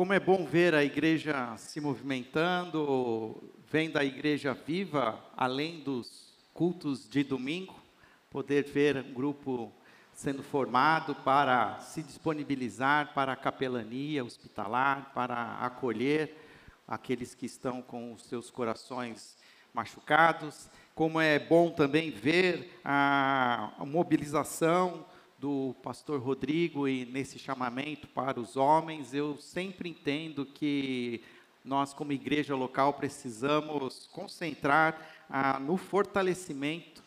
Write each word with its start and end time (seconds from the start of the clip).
Como 0.00 0.14
é 0.14 0.18
bom 0.18 0.46
ver 0.46 0.74
a 0.74 0.82
igreja 0.82 1.54
se 1.58 1.78
movimentando, 1.78 3.36
vendo 3.70 3.98
a 3.98 4.02
igreja 4.02 4.54
viva, 4.54 5.22
além 5.36 5.80
dos 5.80 6.38
cultos 6.54 7.06
de 7.06 7.22
domingo, 7.22 7.78
poder 8.30 8.64
ver 8.64 8.96
um 8.96 9.12
grupo 9.12 9.70
sendo 10.14 10.42
formado 10.42 11.14
para 11.16 11.80
se 11.80 12.02
disponibilizar 12.02 13.12
para 13.12 13.34
a 13.34 13.36
capelania 13.36 14.24
hospitalar, 14.24 15.12
para 15.14 15.58
acolher 15.58 16.34
aqueles 16.88 17.34
que 17.34 17.44
estão 17.44 17.82
com 17.82 18.14
os 18.14 18.22
seus 18.22 18.50
corações 18.50 19.36
machucados. 19.74 20.70
Como 20.94 21.20
é 21.20 21.38
bom 21.38 21.70
também 21.70 22.10
ver 22.10 22.80
a, 22.82 23.70
mobilização 23.80 25.04
do 25.40 25.74
pastor 25.82 26.20
Rodrigo 26.20 26.86
e 26.86 27.06
nesse 27.06 27.38
chamamento 27.38 28.06
para 28.08 28.38
os 28.38 28.58
homens, 28.58 29.14
eu 29.14 29.38
sempre 29.38 29.88
entendo 29.88 30.44
que 30.44 31.22
nós, 31.64 31.94
como 31.94 32.12
igreja 32.12 32.54
local, 32.54 32.92
precisamos 32.92 34.06
concentrar 34.12 35.00
ah, 35.30 35.58
no 35.58 35.78
fortalecimento 35.78 37.02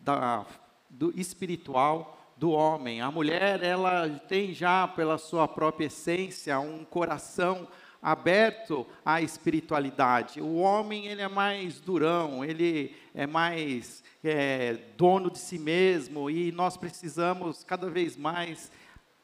da, 0.00 0.44
do 0.90 1.16
espiritual 1.16 2.18
do 2.36 2.50
homem. 2.50 3.00
A 3.00 3.08
mulher, 3.08 3.62
ela 3.62 4.08
tem 4.08 4.52
já, 4.52 4.88
pela 4.88 5.16
sua 5.16 5.46
própria 5.46 5.86
essência, 5.86 6.58
um 6.58 6.84
coração 6.84 7.68
aberto 8.04 8.86
à 9.02 9.22
espiritualidade. 9.22 10.38
O 10.38 10.56
homem, 10.56 11.06
ele 11.06 11.22
é 11.22 11.28
mais 11.28 11.80
durão, 11.80 12.44
ele 12.44 12.94
é 13.14 13.26
mais 13.26 14.04
é, 14.22 14.74
dono 14.94 15.30
de 15.30 15.38
si 15.38 15.58
mesmo, 15.58 16.28
e 16.28 16.52
nós 16.52 16.76
precisamos 16.76 17.64
cada 17.64 17.88
vez 17.88 18.14
mais 18.14 18.70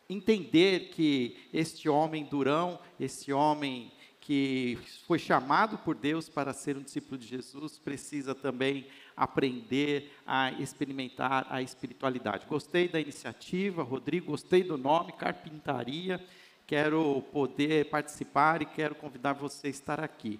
entender 0.09 0.89
que 0.95 1.37
este 1.53 1.91
homem 1.91 2.25
durão, 2.25 2.79
este 2.99 3.31
homem 3.35 3.93
que 4.19 4.79
foi 5.07 5.19
chamado 5.19 5.77
por 5.79 5.95
Deus 5.95 6.29
para 6.29 6.55
ser 6.55 6.77
um 6.77 6.83
discípulo 6.83 7.19
de 7.19 7.27
Jesus, 7.27 7.79
precisa 7.79 8.35
também 8.35 8.87
aprender 9.15 10.11
a 10.27 10.53
experimentar 10.53 11.47
a 11.51 11.61
espiritualidade. 11.61 12.47
Gostei 12.47 12.89
da 12.89 12.99
iniciativa, 12.99 13.83
Rodrigo, 13.83 14.31
gostei 14.31 14.63
do 14.63 14.79
nome, 14.79 15.13
Carpintaria. 15.13 16.25
Quero 16.71 17.25
poder 17.33 17.87
participar 17.87 18.63
e 18.63 18.65
quero 18.65 18.95
convidar 18.95 19.33
você 19.33 19.67
a 19.67 19.71
estar 19.71 19.99
aqui. 19.99 20.39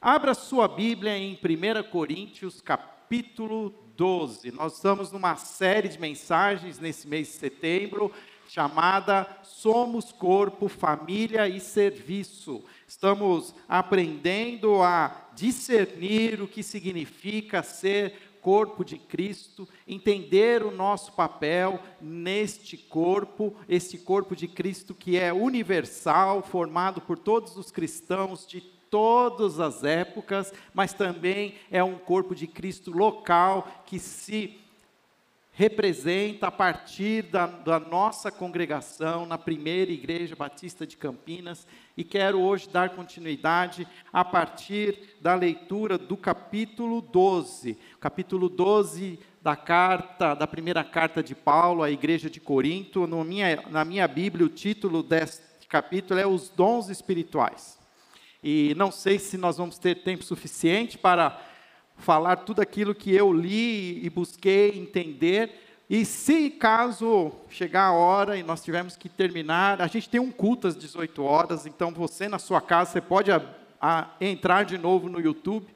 Abra 0.00 0.34
sua 0.34 0.66
Bíblia 0.66 1.16
em 1.16 1.34
1 1.34 1.88
Coríntios, 1.88 2.60
capítulo 2.60 3.72
12. 3.96 4.50
Nós 4.50 4.74
estamos 4.74 5.12
numa 5.12 5.36
série 5.36 5.88
de 5.88 5.96
mensagens 5.96 6.80
nesse 6.80 7.06
mês 7.06 7.28
de 7.28 7.34
setembro, 7.34 8.12
chamada 8.48 9.24
Somos 9.44 10.10
Corpo, 10.10 10.66
Família 10.66 11.46
e 11.48 11.60
Serviço. 11.60 12.64
Estamos 12.88 13.54
aprendendo 13.68 14.82
a 14.82 15.28
discernir 15.36 16.42
o 16.42 16.48
que 16.48 16.64
significa 16.64 17.62
ser 17.62 18.27
corpo 18.40 18.84
de 18.84 18.98
Cristo, 18.98 19.68
entender 19.86 20.62
o 20.62 20.70
nosso 20.70 21.12
papel 21.12 21.80
neste 22.00 22.76
corpo, 22.76 23.54
este 23.68 23.98
corpo 23.98 24.34
de 24.34 24.48
Cristo 24.48 24.94
que 24.94 25.18
é 25.18 25.32
universal, 25.32 26.42
formado 26.42 27.00
por 27.00 27.18
todos 27.18 27.56
os 27.56 27.70
cristãos 27.70 28.46
de 28.46 28.60
todas 28.60 29.60
as 29.60 29.84
épocas, 29.84 30.52
mas 30.72 30.92
também 30.92 31.54
é 31.70 31.82
um 31.82 31.98
corpo 31.98 32.34
de 32.34 32.46
Cristo 32.46 32.90
local 32.90 33.68
que 33.84 33.98
se 33.98 34.60
representa 35.58 36.46
a 36.46 36.52
partir 36.52 37.22
da, 37.22 37.44
da, 37.46 37.80
nossa 37.80 38.30
congregação 38.30 39.26
na 39.26 39.36
primeira 39.36 39.90
igreja 39.90 40.36
batista 40.36 40.86
de 40.86 40.96
Campinas 40.96 41.66
e 41.96 42.04
quero 42.04 42.40
hoje 42.40 42.68
dar 42.68 42.90
continuidade 42.90 43.84
a 44.12 44.24
partir 44.24 45.16
da 45.20 45.34
leitura 45.34 45.98
do 45.98 46.16
capítulo 46.16 47.00
12, 47.00 47.76
capítulo 47.98 48.48
12 48.48 49.18
da 49.42 49.56
carta, 49.56 50.32
da 50.32 50.46
primeira 50.46 50.84
carta 50.84 51.24
de 51.24 51.34
Paulo 51.34 51.82
à 51.82 51.90
igreja 51.90 52.30
de 52.30 52.38
Corinto. 52.38 53.08
No 53.08 53.24
minha, 53.24 53.64
na 53.68 53.84
minha 53.84 54.06
Bíblia, 54.06 54.46
o 54.46 54.48
título 54.48 55.02
deste 55.02 55.66
capítulo 55.68 56.20
é 56.20 56.26
Os 56.26 56.50
Dons 56.50 56.88
Espirituais. 56.88 57.80
E 58.44 58.76
não 58.76 58.92
sei 58.92 59.18
se 59.18 59.36
nós 59.36 59.56
vamos 59.56 59.76
ter 59.76 60.04
tempo 60.04 60.22
suficiente 60.22 60.96
para 60.96 61.36
falar 61.98 62.36
tudo 62.36 62.62
aquilo 62.62 62.94
que 62.94 63.14
eu 63.14 63.32
li 63.32 64.04
e 64.04 64.08
busquei 64.08 64.78
entender. 64.78 65.66
E 65.90 66.04
se 66.04 66.50
caso 66.50 67.32
chegar 67.48 67.86
a 67.86 67.92
hora 67.92 68.36
e 68.36 68.42
nós 68.42 68.62
tivermos 68.62 68.96
que 68.96 69.08
terminar, 69.08 69.80
a 69.80 69.86
gente 69.86 70.08
tem 70.08 70.20
um 70.20 70.30
culto 70.30 70.66
às 70.66 70.76
18 70.76 71.22
horas, 71.22 71.66
então 71.66 71.92
você 71.92 72.28
na 72.28 72.38
sua 72.38 72.60
casa, 72.60 72.92
você 72.92 73.00
pode 73.00 73.32
a, 73.32 73.42
a, 73.80 74.08
entrar 74.20 74.64
de 74.64 74.76
novo 74.76 75.08
no 75.08 75.20
YouTube 75.20 75.66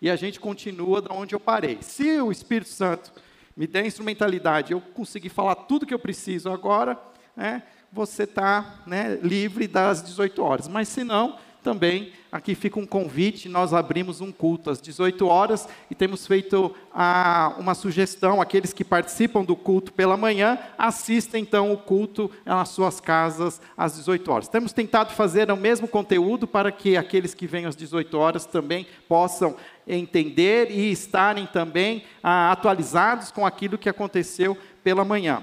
e 0.00 0.10
a 0.10 0.16
gente 0.16 0.38
continua 0.38 1.00
da 1.00 1.14
onde 1.14 1.34
eu 1.34 1.40
parei. 1.40 1.78
Se 1.80 2.20
o 2.20 2.30
Espírito 2.30 2.70
Santo 2.70 3.12
me 3.56 3.66
der 3.66 3.86
instrumentalidade, 3.86 4.72
eu 4.72 4.80
conseguir 4.80 5.30
falar 5.30 5.54
tudo 5.54 5.86
que 5.86 5.94
eu 5.94 5.98
preciso 5.98 6.50
agora, 6.50 6.98
né, 7.36 7.62
você 7.90 8.24
está 8.24 8.82
né, 8.86 9.18
livre 9.22 9.66
das 9.66 10.02
18 10.02 10.42
horas. 10.42 10.68
Mas 10.68 10.88
se 10.88 11.04
não, 11.04 11.38
também 11.62 12.12
aqui 12.30 12.54
fica 12.54 12.80
um 12.80 12.86
convite, 12.86 13.48
nós 13.48 13.72
abrimos 13.72 14.20
um 14.20 14.32
culto 14.32 14.70
às 14.70 14.80
18 14.80 15.26
horas 15.26 15.68
e 15.90 15.94
temos 15.94 16.26
feito 16.26 16.74
ah, 16.92 17.54
uma 17.58 17.74
sugestão, 17.74 18.40
aqueles 18.40 18.72
que 18.72 18.84
participam 18.84 19.44
do 19.44 19.54
culto 19.54 19.92
pela 19.92 20.16
manhã, 20.16 20.58
assistem 20.76 21.42
então 21.42 21.72
o 21.72 21.76
culto 21.76 22.30
nas 22.44 22.70
suas 22.70 23.00
casas 23.00 23.60
às 23.76 23.96
18 23.96 24.30
horas. 24.30 24.48
Temos 24.48 24.72
tentado 24.72 25.12
fazer 25.12 25.50
o 25.50 25.56
mesmo 25.56 25.86
conteúdo 25.86 26.46
para 26.46 26.72
que 26.72 26.96
aqueles 26.96 27.34
que 27.34 27.46
vêm 27.46 27.66
às 27.66 27.76
18 27.76 28.18
horas 28.18 28.44
também 28.44 28.86
possam 29.08 29.54
entender 29.86 30.70
e 30.70 30.90
estarem 30.90 31.46
também 31.46 32.02
ah, 32.22 32.50
atualizados 32.50 33.30
com 33.30 33.46
aquilo 33.46 33.78
que 33.78 33.88
aconteceu 33.88 34.56
pela 34.82 35.04
manhã. 35.04 35.42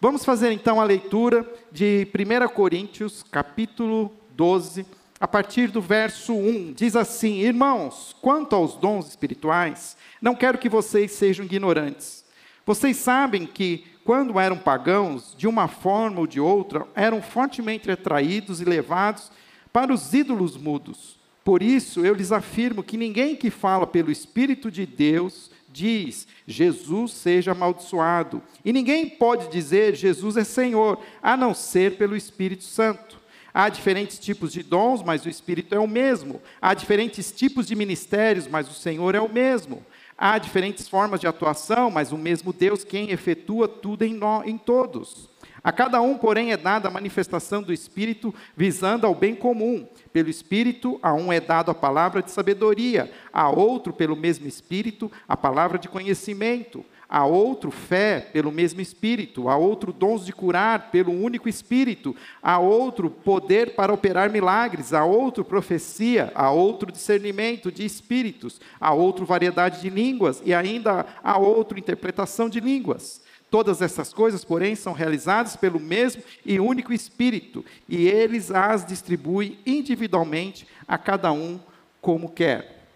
Vamos 0.00 0.24
fazer 0.24 0.50
então 0.50 0.80
a 0.80 0.84
leitura 0.84 1.46
de 1.70 2.08
1 2.12 2.48
Coríntios, 2.48 3.22
capítulo 3.22 4.10
12, 4.32 4.84
a 5.22 5.28
partir 5.28 5.70
do 5.70 5.80
verso 5.80 6.34
1, 6.34 6.72
diz 6.72 6.96
assim: 6.96 7.42
Irmãos, 7.42 8.12
quanto 8.20 8.56
aos 8.56 8.74
dons 8.74 9.06
espirituais, 9.06 9.96
não 10.20 10.34
quero 10.34 10.58
que 10.58 10.68
vocês 10.68 11.12
sejam 11.12 11.46
ignorantes. 11.46 12.24
Vocês 12.66 12.96
sabem 12.96 13.46
que, 13.46 13.84
quando 14.04 14.40
eram 14.40 14.58
pagãos, 14.58 15.32
de 15.38 15.46
uma 15.46 15.68
forma 15.68 16.18
ou 16.18 16.26
de 16.26 16.40
outra, 16.40 16.88
eram 16.92 17.22
fortemente 17.22 17.88
atraídos 17.88 18.60
e 18.60 18.64
levados 18.64 19.30
para 19.72 19.94
os 19.94 20.12
ídolos 20.12 20.56
mudos. 20.56 21.20
Por 21.44 21.62
isso, 21.62 22.04
eu 22.04 22.14
lhes 22.14 22.32
afirmo 22.32 22.82
que 22.82 22.96
ninguém 22.96 23.36
que 23.36 23.48
fala 23.48 23.86
pelo 23.86 24.10
Espírito 24.10 24.72
de 24.72 24.84
Deus 24.84 25.52
diz: 25.70 26.26
Jesus 26.48 27.12
seja 27.12 27.52
amaldiçoado. 27.52 28.42
E 28.64 28.72
ninguém 28.72 29.08
pode 29.08 29.52
dizer: 29.52 29.94
Jesus 29.94 30.36
é 30.36 30.42
Senhor, 30.42 30.98
a 31.22 31.36
não 31.36 31.54
ser 31.54 31.96
pelo 31.96 32.16
Espírito 32.16 32.64
Santo. 32.64 33.21
Há 33.54 33.68
diferentes 33.68 34.18
tipos 34.18 34.52
de 34.52 34.62
dons, 34.62 35.02
mas 35.02 35.26
o 35.26 35.28
Espírito 35.28 35.74
é 35.74 35.78
o 35.78 35.86
mesmo. 35.86 36.40
Há 36.60 36.72
diferentes 36.72 37.30
tipos 37.30 37.66
de 37.66 37.74
ministérios, 37.74 38.46
mas 38.46 38.70
o 38.70 38.74
Senhor 38.74 39.14
é 39.14 39.20
o 39.20 39.28
mesmo. 39.28 39.84
Há 40.16 40.38
diferentes 40.38 40.88
formas 40.88 41.20
de 41.20 41.26
atuação, 41.26 41.90
mas 41.90 42.12
o 42.12 42.18
mesmo 42.18 42.52
Deus 42.52 42.84
quem 42.84 43.10
efetua 43.10 43.68
tudo 43.68 44.04
em, 44.04 44.18
em 44.46 44.56
todos. 44.56 45.28
A 45.64 45.70
cada 45.70 46.00
um, 46.00 46.18
porém, 46.18 46.50
é 46.50 46.56
dada 46.56 46.88
a 46.88 46.90
manifestação 46.90 47.62
do 47.62 47.72
Espírito 47.72 48.34
visando 48.56 49.06
ao 49.06 49.14
bem 49.14 49.34
comum. 49.34 49.86
Pelo 50.12 50.28
Espírito, 50.28 50.98
a 51.02 51.12
um 51.14 51.32
é 51.32 51.38
dado 51.38 51.70
a 51.70 51.74
palavra 51.74 52.22
de 52.22 52.30
sabedoria, 52.30 53.12
a 53.32 53.48
outro, 53.48 53.92
pelo 53.92 54.16
mesmo 54.16 54.48
Espírito, 54.48 55.10
a 55.28 55.36
palavra 55.36 55.78
de 55.78 55.88
conhecimento 55.88 56.84
a 57.12 57.26
outro 57.26 57.70
fé 57.70 58.26
pelo 58.32 58.50
mesmo 58.50 58.80
Espírito, 58.80 59.50
a 59.50 59.54
outro 59.54 59.92
dons 59.92 60.24
de 60.24 60.32
curar 60.32 60.90
pelo 60.90 61.12
único 61.12 61.46
Espírito, 61.46 62.16
a 62.42 62.58
outro 62.58 63.10
poder 63.10 63.74
para 63.74 63.92
operar 63.92 64.30
milagres, 64.30 64.94
a 64.94 65.04
outro 65.04 65.44
profecia, 65.44 66.32
a 66.34 66.50
outro 66.50 66.90
discernimento 66.90 67.70
de 67.70 67.84
espíritos, 67.84 68.62
a 68.80 68.94
outro 68.94 69.26
variedade 69.26 69.82
de 69.82 69.90
línguas 69.90 70.40
e 70.42 70.54
ainda 70.54 71.04
a 71.22 71.36
outro 71.36 71.78
interpretação 71.78 72.48
de 72.48 72.60
línguas. 72.60 73.20
Todas 73.50 73.82
essas 73.82 74.14
coisas, 74.14 74.42
porém, 74.42 74.74
são 74.74 74.94
realizadas 74.94 75.54
pelo 75.54 75.78
mesmo 75.78 76.22
e 76.46 76.58
único 76.58 76.94
Espírito, 76.94 77.62
e 77.86 78.08
eles 78.08 78.50
as 78.50 78.86
distribui 78.86 79.58
individualmente 79.66 80.66
a 80.88 80.96
cada 80.96 81.30
um 81.30 81.60
como 82.00 82.30
quer. 82.30 82.86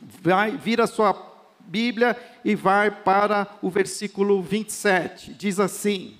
Vai 0.00 0.56
vir 0.56 0.80
a 0.80 0.86
sua 0.86 1.33
Bíblia 1.66 2.16
e 2.44 2.54
vai 2.54 2.90
para 2.90 3.48
o 3.62 3.70
versículo 3.70 4.42
27. 4.42 5.32
Diz 5.34 5.58
assim: 5.58 6.16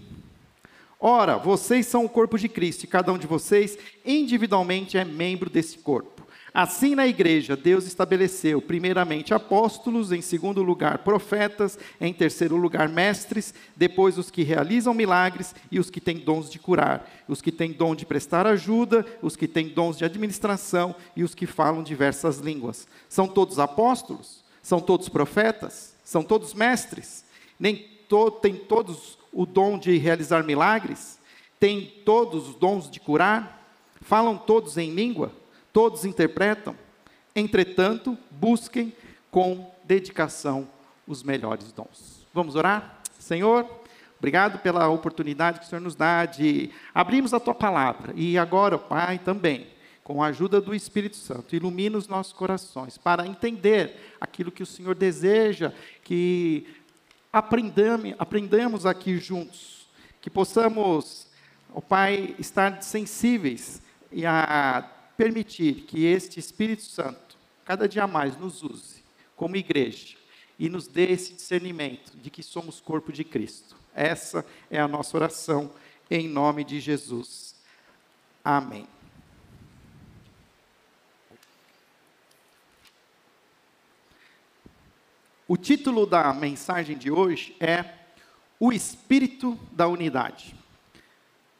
Ora, 0.99 1.37
vocês 1.37 1.87
são 1.87 2.05
o 2.05 2.08
corpo 2.08 2.38
de 2.38 2.49
Cristo 2.49 2.85
e 2.85 2.87
cada 2.87 3.12
um 3.12 3.19
de 3.19 3.26
vocês 3.26 3.76
individualmente 4.05 4.96
é 4.96 5.05
membro 5.05 5.50
desse 5.50 5.79
corpo. 5.79 6.14
Assim, 6.55 6.94
na 6.94 7.05
igreja, 7.05 7.56
Deus 7.56 7.85
estabeleceu, 7.85 8.62
primeiramente, 8.62 9.35
apóstolos, 9.35 10.12
em 10.12 10.20
segundo 10.20 10.62
lugar, 10.62 10.99
profetas, 10.99 11.76
em 12.00 12.12
terceiro 12.12 12.55
lugar, 12.55 12.88
mestres, 12.88 13.52
depois 13.75 14.19
os 14.19 14.31
que 14.31 14.44
realizam 14.44 14.94
milagres 14.94 15.52
e 15.69 15.81
os 15.81 15.91
que 15.91 16.00
têm 16.00 16.17
dons 16.17 16.49
de 16.49 16.61
curar, 16.61 17.11
os 17.26 17.43
que 17.43 17.50
têm 17.50 17.73
dom 17.73 17.96
de 17.96 18.06
prestar 18.06 18.46
ajuda, 18.46 19.05
os 19.20 19.35
que 19.35 19.49
têm 19.49 19.67
dons 19.67 19.99
de 19.99 20.05
administração 20.05 20.94
e 21.17 21.25
os 21.25 21.35
que 21.35 21.44
falam 21.44 21.82
diversas 21.82 22.38
línguas. 22.38 22.87
São 23.08 23.26
todos 23.26 23.58
apóstolos? 23.58 24.44
São 24.64 24.81
todos 24.81 25.08
profetas? 25.08 25.94
São 26.02 26.25
todos 26.25 26.52
mestres? 26.52 27.25
Nem 27.56 27.76
to 28.08 28.32
têm 28.32 28.56
todos 28.56 29.16
o 29.32 29.46
dom 29.46 29.78
de 29.78 29.96
realizar 29.96 30.43
milagres? 30.43 31.20
Têm 31.61 31.87
todos 32.05 32.49
os 32.49 32.56
dons 32.56 32.90
de 32.90 32.99
curar? 32.99 33.62
Falam 34.00 34.37
todos 34.37 34.76
em 34.76 34.93
língua? 34.93 35.31
todos 35.75 36.05
interpretam. 36.05 36.76
Entretanto, 37.34 38.16
busquem 38.31 38.94
com 39.28 39.69
dedicação 39.82 40.69
os 41.05 41.25
melhores 41.25 41.72
dons. 41.72 42.25
Vamos 42.32 42.55
orar? 42.55 43.00
Senhor, 43.19 43.67
obrigado 44.17 44.60
pela 44.60 44.88
oportunidade 44.88 45.58
que 45.58 45.67
o 45.67 45.69
Senhor 45.69 45.81
nos 45.81 45.96
dá 45.96 46.25
de 46.25 46.70
abrirmos 46.94 47.34
a 47.34 47.40
tua 47.40 47.55
palavra. 47.55 48.12
E 48.14 48.38
agora, 48.38 48.78
Pai, 48.78 49.19
também, 49.19 49.67
com 50.05 50.23
a 50.23 50.27
ajuda 50.27 50.61
do 50.61 50.75
Espírito 50.75 51.17
Santo, 51.17 51.56
ilumina 51.56 51.97
os 51.97 52.06
nossos 52.06 52.35
corações 52.35 52.99
para 52.99 53.27
entender 53.27 54.15
aquilo 54.21 54.53
que 54.53 54.62
o 54.62 54.67
Senhor 54.67 54.95
deseja 54.95 55.73
que 56.05 56.67
aprendamos, 57.33 58.15
aprendamos 58.19 58.87
aqui 58.87 59.17
juntos, 59.17 59.89
que 60.21 60.29
possamos, 60.29 61.27
ó 61.75 61.81
Pai, 61.81 62.37
estar 62.39 62.83
sensíveis 62.83 63.81
e 64.12 64.27
a 64.27 64.89
permitir 65.17 65.87
que 65.87 66.05
este 66.05 66.39
Espírito 66.39 66.83
Santo, 66.83 67.39
cada 67.65 67.89
dia 67.89 68.06
mais, 68.06 68.37
nos 68.37 68.62
use 68.62 69.03
como 69.35 69.56
igreja 69.56 70.17
e 70.59 70.69
nos 70.69 70.87
dê 70.87 71.11
esse 71.11 71.33
discernimento 71.33 72.15
de 72.17 72.29
que 72.29 72.43
somos 72.43 72.79
corpo 72.79 73.11
de 73.11 73.25
Cristo. 73.25 73.75
Essa 73.95 74.45
é 74.71 74.79
a 74.79 74.87
nossa 74.87 75.17
oração 75.17 75.71
em 76.11 76.29
nome 76.29 76.62
de 76.62 76.79
Jesus. 76.79 77.55
Amém. 78.45 78.87
O 85.55 85.56
título 85.56 86.05
da 86.05 86.35
mensagem 86.35 86.99
de 86.99 87.12
hoje 87.12 87.55
é 87.61 87.85
O 88.59 88.73
Espírito 88.73 89.56
da 89.71 89.87
Unidade 89.87 90.53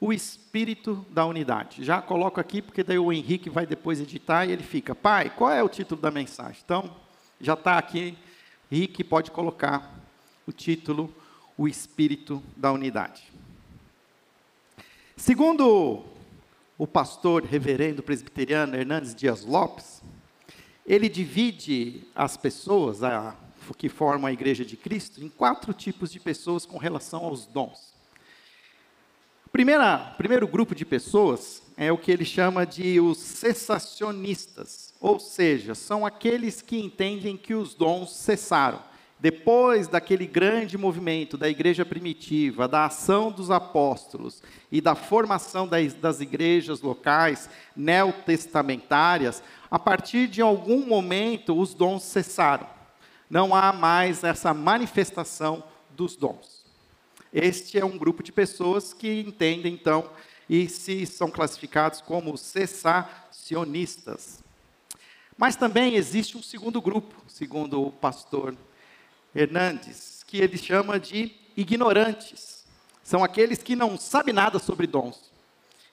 o 0.01 0.13
espírito 0.13 1.07
da 1.11 1.25
unidade. 1.25 1.85
Já 1.85 2.03
coloco 2.03 2.41
aqui, 2.41 2.61
porque 2.61 2.83
daí 2.83 2.99
o 2.99 3.13
Henrique 3.13 3.49
vai 3.49 3.65
depois 3.65 4.01
editar 4.01 4.45
e 4.45 4.51
ele 4.51 4.65
fica, 4.65 4.95
pai, 4.97 5.31
qual 5.31 5.51
é 5.51 5.63
o 5.63 5.69
título 5.69 5.99
da 5.99 6.11
mensagem? 6.11 6.61
Então, 6.63 6.95
já 7.41 7.55
está 7.55 7.79
aqui, 7.79 8.19
Henrique 8.71 9.05
pode 9.05 9.31
colocar 9.31 9.95
o 10.45 10.53
título, 10.53 11.15
o 11.57 11.69
espírito 11.69 12.43
da 12.57 12.73
unidade. 12.73 13.33
Segundo 15.17 16.05
o 16.77 16.87
pastor 16.87 17.45
reverendo 17.45 18.03
presbiteriano 18.03 18.77
Hernandes 18.77 19.15
Dias 19.15 19.43
Lopes, 19.45 20.03
ele 20.85 21.09
divide 21.09 22.03
as 22.15 22.37
pessoas 22.37 23.03
a, 23.03 23.35
que 23.73 23.89
formam 23.89 24.27
a 24.27 24.33
igreja 24.33 24.65
de 24.65 24.77
Cristo 24.77 25.23
em 25.23 25.29
quatro 25.29 25.73
tipos 25.73 26.11
de 26.11 26.19
pessoas 26.19 26.67
com 26.67 26.77
relação 26.77 27.25
aos 27.25 27.47
dons. 27.47 27.95
Primeira, 29.55 30.13
primeiro 30.19 30.49
grupo 30.49 30.75
de 30.75 30.85
pessoas 30.85 31.63
é 31.77 31.93
o 31.93 31.97
que 31.97 32.11
ele 32.11 32.25
chama 32.25 32.67
de 32.67 32.99
os 32.99 33.19
cessacionistas, 33.19 34.93
ou 35.01 35.21
seja, 35.21 35.77
são 35.77 36.05
aqueles 36.05 36.61
que 36.61 36.77
entendem 36.77 37.37
que 37.37 37.55
os 37.55 37.73
dons 37.73 38.11
cessaram. 38.11 38.83
Depois 39.21 39.87
daquele 39.87 40.27
grande 40.27 40.77
movimento 40.77 41.39
da 41.39 41.49
igreja 41.49 41.85
primitiva, 41.85 42.67
da 42.67 42.87
ação 42.87 43.31
dos 43.31 43.49
apóstolos 43.49 44.43
e 44.73 44.81
da 44.81 44.97
formação 44.97 45.69
das, 45.69 45.95
das 45.95 46.21
igrejas 46.21 46.83
locais 46.83 47.49
neotestamentárias, 47.77 49.41
a 49.71 49.79
partir 49.79 50.27
de 50.27 50.43
algum 50.43 50.85
momento 50.85 51.57
os 51.57 51.75
dons 51.75 52.03
cessaram. 52.03 52.67
Não 53.29 53.55
há 53.55 53.71
mais 53.73 54.25
essa 54.25 54.55
manifestação 54.55 55.63
dos 55.91 56.17
dons. 56.17 56.65
Este 57.33 57.79
é 57.79 57.85
um 57.85 57.99
grupo 57.99 58.23
de 58.23 58.31
pessoas 58.31 58.93
que 58.93 59.21
entendem, 59.21 59.75
então, 59.75 60.09
e 60.49 60.69
se 60.69 61.05
são 61.07 61.29
classificados 61.31 62.01
como 62.01 62.37
cessacionistas. 62.37 64.45
Mas 65.37 65.57
também 65.57 65.97
existe 65.97 66.37
um 66.37 66.43
segundo 66.43 66.81
grupo, 66.81 67.15
segundo 67.27 67.83
o 67.83 67.91
pastor 67.91 68.55
Hernandes, 69.35 70.23
que 70.27 70.39
ele 70.39 70.57
chama 70.57 71.01
de 71.01 71.35
ignorantes. 71.57 72.65
São 73.03 73.25
aqueles 73.25 73.61
que 73.63 73.75
não 73.75 73.99
sabem 73.99 74.33
nada 74.33 74.61
sobre 74.61 74.87
dons. 74.87 75.34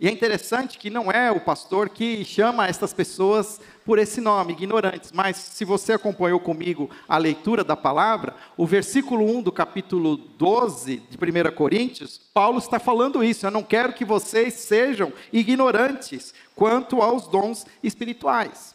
E 0.01 0.07
é 0.07 0.11
interessante 0.11 0.79
que 0.79 0.89
não 0.89 1.11
é 1.11 1.31
o 1.31 1.39
pastor 1.39 1.87
que 1.87 2.25
chama 2.25 2.67
essas 2.67 2.91
pessoas 2.91 3.61
por 3.85 3.99
esse 3.99 4.19
nome, 4.19 4.53
ignorantes, 4.53 5.11
mas 5.11 5.37
se 5.37 5.63
você 5.63 5.93
acompanhou 5.93 6.39
comigo 6.39 6.89
a 7.07 7.19
leitura 7.19 7.63
da 7.63 7.77
palavra, 7.77 8.35
o 8.57 8.65
versículo 8.65 9.23
1 9.23 9.43
do 9.43 9.51
capítulo 9.51 10.17
12 10.17 11.03
de 11.07 11.17
1 11.17 11.55
Coríntios, 11.55 12.19
Paulo 12.33 12.57
está 12.57 12.79
falando 12.79 13.23
isso. 13.23 13.45
Eu 13.45 13.51
não 13.51 13.61
quero 13.61 13.93
que 13.93 14.03
vocês 14.03 14.55
sejam 14.55 15.13
ignorantes 15.31 16.33
quanto 16.55 16.99
aos 16.99 17.27
dons 17.27 17.63
espirituais. 17.83 18.73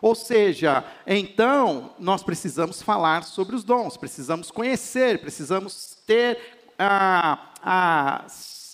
Ou 0.00 0.14
seja, 0.14 0.84
então 1.04 1.90
nós 1.98 2.22
precisamos 2.22 2.80
falar 2.80 3.24
sobre 3.24 3.56
os 3.56 3.64
dons, 3.64 3.96
precisamos 3.96 4.48
conhecer, 4.52 5.20
precisamos 5.20 5.98
ter 6.06 6.38
a. 6.78 7.50
a 7.60 8.24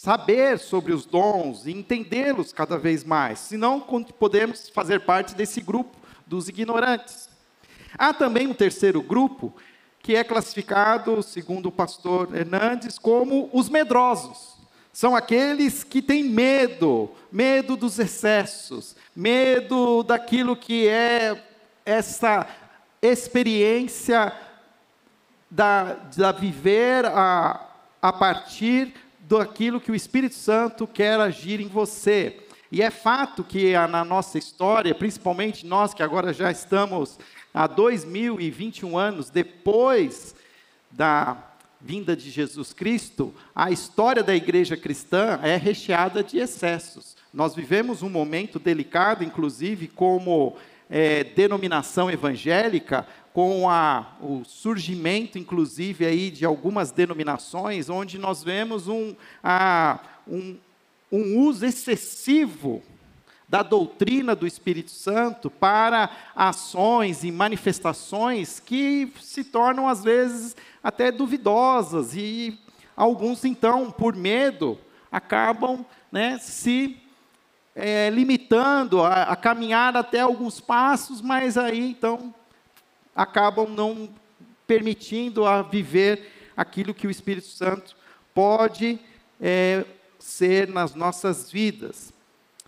saber 0.04 0.58
sobre 0.58 0.92
os 0.92 1.06
dons 1.06 1.66
e 1.66 1.72
entendê-los 1.72 2.52
cada 2.52 2.76
vez 2.76 3.02
mais, 3.02 3.38
senão 3.38 3.80
podemos 3.80 4.68
fazer 4.68 5.00
parte 5.00 5.34
desse 5.34 5.62
grupo 5.62 5.96
dos 6.26 6.46
ignorantes. 6.46 7.30
Há 7.96 8.12
também 8.12 8.46
um 8.46 8.52
terceiro 8.52 9.00
grupo, 9.00 9.54
que 10.00 10.14
é 10.14 10.22
classificado, 10.22 11.22
segundo 11.22 11.70
o 11.70 11.72
pastor 11.72 12.36
Hernandes, 12.36 12.98
como 12.98 13.48
os 13.50 13.70
medrosos. 13.70 14.58
São 14.92 15.16
aqueles 15.16 15.82
que 15.82 16.02
têm 16.02 16.24
medo, 16.24 17.10
medo 17.32 17.74
dos 17.74 17.98
excessos, 17.98 18.94
medo 19.16 20.02
daquilo 20.02 20.54
que 20.54 20.86
é 20.86 21.42
essa 21.82 22.46
experiência 23.00 24.34
da, 25.50 25.94
da 26.14 26.30
viver 26.30 27.06
a, 27.06 27.70
a 28.02 28.12
partir 28.12 28.92
daquilo 29.28 29.80
que 29.80 29.90
o 29.90 29.94
Espírito 29.94 30.34
Santo 30.34 30.86
quer 30.86 31.18
agir 31.18 31.60
em 31.60 31.68
você. 31.68 32.40
E 32.70 32.82
é 32.82 32.90
fato 32.90 33.44
que 33.44 33.72
na 33.88 34.04
nossa 34.04 34.36
história, 34.36 34.94
principalmente 34.94 35.66
nós 35.66 35.94
que 35.94 36.02
agora 36.02 36.32
já 36.32 36.50
estamos 36.50 37.18
há 37.52 37.66
2021 37.66 38.98
anos 38.98 39.30
depois 39.30 40.34
da 40.90 41.36
vinda 41.80 42.16
de 42.16 42.30
Jesus 42.30 42.72
Cristo, 42.72 43.34
a 43.54 43.70
história 43.70 44.22
da 44.22 44.34
igreja 44.34 44.76
cristã 44.76 45.38
é 45.42 45.56
recheada 45.56 46.22
de 46.22 46.38
excessos. 46.38 47.14
Nós 47.32 47.54
vivemos 47.54 48.02
um 48.02 48.08
momento 48.08 48.58
delicado, 48.58 49.22
inclusive, 49.22 49.88
como 49.88 50.56
é, 50.88 51.24
denominação 51.24 52.10
evangélica, 52.10 53.06
com 53.34 53.68
a, 53.68 54.12
o 54.20 54.44
surgimento, 54.44 55.40
inclusive, 55.40 56.06
aí 56.06 56.30
de 56.30 56.44
algumas 56.44 56.92
denominações, 56.92 57.90
onde 57.90 58.16
nós 58.16 58.44
vemos 58.44 58.86
um, 58.86 59.12
a, 59.42 59.98
um, 60.24 60.56
um 61.10 61.40
uso 61.40 61.66
excessivo 61.66 62.80
da 63.48 63.60
doutrina 63.60 64.36
do 64.36 64.46
Espírito 64.46 64.92
Santo 64.92 65.50
para 65.50 66.10
ações 66.34 67.24
e 67.24 67.32
manifestações 67.32 68.60
que 68.60 69.12
se 69.20 69.42
tornam, 69.42 69.88
às 69.88 70.04
vezes, 70.04 70.56
até 70.80 71.10
duvidosas, 71.10 72.14
e 72.14 72.56
alguns, 72.96 73.44
então, 73.44 73.90
por 73.90 74.14
medo, 74.14 74.78
acabam 75.10 75.84
né, 76.12 76.38
se 76.38 77.02
é, 77.74 78.10
limitando 78.10 79.02
a, 79.02 79.24
a 79.24 79.34
caminhar 79.34 79.96
até 79.96 80.20
alguns 80.20 80.60
passos, 80.60 81.20
mas 81.20 81.58
aí, 81.58 81.90
então, 81.90 82.32
acabam 83.14 83.68
não 83.68 84.08
permitindo 84.66 85.44
a 85.44 85.62
viver 85.62 86.52
aquilo 86.56 86.94
que 86.94 87.06
o 87.06 87.10
Espírito 87.10 87.46
Santo 87.46 87.96
pode 88.34 88.98
é, 89.40 89.84
ser 90.18 90.68
nas 90.68 90.94
nossas 90.94 91.50
vidas. 91.50 92.12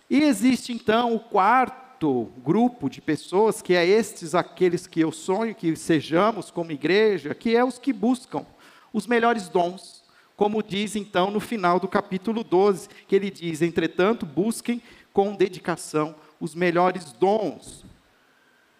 E 0.09 0.23
existe 0.23 0.71
então 0.71 1.13
o 1.13 1.19
quarto 1.19 2.29
grupo 2.43 2.89
de 2.89 3.01
pessoas, 3.01 3.61
que 3.61 3.73
é 3.73 3.85
estes 3.85 4.35
aqueles 4.35 4.87
que 4.87 4.99
eu 5.01 5.11
sonho 5.11 5.55
que 5.55 5.75
sejamos 5.75 6.49
como 6.51 6.71
igreja, 6.71 7.33
que 7.33 7.55
é 7.55 7.63
os 7.63 7.77
que 7.77 7.91
buscam 7.91 8.45
os 8.93 9.05
melhores 9.05 9.49
dons, 9.49 10.03
como 10.35 10.63
diz 10.63 10.95
então 10.95 11.31
no 11.31 11.39
final 11.39 11.79
do 11.79 11.87
capítulo 11.87 12.43
12, 12.43 12.87
que 13.07 13.15
ele 13.15 13.29
diz: 13.29 13.61
entretanto, 13.61 14.25
busquem 14.25 14.81
com 15.11 15.35
dedicação 15.35 16.15
os 16.39 16.53
melhores 16.53 17.11
dons. 17.11 17.83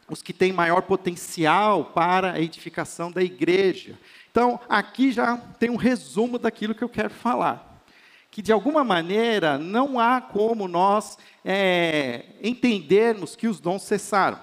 Os 0.10 0.22
que 0.22 0.34
têm 0.34 0.54
maior 0.54 0.82
potencial 0.84 1.86
para 1.86 2.34
a 2.34 2.42
edificação 2.42 3.12
da 3.12 3.22
igreja. 3.22 3.98
Então, 4.32 4.60
aqui 4.70 5.12
já 5.12 5.38
tem 5.38 5.70
um 5.70 5.76
resumo 5.76 6.40
daquilo 6.40 6.76
que 6.76 6.84
eu 6.84 6.90
quero 6.90 7.10
falar. 7.10 7.84
Que, 8.32 8.42
de 8.42 8.52
alguma 8.52 8.84
maneira, 8.84 9.58
não 9.58 10.00
há 10.00 10.22
como 10.22 10.68
nós 10.68 11.18
é, 11.44 12.26
entendermos 12.42 13.36
que 13.36 13.48
os 13.48 13.60
dons 13.60 13.84
cessaram. 13.84 14.40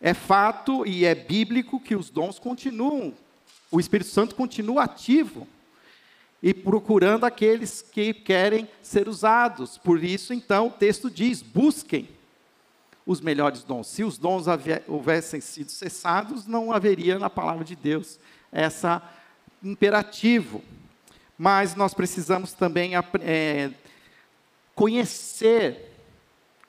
É 0.00 0.14
fato 0.14 0.86
e 0.86 1.04
é 1.04 1.14
bíblico 1.14 1.78
que 1.78 1.94
os 1.94 2.08
dons 2.08 2.38
continuam, 2.38 3.12
o 3.70 3.78
Espírito 3.78 4.10
Santo 4.10 4.34
continua 4.34 4.84
ativo 4.84 5.46
e 6.42 6.54
procurando 6.54 7.24
aqueles 7.24 7.82
que 7.82 8.14
querem 8.14 8.66
ser 8.82 9.08
usados. 9.08 9.76
Por 9.76 10.02
isso, 10.02 10.32
então, 10.32 10.68
o 10.68 10.70
texto 10.70 11.10
diz: 11.10 11.42
busquem 11.42 12.08
os 13.10 13.20
melhores 13.20 13.64
dons. 13.64 13.88
Se 13.88 14.04
os 14.04 14.16
dons 14.16 14.44
houvessem 14.86 15.40
sido 15.40 15.68
cessados, 15.72 16.46
não 16.46 16.72
haveria 16.72 17.18
na 17.18 17.28
palavra 17.28 17.64
de 17.64 17.74
Deus 17.74 18.20
essa 18.52 19.02
imperativo. 19.60 20.62
Mas 21.36 21.74
nós 21.74 21.92
precisamos 21.92 22.52
também 22.52 22.92
é, 22.94 23.72
conhecer, 24.76 25.92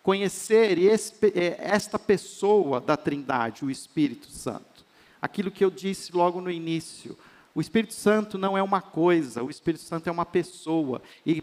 conhecer 0.01 0.79
é, 1.35 1.57
esta 1.59 1.99
pessoa 1.99 2.81
da 2.81 2.97
Trindade, 2.97 3.63
o 3.63 3.69
Espírito 3.69 4.31
Santo. 4.31 4.83
Aquilo 5.21 5.51
que 5.51 5.63
eu 5.63 5.69
disse 5.69 6.11
logo 6.11 6.41
no 6.41 6.49
início, 6.49 7.15
o 7.53 7.59
Espírito 7.59 7.93
Santo 7.93 8.37
não 8.37 8.57
é 8.57 8.63
uma 8.63 8.81
coisa, 8.81 9.43
o 9.43 9.49
Espírito 9.49 9.83
Santo 9.83 10.07
é 10.07 10.11
uma 10.11 10.25
pessoa. 10.25 11.01
E 11.25 11.41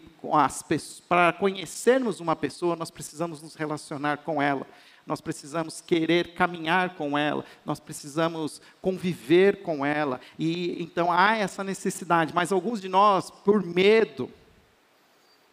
para 1.08 1.32
conhecermos 1.34 2.18
uma 2.18 2.34
pessoa, 2.34 2.74
nós 2.74 2.90
precisamos 2.90 3.42
nos 3.42 3.54
relacionar 3.54 4.18
com 4.18 4.40
ela, 4.40 4.66
nós 5.08 5.22
precisamos 5.22 5.80
querer 5.80 6.34
caminhar 6.34 6.94
com 6.94 7.16
ela, 7.16 7.42
nós 7.64 7.80
precisamos 7.80 8.60
conviver 8.82 9.62
com 9.62 9.84
ela. 9.84 10.20
E 10.38 10.80
então 10.82 11.10
há 11.10 11.34
essa 11.34 11.64
necessidade, 11.64 12.34
mas 12.34 12.52
alguns 12.52 12.78
de 12.78 12.90
nós, 12.90 13.30
por 13.30 13.64
medo, 13.64 14.30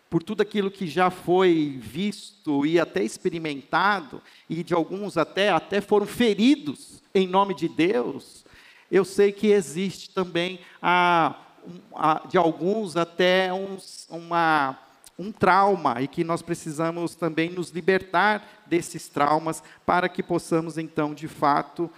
por 0.10 0.22
tudo 0.22 0.42
aquilo 0.42 0.70
que 0.70 0.86
já 0.86 1.10
foi 1.10 1.80
visto 1.82 2.66
e 2.66 2.78
até 2.78 3.02
experimentado, 3.02 4.22
e 4.50 4.62
de 4.62 4.74
alguns 4.74 5.18
até, 5.18 5.50
até 5.50 5.80
foram 5.80 6.06
feridos 6.06 7.02
em 7.14 7.26
nome 7.26 7.56
de 7.56 7.70
Deus, 7.70 8.46
eu 8.92 9.06
sei 9.06 9.32
que 9.32 9.48
existe 9.48 10.10
também, 10.10 10.60
a, 10.82 11.36
a, 11.96 12.28
de 12.28 12.38
alguns, 12.38 12.98
até 12.98 13.54
uns, 13.54 14.06
uma, 14.10 14.78
um 15.18 15.32
trauma 15.32 16.02
e 16.02 16.08
que 16.08 16.24
nós 16.24 16.42
precisamos 16.42 17.16
também 17.16 17.50
nos 17.50 17.70
libertar 17.70 18.64
desses 18.66 19.08
traumas 19.08 19.64
para 19.86 20.10
que 20.10 20.22
possamos, 20.22 20.78
então, 20.78 21.14
de 21.14 21.28
fato, 21.28 21.90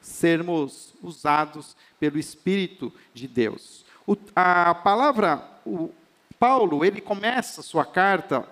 sermos 0.00 0.94
usados 1.02 1.76
pelo 2.00 2.18
Espírito 2.18 2.92
de 3.12 3.28
Deus. 3.28 3.84
O, 4.06 4.16
a 4.34 4.74
palavra, 4.74 5.46
o, 5.64 5.90
Paulo, 6.38 6.84
ele 6.84 7.00
começa 7.00 7.62
sua 7.62 7.84
carta 7.84 8.44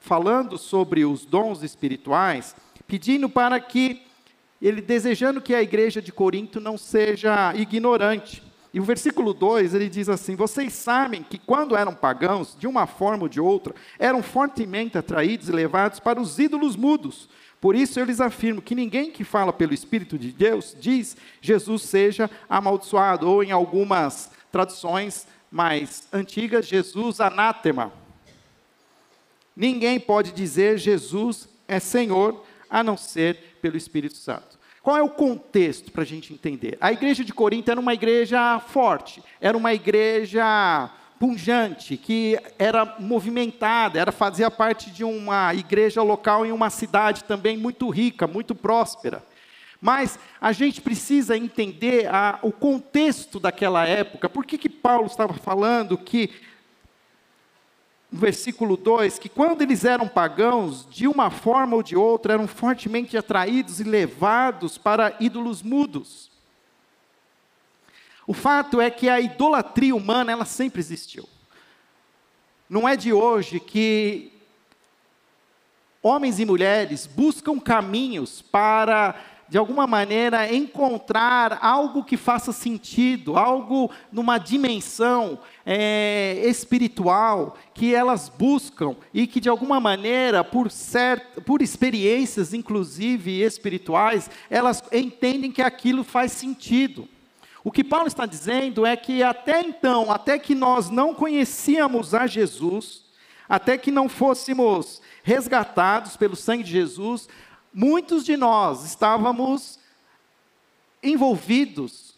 falando 0.00 0.58
sobre 0.58 1.04
os 1.04 1.24
dons 1.24 1.62
espirituais, 1.62 2.54
pedindo 2.86 3.30
para 3.30 3.58
que 3.58 4.02
ele 4.60 4.82
desejando 4.82 5.40
que 5.40 5.54
a 5.54 5.62
igreja 5.62 6.02
de 6.02 6.12
Corinto 6.12 6.60
não 6.60 6.76
seja 6.76 7.54
ignorante. 7.54 8.42
E 8.74 8.80
o 8.80 8.84
versículo 8.84 9.32
2, 9.32 9.72
ele 9.72 9.88
diz 9.88 10.08
assim: 10.08 10.34
Vocês 10.34 10.72
sabem 10.72 11.22
que 11.22 11.38
quando 11.38 11.76
eram 11.76 11.94
pagãos, 11.94 12.56
de 12.58 12.66
uma 12.66 12.88
forma 12.88 13.22
ou 13.22 13.28
de 13.28 13.40
outra, 13.40 13.72
eram 14.00 14.20
fortemente 14.20 14.98
atraídos 14.98 15.48
e 15.48 15.52
levados 15.52 16.00
para 16.00 16.20
os 16.20 16.40
ídolos 16.40 16.74
mudos. 16.74 17.28
Por 17.60 17.76
isso 17.76 18.00
eu 18.00 18.04
lhes 18.04 18.20
afirmo 18.20 18.60
que 18.60 18.74
ninguém 18.74 19.12
que 19.12 19.22
fala 19.22 19.52
pelo 19.52 19.72
Espírito 19.72 20.18
de 20.18 20.32
Deus 20.32 20.76
diz 20.78 21.16
Jesus 21.40 21.82
seja 21.82 22.28
amaldiçoado, 22.50 23.30
ou 23.30 23.44
em 23.44 23.52
algumas 23.52 24.32
traduções 24.50 25.28
mais 25.48 26.08
antigas, 26.12 26.66
Jesus 26.66 27.20
anátema. 27.20 27.92
Ninguém 29.54 30.00
pode 30.00 30.32
dizer 30.32 30.78
Jesus 30.78 31.48
é 31.68 31.78
Senhor 31.78 32.44
a 32.68 32.82
não 32.82 32.96
ser 32.96 33.56
pelo 33.62 33.76
Espírito 33.76 34.16
Santo. 34.16 34.58
Qual 34.84 34.98
é 34.98 35.02
o 35.02 35.08
contexto 35.08 35.90
para 35.90 36.02
a 36.02 36.06
gente 36.06 36.34
entender? 36.34 36.76
A 36.78 36.92
igreja 36.92 37.24
de 37.24 37.32
Corinto 37.32 37.70
era 37.70 37.80
uma 37.80 37.94
igreja 37.94 38.60
forte, 38.60 39.22
era 39.40 39.56
uma 39.56 39.72
igreja 39.72 40.90
punjante, 41.18 41.96
que 41.96 42.38
era 42.58 42.94
movimentada, 42.98 43.98
era 43.98 44.12
fazia 44.12 44.50
parte 44.50 44.90
de 44.90 45.02
uma 45.02 45.54
igreja 45.54 46.02
local 46.02 46.44
em 46.44 46.52
uma 46.52 46.68
cidade 46.68 47.24
também 47.24 47.56
muito 47.56 47.88
rica, 47.88 48.26
muito 48.26 48.54
próspera. 48.54 49.24
Mas 49.80 50.18
a 50.38 50.52
gente 50.52 50.82
precisa 50.82 51.34
entender 51.34 52.06
a, 52.06 52.38
o 52.42 52.52
contexto 52.52 53.40
daquela 53.40 53.86
época. 53.88 54.28
Por 54.28 54.44
que, 54.44 54.58
que 54.58 54.68
Paulo 54.68 55.06
estava 55.06 55.32
falando 55.32 55.96
que 55.96 56.28
versículo 58.14 58.76
2, 58.76 59.18
que 59.18 59.28
quando 59.28 59.62
eles 59.62 59.84
eram 59.84 60.06
pagãos, 60.06 60.86
de 60.88 61.08
uma 61.08 61.30
forma 61.30 61.74
ou 61.74 61.82
de 61.82 61.96
outra, 61.96 62.34
eram 62.34 62.46
fortemente 62.46 63.16
atraídos 63.16 63.80
e 63.80 63.84
levados 63.84 64.78
para 64.78 65.16
ídolos 65.18 65.62
mudos. 65.62 66.30
O 68.26 68.32
fato 68.32 68.80
é 68.80 68.88
que 68.88 69.08
a 69.08 69.20
idolatria 69.20 69.94
humana, 69.94 70.30
ela 70.30 70.44
sempre 70.44 70.80
existiu. 70.80 71.28
Não 72.70 72.88
é 72.88 72.96
de 72.96 73.12
hoje 73.12 73.58
que 73.58 74.32
homens 76.00 76.38
e 76.38 76.44
mulheres 76.44 77.06
buscam 77.06 77.58
caminhos 77.58 78.40
para 78.40 79.14
de 79.48 79.58
alguma 79.58 79.86
maneira, 79.86 80.52
encontrar 80.52 81.58
algo 81.60 82.02
que 82.02 82.16
faça 82.16 82.52
sentido, 82.52 83.36
algo 83.36 83.90
numa 84.10 84.38
dimensão 84.38 85.38
é, 85.66 86.42
espiritual 86.44 87.56
que 87.74 87.94
elas 87.94 88.28
buscam 88.28 88.96
e 89.12 89.26
que, 89.26 89.40
de 89.40 89.48
alguma 89.48 89.78
maneira, 89.78 90.42
por, 90.42 90.70
cert, 90.70 91.22
por 91.44 91.60
experiências, 91.60 92.54
inclusive 92.54 93.42
espirituais, 93.42 94.30
elas 94.48 94.82
entendem 94.92 95.52
que 95.52 95.62
aquilo 95.62 96.02
faz 96.02 96.32
sentido. 96.32 97.08
O 97.62 97.72
que 97.72 97.84
Paulo 97.84 98.06
está 98.06 98.26
dizendo 98.26 98.84
é 98.84 98.94
que 98.96 99.22
até 99.22 99.60
então, 99.60 100.10
até 100.10 100.38
que 100.38 100.54
nós 100.54 100.90
não 100.90 101.14
conhecíamos 101.14 102.14
a 102.14 102.26
Jesus, 102.26 103.04
até 103.48 103.78
que 103.78 103.90
não 103.90 104.08
fôssemos 104.08 105.00
resgatados 105.22 106.16
pelo 106.16 106.36
sangue 106.36 106.62
de 106.62 106.70
Jesus, 106.70 107.28
muitos 107.74 108.24
de 108.24 108.36
nós 108.36 108.84
estávamos 108.84 109.78
envolvidos 111.02 112.14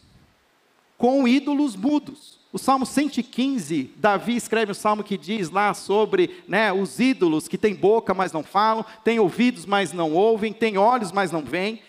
com 0.97 1.27
ídolos 1.27 1.75
mudos. 1.75 2.37
O 2.53 2.57
Salmo 2.57 2.85
115, 2.85 3.91
Davi 3.97 4.35
escreve 4.35 4.71
um 4.71 4.75
salmo 4.75 5.03
que 5.03 5.17
diz 5.17 5.49
lá 5.49 5.73
sobre 5.73 6.43
né, 6.47 6.71
os 6.71 6.99
ídolos 6.99 7.47
que 7.47 7.57
têm 7.57 7.75
boca, 7.75 8.13
mas 8.13 8.31
não 8.31 8.41
falam, 8.41 8.85
têm 9.03 9.19
ouvidos, 9.19 9.65
mas 9.65 9.91
não 9.91 10.13
ouvem, 10.13 10.53
têm 10.53 10.77
olhos, 10.77 11.11
mas 11.11 11.31
não 11.31 11.41
veem. 11.41 11.81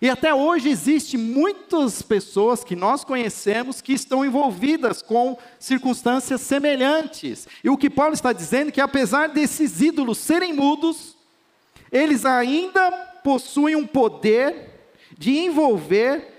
E 0.00 0.08
até 0.08 0.32
hoje 0.32 0.68
existe 0.68 1.18
muitas 1.18 2.00
pessoas 2.00 2.62
que 2.62 2.76
nós 2.76 3.02
conhecemos 3.02 3.80
que 3.80 3.92
estão 3.92 4.24
envolvidas 4.24 5.02
com 5.02 5.36
circunstâncias 5.58 6.40
semelhantes. 6.40 7.48
E 7.64 7.68
o 7.68 7.76
que 7.76 7.90
Paulo 7.90 8.14
está 8.14 8.32
dizendo 8.32 8.68
é 8.68 8.72
que 8.72 8.80
apesar 8.80 9.28
desses 9.28 9.80
ídolos 9.80 10.18
serem 10.18 10.52
mudos, 10.52 11.17
eles 11.90 12.24
ainda 12.24 12.90
possuem 13.22 13.76
um 13.76 13.86
poder 13.86 14.68
de 15.16 15.36
envolver 15.38 16.38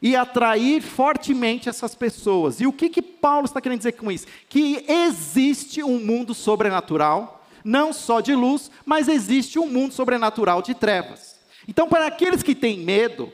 e 0.00 0.14
atrair 0.14 0.80
fortemente 0.80 1.68
essas 1.68 1.94
pessoas. 1.94 2.60
E 2.60 2.66
o 2.66 2.72
que, 2.72 2.88
que 2.88 3.02
Paulo 3.02 3.46
está 3.46 3.60
querendo 3.60 3.78
dizer 3.78 3.92
com 3.92 4.10
isso? 4.10 4.26
Que 4.48 4.84
existe 4.88 5.82
um 5.82 5.98
mundo 5.98 6.34
sobrenatural, 6.34 7.44
não 7.64 7.92
só 7.92 8.20
de 8.20 8.34
luz, 8.34 8.70
mas 8.86 9.08
existe 9.08 9.58
um 9.58 9.68
mundo 9.68 9.92
sobrenatural 9.92 10.62
de 10.62 10.74
trevas. 10.74 11.36
Então, 11.66 11.88
para 11.88 12.06
aqueles 12.06 12.42
que 12.42 12.54
têm 12.54 12.78
medo, 12.78 13.32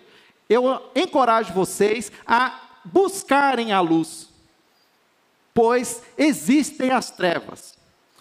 eu 0.49 0.91
encorajo 0.95 1.53
vocês 1.53 2.11
a 2.27 2.61
buscarem 2.85 3.73
a 3.73 3.81
luz, 3.81 4.29
pois 5.53 6.03
existem 6.19 6.91
as 6.91 7.11
trevas. 7.11 7.74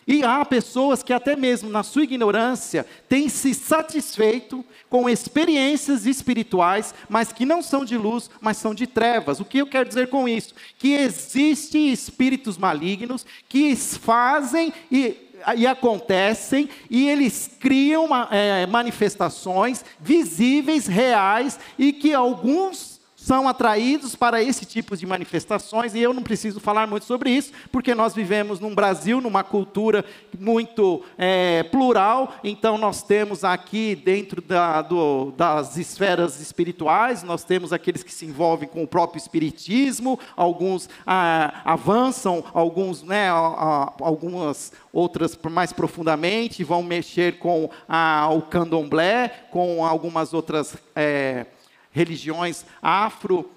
E 0.08 0.24
há 0.24 0.44
pessoas 0.44 1.02
que, 1.02 1.14
até 1.14 1.36
mesmo 1.36 1.70
na 1.70 1.84
sua 1.84 2.04
ignorância, 2.04 2.86
têm 3.08 3.30
se 3.30 3.54
satisfeito 3.54 4.64
com 4.90 5.10
experiências 5.10 6.06
espirituais, 6.06 6.94
mas 7.10 7.32
que 7.32 7.46
não 7.46 7.62
são 7.62 7.84
de 7.86 7.98
luz, 7.98 8.30
mas 8.42 8.58
são 8.58 8.76
de 8.76 8.86
trevas. 8.86 9.40
O 9.40 9.46
que 9.46 9.60
eu 9.60 9.68
quero 9.68 9.88
dizer 9.88 10.10
com 10.10 10.28
isso? 10.28 10.54
Que 10.78 10.94
existem 10.94 11.90
espíritos 11.92 12.58
malignos 12.58 13.26
que 13.48 13.76
fazem 13.76 14.74
e, 14.92 15.18
e 15.58 15.66
acontecem, 15.66 16.70
e 16.90 17.08
eles 17.10 17.50
criam 17.60 18.08
é, 18.30 18.66
manifestações 18.66 19.84
visíveis, 20.00 20.88
reais, 20.88 21.60
e 21.78 21.92
que 21.92 22.14
alguns 22.14 22.93
são 23.24 23.48
atraídos 23.48 24.18
para 24.18 24.44
esse 24.44 24.66
tipo 24.66 24.98
de 24.98 25.06
manifestações, 25.06 25.96
e 25.96 26.00
eu 26.00 26.14
não 26.14 26.22
preciso 26.22 26.60
falar 26.60 26.86
muito 26.86 27.06
sobre 27.06 27.30
isso, 27.30 27.54
porque 27.72 27.96
nós 27.96 28.14
vivemos 28.14 28.60
num 28.60 28.76
Brasil, 28.76 29.22
numa 29.22 29.46
cultura 29.46 30.04
muito 30.38 31.02
é, 31.18 31.64
plural, 31.64 32.36
então 32.44 32.78
nós 32.78 33.02
temos 33.02 33.46
aqui 33.46 33.96
dentro 33.96 34.42
da, 34.42 34.82
do, 34.82 35.32
das 35.38 35.78
esferas 35.78 36.42
espirituais, 36.42 37.24
nós 37.24 37.46
temos 37.46 37.72
aqueles 37.72 38.04
que 38.04 38.12
se 38.14 38.26
envolvem 38.26 38.68
com 38.68 38.84
o 38.84 38.88
próprio 38.88 39.20
espiritismo, 39.20 40.20
alguns 40.36 40.90
ah, 41.08 41.62
avançam, 41.64 42.44
alguns, 42.54 43.04
né, 43.04 43.30
ah, 43.30 43.94
algumas 44.02 44.74
outras 44.92 45.40
mais 45.50 45.72
profundamente, 45.72 46.62
vão 46.62 46.84
mexer 46.84 47.40
com 47.40 47.70
ah, 47.88 48.28
o 48.34 48.42
candomblé, 48.42 49.30
com 49.50 49.86
algumas 49.86 50.34
outras. 50.34 50.76
É, 50.94 51.46
religiões 51.94 52.66
afro, 52.82 53.50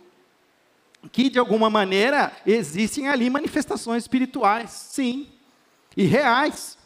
que 1.10 1.28
de 1.28 1.38
alguma 1.38 1.68
maneira 1.68 2.30
existem 2.46 3.08
ali 3.08 3.28
manifestações 3.30 4.04
espirituais, 4.04 4.70
sim, 4.70 5.28
e 5.96 6.04
reais. 6.04 6.78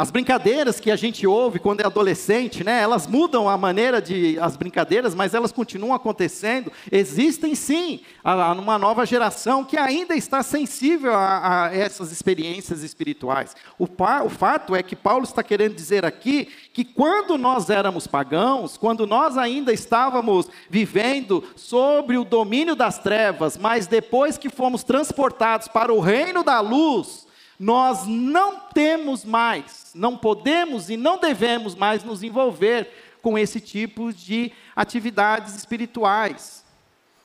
As 0.00 0.10
brincadeiras 0.10 0.80
que 0.80 0.90
a 0.90 0.96
gente 0.96 1.26
ouve 1.26 1.58
quando 1.58 1.82
é 1.82 1.84
adolescente, 1.84 2.64
né, 2.64 2.80
elas 2.80 3.06
mudam 3.06 3.46
a 3.46 3.58
maneira 3.58 4.00
de 4.00 4.38
as 4.40 4.56
brincadeiras, 4.56 5.14
mas 5.14 5.34
elas 5.34 5.52
continuam 5.52 5.92
acontecendo. 5.92 6.72
Existem 6.90 7.54
sim 7.54 8.00
a, 8.24 8.52
uma 8.52 8.78
nova 8.78 9.04
geração 9.04 9.62
que 9.62 9.76
ainda 9.76 10.16
está 10.16 10.42
sensível 10.42 11.12
a, 11.12 11.66
a 11.66 11.76
essas 11.76 12.10
experiências 12.12 12.82
espirituais. 12.82 13.54
O, 13.78 13.84
o 13.84 14.30
fato 14.30 14.74
é 14.74 14.82
que 14.82 14.96
Paulo 14.96 15.24
está 15.24 15.42
querendo 15.42 15.74
dizer 15.74 16.02
aqui 16.06 16.48
que 16.72 16.82
quando 16.82 17.36
nós 17.36 17.68
éramos 17.68 18.06
pagãos, 18.06 18.78
quando 18.78 19.06
nós 19.06 19.36
ainda 19.36 19.70
estávamos 19.70 20.48
vivendo 20.70 21.44
sobre 21.54 22.16
o 22.16 22.24
domínio 22.24 22.74
das 22.74 22.96
trevas, 22.96 23.58
mas 23.58 23.86
depois 23.86 24.38
que 24.38 24.48
fomos 24.48 24.82
transportados 24.82 25.68
para 25.68 25.92
o 25.92 26.00
reino 26.00 26.42
da 26.42 26.58
luz, 26.60 27.28
nós 27.60 28.06
não 28.06 28.58
temos 28.58 29.22
mais, 29.22 29.90
não 29.94 30.16
podemos 30.16 30.88
e 30.88 30.96
não 30.96 31.20
devemos 31.20 31.74
mais 31.74 32.02
nos 32.02 32.22
envolver 32.22 32.88
com 33.20 33.38
esse 33.38 33.60
tipo 33.60 34.14
de 34.14 34.50
atividades 34.74 35.54
espirituais. 35.56 36.64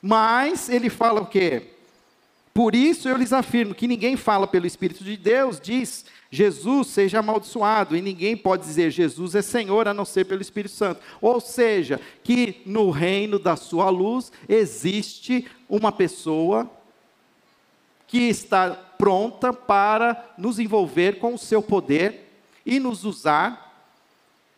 Mas 0.02 0.68
ele 0.68 0.90
fala 0.90 1.22
o 1.22 1.26
quê? 1.26 1.70
Por 2.52 2.74
isso 2.74 3.08
eu 3.08 3.16
lhes 3.16 3.32
afirmo 3.32 3.74
que 3.74 3.88
ninguém 3.88 4.14
fala 4.14 4.46
pelo 4.46 4.66
Espírito 4.66 5.02
de 5.02 5.16
Deus, 5.16 5.58
diz 5.58 6.04
Jesus 6.30 6.88
seja 6.88 7.20
amaldiçoado, 7.20 7.96
e 7.96 8.02
ninguém 8.02 8.36
pode 8.36 8.62
dizer 8.62 8.90
Jesus 8.90 9.34
é 9.34 9.40
Senhor 9.40 9.88
a 9.88 9.94
não 9.94 10.04
ser 10.04 10.26
pelo 10.26 10.42
Espírito 10.42 10.74
Santo. 10.74 11.00
Ou 11.18 11.40
seja, 11.40 11.98
que 12.22 12.60
no 12.66 12.90
reino 12.90 13.38
da 13.38 13.56
sua 13.56 13.88
luz 13.88 14.30
existe 14.46 15.46
uma 15.66 15.90
pessoa 15.90 16.70
que 18.06 18.18
está 18.28 18.85
pronta 18.98 19.52
para 19.52 20.34
nos 20.36 20.58
envolver 20.58 21.18
com 21.18 21.34
o 21.34 21.38
seu 21.38 21.62
poder 21.62 22.26
e 22.64 22.80
nos 22.80 23.04
usar 23.04 23.88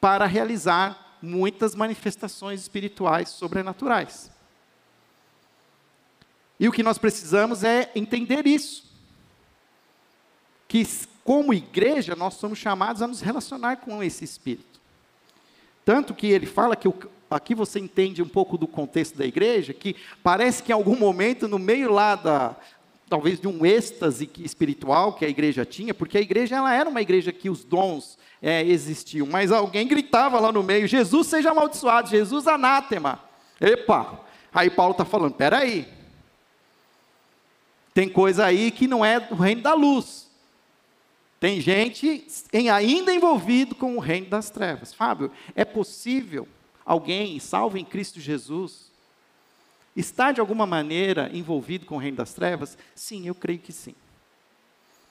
para 0.01 0.27
realizar 0.27 1.19
muitas 1.21 1.75
manifestações 1.75 2.61
espirituais 2.61 3.29
sobrenaturais. 3.29 4.31
E 6.59 6.69
o 6.69 6.73
que 6.73 6.83
nós 6.83 6.99
precisamos 6.99 7.63
é 7.63 7.91
entender 7.95 8.47
isso. 8.47 8.85
Que, 10.67 10.87
como 11.25 11.55
igreja, 11.55 12.17
nós 12.17 12.35
somos 12.35 12.59
chamados 12.59 13.01
a 13.01 13.07
nos 13.07 13.21
relacionar 13.21 13.77
com 13.77 14.03
esse 14.03 14.25
Espírito. 14.25 14.81
Tanto 15.85 16.15
que 16.15 16.27
ele 16.27 16.47
fala 16.47 16.77
que 16.77 16.89
o, 16.89 16.95
aqui 17.31 17.55
você 17.55 17.79
entende 17.79 18.23
um 18.23 18.29
pouco 18.29 18.59
do 18.59 18.67
contexto 18.67 19.17
da 19.17 19.25
igreja, 19.25 19.73
que 19.73 19.97
parece 20.23 20.63
que 20.63 20.73
em 20.73 20.75
algum 20.75 20.97
momento, 20.97 21.49
no 21.49 21.59
meio 21.59 21.91
lá 21.93 22.15
da, 22.15 22.57
talvez 23.09 23.41
de 23.41 23.49
um 23.49 23.65
êxtase 23.65 24.31
espiritual 24.39 25.15
que 25.15 25.25
a 25.25 25.29
igreja 25.29 25.65
tinha, 25.65 25.95
porque 25.95 26.19
a 26.19 26.21
igreja 26.21 26.57
ela 26.57 26.73
era 26.73 26.89
uma 26.89 27.01
igreja 27.01 27.33
que 27.33 27.49
os 27.49 27.65
dons 27.65 28.19
é, 28.43 28.63
existiam, 28.65 29.27
mas 29.27 29.51
alguém 29.51 29.87
gritava 29.87 30.39
lá 30.39 30.53
no 30.53 30.63
meio: 30.63 30.87
Jesus 30.87 31.27
seja 31.27 31.51
amaldiçoado, 31.51 32.09
Jesus 32.09 32.47
anátema. 32.47 33.21
Epa! 33.61 34.21
Aí 34.53 34.71
Paulo 34.71 34.93
está 34.93 35.05
falando: 35.05 35.35
peraí, 35.35 35.89
tem 37.95 38.09
coisa 38.09 38.45
aí 38.45 38.71
que 38.71 38.87
não 38.87 39.05
é 39.05 39.19
do 39.19 39.35
reino 39.35 39.63
da 39.63 39.75
luz. 39.75 40.29
Tem 41.41 41.61
gente 41.61 42.27
em, 42.53 42.69
ainda 42.69 43.13
envolvido 43.13 43.75
com 43.75 43.97
o 43.97 44.01
reino 44.01 44.27
das 44.27 44.51
trevas. 44.51 44.93
Fábio, 44.93 45.31
é 45.55 45.65
possível 45.65 46.49
alguém 46.85 47.39
salvo 47.39 47.79
em 47.79 47.85
Cristo 47.85 48.21
Jesus 48.21 48.88
Está 49.97 50.33
de 50.33 50.41
alguma 50.41 50.67
maneira 50.67 51.31
envolvido 51.33 51.87
com 51.87 51.97
o 51.97 51.99
reino 51.99 52.17
das 52.19 52.33
trevas? 52.33 52.79
Sim, 52.95 53.27
eu 53.27 53.35
creio 53.35 53.59
que 53.59 53.73
sim. 53.73 53.95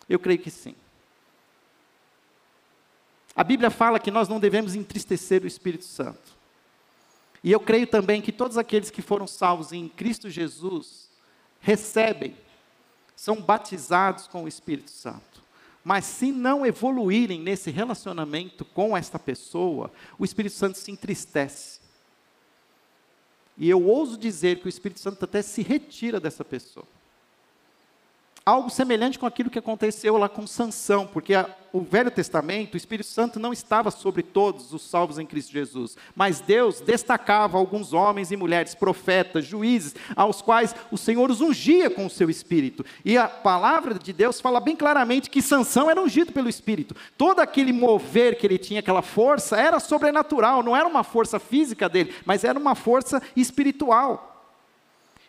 Eu 0.07 0.19
creio 0.19 0.39
que 0.39 0.49
sim. 0.49 0.75
A 3.35 3.43
Bíblia 3.43 3.69
fala 3.69 3.99
que 3.99 4.09
nós 4.09 4.27
não 4.27 4.39
devemos 4.39 4.73
entristecer 4.73 5.43
o 5.43 5.47
Espírito 5.47 5.85
Santo. 5.85 6.35
E 7.43 7.51
eu 7.51 7.59
creio 7.59 7.85
também 7.85 8.21
que 8.21 8.31
todos 8.31 8.57
aqueles 8.57 8.89
que 8.89 9.01
foram 9.01 9.27
salvos 9.27 9.71
em 9.71 9.87
Cristo 9.87 10.29
Jesus 10.29 11.07
recebem, 11.61 12.35
são 13.15 13.41
batizados 13.41 14.27
com 14.27 14.43
o 14.43 14.47
Espírito 14.47 14.89
Santo. 14.89 15.43
Mas 15.83 16.05
se 16.05 16.31
não 16.31 16.65
evoluírem 16.65 17.39
nesse 17.39 17.71
relacionamento 17.71 18.65
com 18.65 18.97
esta 18.97 19.17
pessoa, 19.17 19.91
o 20.17 20.25
Espírito 20.25 20.55
Santo 20.55 20.77
se 20.77 20.91
entristece. 20.91 21.79
E 23.57 23.69
eu 23.69 23.83
ouso 23.83 24.17
dizer 24.17 24.59
que 24.59 24.67
o 24.67 24.69
Espírito 24.69 24.99
Santo 24.99 25.23
até 25.25 25.41
se 25.41 25.61
retira 25.61 26.19
dessa 26.19 26.45
pessoa. 26.45 26.85
Algo 28.47 28.69
semelhante 28.69 29.19
com 29.19 29.25
aquilo 29.25 29.49
que 29.49 29.59
aconteceu 29.59 30.15
lá 30.15 30.29
com 30.29 30.47
Sansão, 30.47 31.05
porque 31.05 31.33
a, 31.33 31.49
o 31.73 31.81
Velho 31.81 32.09
Testamento, 32.09 32.75
o 32.75 32.77
Espírito 32.77 33.09
Santo 33.09 33.41
não 33.41 33.51
estava 33.51 33.91
sobre 33.91 34.23
todos 34.23 34.71
os 34.71 34.83
salvos 34.83 35.19
em 35.19 35.25
Cristo 35.25 35.51
Jesus, 35.51 35.97
mas 36.15 36.39
Deus 36.39 36.79
destacava 36.79 37.57
alguns 37.57 37.91
homens 37.91 38.31
e 38.31 38.37
mulheres, 38.37 38.73
profetas, 38.73 39.43
juízes, 39.43 39.97
aos 40.15 40.41
quais 40.41 40.73
o 40.89 40.97
Senhor 40.97 41.29
os 41.29 41.41
ungia 41.41 41.89
com 41.89 42.05
o 42.05 42.09
seu 42.09 42.29
Espírito. 42.29 42.85
E 43.03 43.17
a 43.17 43.27
palavra 43.27 43.95
de 43.95 44.13
Deus 44.13 44.39
fala 44.39 44.61
bem 44.61 44.77
claramente 44.77 45.29
que 45.29 45.41
Sansão 45.41 45.91
era 45.91 46.01
ungido 46.01 46.31
pelo 46.31 46.47
Espírito. 46.47 46.95
Todo 47.17 47.41
aquele 47.41 47.73
mover 47.73 48.37
que 48.37 48.47
ele 48.47 48.57
tinha, 48.57 48.79
aquela 48.79 49.01
força, 49.01 49.57
era 49.57 49.77
sobrenatural, 49.77 50.63
não 50.63 50.73
era 50.73 50.87
uma 50.87 51.03
força 51.03 51.37
física 51.37 51.89
dele, 51.89 52.15
mas 52.25 52.45
era 52.45 52.57
uma 52.57 52.75
força 52.75 53.21
espiritual. 53.35 54.36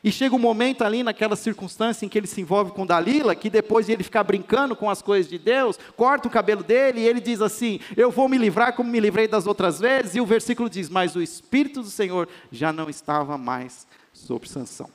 E 0.03 0.13
chega 0.13 0.35
um 0.35 0.39
momento 0.39 0.85
ali 0.85 1.03
naquela 1.03 1.35
circunstância 1.35 2.07
em 2.07 2.09
que 2.09 2.17
ele 2.17 2.29
se 2.29 2.41
envolve 2.41 2.71
com 2.71 2.87
Dalila, 2.87 3.35
que 3.35 3.51
depois 3.51 3.87
de 3.87 3.93
ele 3.93 4.05
ficar 4.05 4.23
brincando 4.23 4.77
com 4.77 4.89
as 4.89 5.03
coisas 5.03 5.29
de 5.29 5.39
Deus, 5.39 5.79
corta 5.97 6.29
o 6.29 6.31
cabelo 6.31 6.63
dele 6.63 7.01
e 7.01 7.07
ele 7.07 7.21
diz 7.21 7.41
assim: 7.41 7.81
Eu 7.97 8.11
vou 8.11 8.29
me 8.29 8.39
livrar 8.39 8.75
como 8.75 8.91
me 8.91 9.01
livrei 9.01 9.27
das 9.27 9.47
outras 9.47 9.81
vezes. 9.81 10.15
E 10.15 10.21
o 10.21 10.27
versículo 10.27 10.71
diz: 10.71 10.89
Mas 10.89 11.17
o 11.17 11.23
Espírito 11.23 11.83
do 11.83 11.91
Senhor 11.91 12.29
já 12.53 12.73
não 12.73 12.89
estava 12.89 13.37
mais 13.37 13.87
sobre 14.13 14.49
Sansão. 14.49 14.89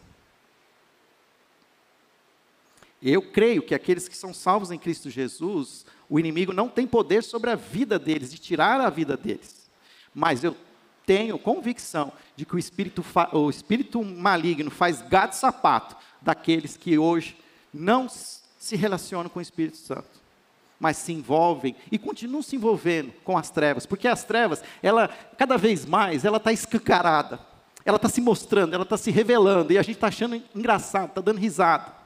Eu 3.01 3.21
creio 3.21 3.61
que 3.61 3.75
aqueles 3.75 4.07
que 4.07 4.15
são 4.15 4.33
salvos 4.33 4.71
em 4.71 4.79
Cristo 4.79 5.09
Jesus, 5.09 5.85
o 6.09 6.17
inimigo 6.17 6.53
não 6.53 6.69
tem 6.69 6.87
poder 6.87 7.21
sobre 7.21 7.49
a 7.49 7.55
vida 7.55 7.99
deles, 7.99 8.31
de 8.31 8.37
tirar 8.37 8.79
a 8.79 8.89
vida 8.89 9.17
deles. 9.17 9.69
Mas 10.15 10.45
eu 10.45 10.55
tenho 11.05 11.37
convicção 11.37 12.11
de 12.35 12.45
que 12.45 12.55
o 12.55 12.59
espírito, 12.59 13.03
o 13.31 13.49
espírito 13.49 14.03
maligno 14.03 14.71
faz 14.71 15.01
gato 15.01 15.33
sapato 15.33 15.95
daqueles 16.21 16.77
que 16.77 16.97
hoje 16.97 17.37
não 17.73 18.07
se 18.09 18.75
relacionam 18.75 19.29
com 19.29 19.39
o 19.39 19.41
Espírito 19.41 19.77
Santo, 19.77 20.21
mas 20.79 20.97
se 20.97 21.11
envolvem 21.11 21.75
e 21.91 21.97
continuam 21.97 22.41
se 22.41 22.55
envolvendo 22.55 23.11
com 23.23 23.37
as 23.37 23.49
trevas, 23.49 23.85
porque 23.85 24.07
as 24.07 24.23
trevas, 24.23 24.63
ela 24.81 25.09
cada 25.37 25.57
vez 25.57 25.85
mais, 25.85 26.23
ela 26.23 26.37
está 26.37 26.51
escancarada, 26.51 27.39
ela 27.83 27.97
está 27.97 28.07
se 28.07 28.21
mostrando, 28.21 28.73
ela 28.73 28.83
está 28.83 28.95
se 28.95 29.11
revelando 29.11 29.73
e 29.73 29.77
a 29.77 29.81
gente 29.81 29.95
está 29.95 30.07
achando 30.07 30.41
engraçado, 30.55 31.09
está 31.09 31.21
dando 31.21 31.39
risada. 31.39 32.02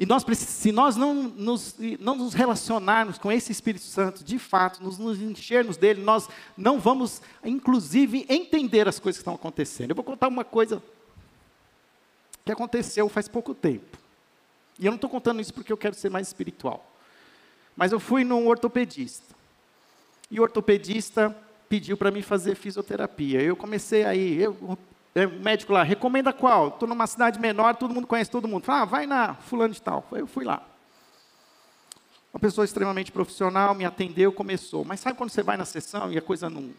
E 0.00 0.06
nós, 0.06 0.24
se 0.34 0.72
nós 0.72 0.96
não 0.96 1.12
nos, 1.12 1.76
não 1.98 2.16
nos 2.16 2.32
relacionarmos 2.32 3.18
com 3.18 3.30
esse 3.30 3.52
Espírito 3.52 3.84
Santo, 3.84 4.24
de 4.24 4.38
fato, 4.38 4.82
nos, 4.82 4.96
nos 4.96 5.20
enchermos 5.20 5.76
dele, 5.76 6.00
nós 6.00 6.26
não 6.56 6.80
vamos, 6.80 7.20
inclusive, 7.44 8.24
entender 8.26 8.88
as 8.88 8.98
coisas 8.98 9.18
que 9.18 9.20
estão 9.20 9.34
acontecendo. 9.34 9.90
Eu 9.90 9.94
vou 9.94 10.02
contar 10.02 10.28
uma 10.28 10.42
coisa 10.42 10.82
que 12.46 12.50
aconteceu 12.50 13.10
faz 13.10 13.28
pouco 13.28 13.54
tempo. 13.54 13.98
E 14.78 14.86
eu 14.86 14.90
não 14.90 14.96
estou 14.96 15.10
contando 15.10 15.38
isso 15.38 15.52
porque 15.52 15.70
eu 15.70 15.76
quero 15.76 15.94
ser 15.94 16.08
mais 16.08 16.28
espiritual. 16.28 16.90
Mas 17.76 17.92
eu 17.92 18.00
fui 18.00 18.24
num 18.24 18.46
ortopedista. 18.46 19.34
E 20.30 20.40
o 20.40 20.42
ortopedista 20.42 21.36
pediu 21.68 21.98
para 21.98 22.10
mim 22.10 22.22
fazer 22.22 22.54
fisioterapia. 22.54 23.42
Eu 23.42 23.54
comecei 23.54 24.04
aí, 24.04 24.40
eu 24.40 24.78
médico 25.40 25.72
lá, 25.72 25.82
recomenda 25.82 26.32
qual? 26.32 26.68
Estou 26.68 26.88
numa 26.88 27.06
cidade 27.06 27.40
menor, 27.40 27.74
todo 27.76 27.92
mundo 27.92 28.06
conhece 28.06 28.30
todo 28.30 28.46
mundo. 28.46 28.64
Fala, 28.64 28.82
ah, 28.82 28.84
vai 28.84 29.06
na 29.06 29.34
fulano 29.34 29.74
de 29.74 29.82
tal. 29.82 30.06
Eu 30.12 30.26
fui 30.26 30.44
lá. 30.44 30.62
Uma 32.32 32.38
pessoa 32.38 32.64
extremamente 32.64 33.10
profissional 33.10 33.74
me 33.74 33.84
atendeu, 33.84 34.32
começou. 34.32 34.84
Mas 34.84 35.00
sabe 35.00 35.18
quando 35.18 35.30
você 35.30 35.42
vai 35.42 35.56
na 35.56 35.64
sessão 35.64 36.12
e 36.12 36.18
a 36.18 36.22
coisa 36.22 36.48
não. 36.48 36.70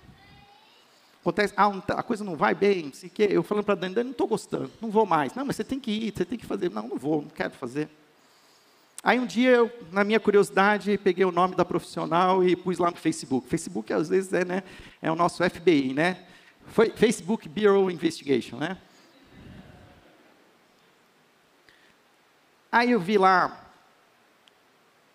acontece, 1.19 1.53
ah, 1.57 1.67
a 1.89 2.03
coisa 2.03 2.23
não 2.23 2.37
vai 2.37 2.55
bem, 2.55 2.93
se 2.93 3.09
que, 3.09 3.23
eu 3.23 3.43
falando 3.43 3.65
para 3.65 3.75
Dani, 3.75 3.95
Dani, 3.95 4.05
não 4.05 4.11
estou 4.11 4.27
gostando, 4.27 4.71
não 4.79 4.89
vou 4.89 5.05
mais. 5.05 5.33
Não, 5.35 5.45
mas 5.45 5.57
você 5.57 5.63
tem 5.63 5.79
que 5.79 5.91
ir, 5.91 6.13
você 6.15 6.23
tem 6.23 6.39
que 6.39 6.45
fazer. 6.45 6.71
Não, 6.71 6.87
não 6.87 6.97
vou, 6.97 7.23
não 7.23 7.29
quero 7.29 7.51
fazer. 7.51 7.89
Aí 9.03 9.19
um 9.19 9.25
dia, 9.25 9.49
eu, 9.49 9.71
na 9.91 10.03
minha 10.03 10.19
curiosidade, 10.19 10.97
peguei 10.99 11.25
o 11.25 11.31
nome 11.31 11.55
da 11.55 11.65
profissional 11.65 12.43
e 12.43 12.55
pus 12.55 12.77
lá 12.77 12.91
no 12.91 12.97
Facebook. 12.97 13.49
Facebook, 13.49 13.91
às 13.91 14.07
vezes, 14.07 14.31
é, 14.31 14.45
né, 14.45 14.63
é 15.01 15.11
o 15.11 15.15
nosso 15.15 15.43
FBI, 15.43 15.93
né? 15.93 16.27
Foi 16.71 16.89
Facebook 16.89 17.49
Bureau 17.49 17.91
Investigation, 17.91 18.55
né? 18.55 18.81
Aí 22.71 22.91
eu 22.91 22.99
vi 22.99 23.17
lá 23.17 23.69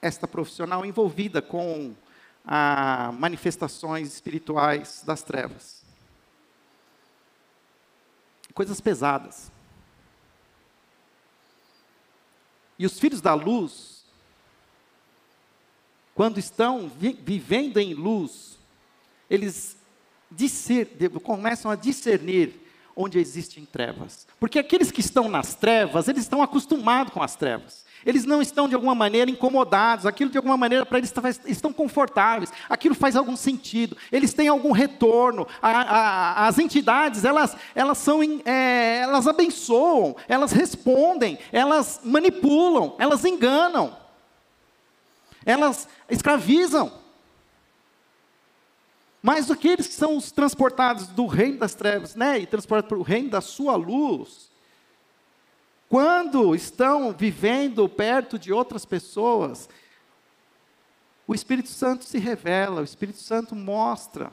esta 0.03 0.29
profissional 0.29 0.85
envolvida 0.85 1.41
com 1.41 1.97
a 2.45 3.11
manifestações 3.13 4.13
espirituais 4.13 5.03
das 5.07 5.23
trevas. 5.23 5.83
Coisas 8.53 8.79
pesadas. 8.79 9.51
E 12.79 12.85
os 12.85 13.01
filhos 13.01 13.23
da 13.23 13.33
luz, 13.33 14.05
quando 16.15 16.39
estão 16.39 16.87
vi 16.87 17.15
vivendo 17.15 17.79
em 17.79 17.95
luz, 17.95 18.59
eles 19.31 19.76
começam 21.23 21.71
a 21.71 21.77
discernir 21.77 22.67
onde 22.97 23.19
existem 23.19 23.65
trevas. 23.67 24.27
Porque 24.41 24.59
aqueles 24.59 24.91
que 24.91 25.01
estão 25.01 25.29
nas 25.29 25.55
trevas, 25.55 26.09
eles 26.09 26.23
estão 26.23 26.43
acostumados 26.43 27.13
com 27.13 27.23
as 27.23 27.37
trevas. 27.37 27.85
Eles 28.07 28.25
não 28.25 28.41
estão 28.41 28.69
de 28.69 28.75
alguma 28.75 28.95
maneira 28.95 29.31
incomodados, 29.31 30.07
aquilo 30.07 30.31
de 30.31 30.37
alguma 30.37 30.57
maneira 30.57 30.87
para 30.87 30.99
eles 30.99 31.13
estão 31.47 31.73
confortáveis, 31.73 32.53
aquilo 32.69 32.95
faz 32.95 33.17
algum 33.17 33.37
sentido, 33.37 33.97
eles 34.13 34.33
têm 34.33 34.47
algum 34.47 34.71
retorno. 34.71 35.47
A, 35.61 35.71
a, 35.71 36.47
as 36.47 36.59
entidades, 36.59 37.25
elas, 37.25 37.57
elas 37.75 37.99
são, 37.99 38.23
é, 38.45 39.01
elas 39.03 39.27
abençoam, 39.27 40.15
elas 40.29 40.53
respondem, 40.53 41.37
elas 41.51 42.01
manipulam, 42.05 42.95
elas 42.99 43.25
enganam, 43.25 43.97
elas 45.45 45.89
escravizam. 46.09 47.06
Mas 49.23 49.51
aqueles 49.51 49.87
que 49.87 49.95
são 49.95 50.17
os 50.17 50.31
transportados 50.31 51.09
do 51.09 51.27
reino 51.27 51.59
das 51.59 51.75
trevas, 51.75 52.15
né, 52.15 52.39
e 52.39 52.47
transportados 52.47 52.89
para 52.89 52.99
o 52.99 53.03
reino 53.03 53.31
da 53.31 53.41
sua 53.41 53.75
luz, 53.77 54.51
quando 55.89 56.55
estão 56.55 57.13
vivendo 57.13 57.89
perto 57.89 58.39
de 58.39 58.53
outras 58.53 58.85
pessoas, 58.85 59.69
o 61.27 61.35
Espírito 61.35 61.69
Santo 61.69 62.05
se 62.05 62.19
revela, 62.19 62.81
o 62.81 62.85
Espírito 62.85 63.19
Santo 63.19 63.55
mostra. 63.55 64.31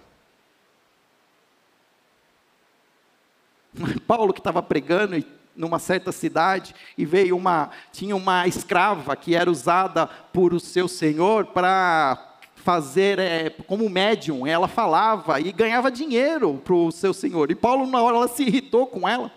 Paulo 4.08 4.34
que 4.34 4.40
estava 4.40 4.62
pregando 4.62 5.24
numa 5.56 5.80
certa 5.80 6.12
cidade 6.12 6.74
e 6.98 7.06
veio 7.06 7.38
uma 7.38 7.70
tinha 7.92 8.16
uma 8.16 8.48
escrava 8.48 9.16
que 9.16 9.36
era 9.36 9.50
usada 9.50 10.08
por 10.08 10.54
o 10.54 10.60
seu 10.60 10.88
senhor 10.88 11.48
para 11.48 12.33
fazer 12.64 13.20
é, 13.20 13.50
como 13.50 13.90
médium, 13.90 14.48
ela 14.48 14.68
falava 14.68 15.40
e 15.40 15.52
ganhava 15.52 15.92
dinheiro 15.92 16.62
para 16.64 16.74
o 16.74 16.92
seu 16.92 17.14
senhor. 17.14 17.52
E 17.52 17.56
Paulo 17.56 17.86
na 17.86 18.02
hora 18.02 18.18
ela 18.18 18.28
se 18.28 18.44
irritou 18.44 18.88
com 18.88 19.08
ela. 19.08 19.32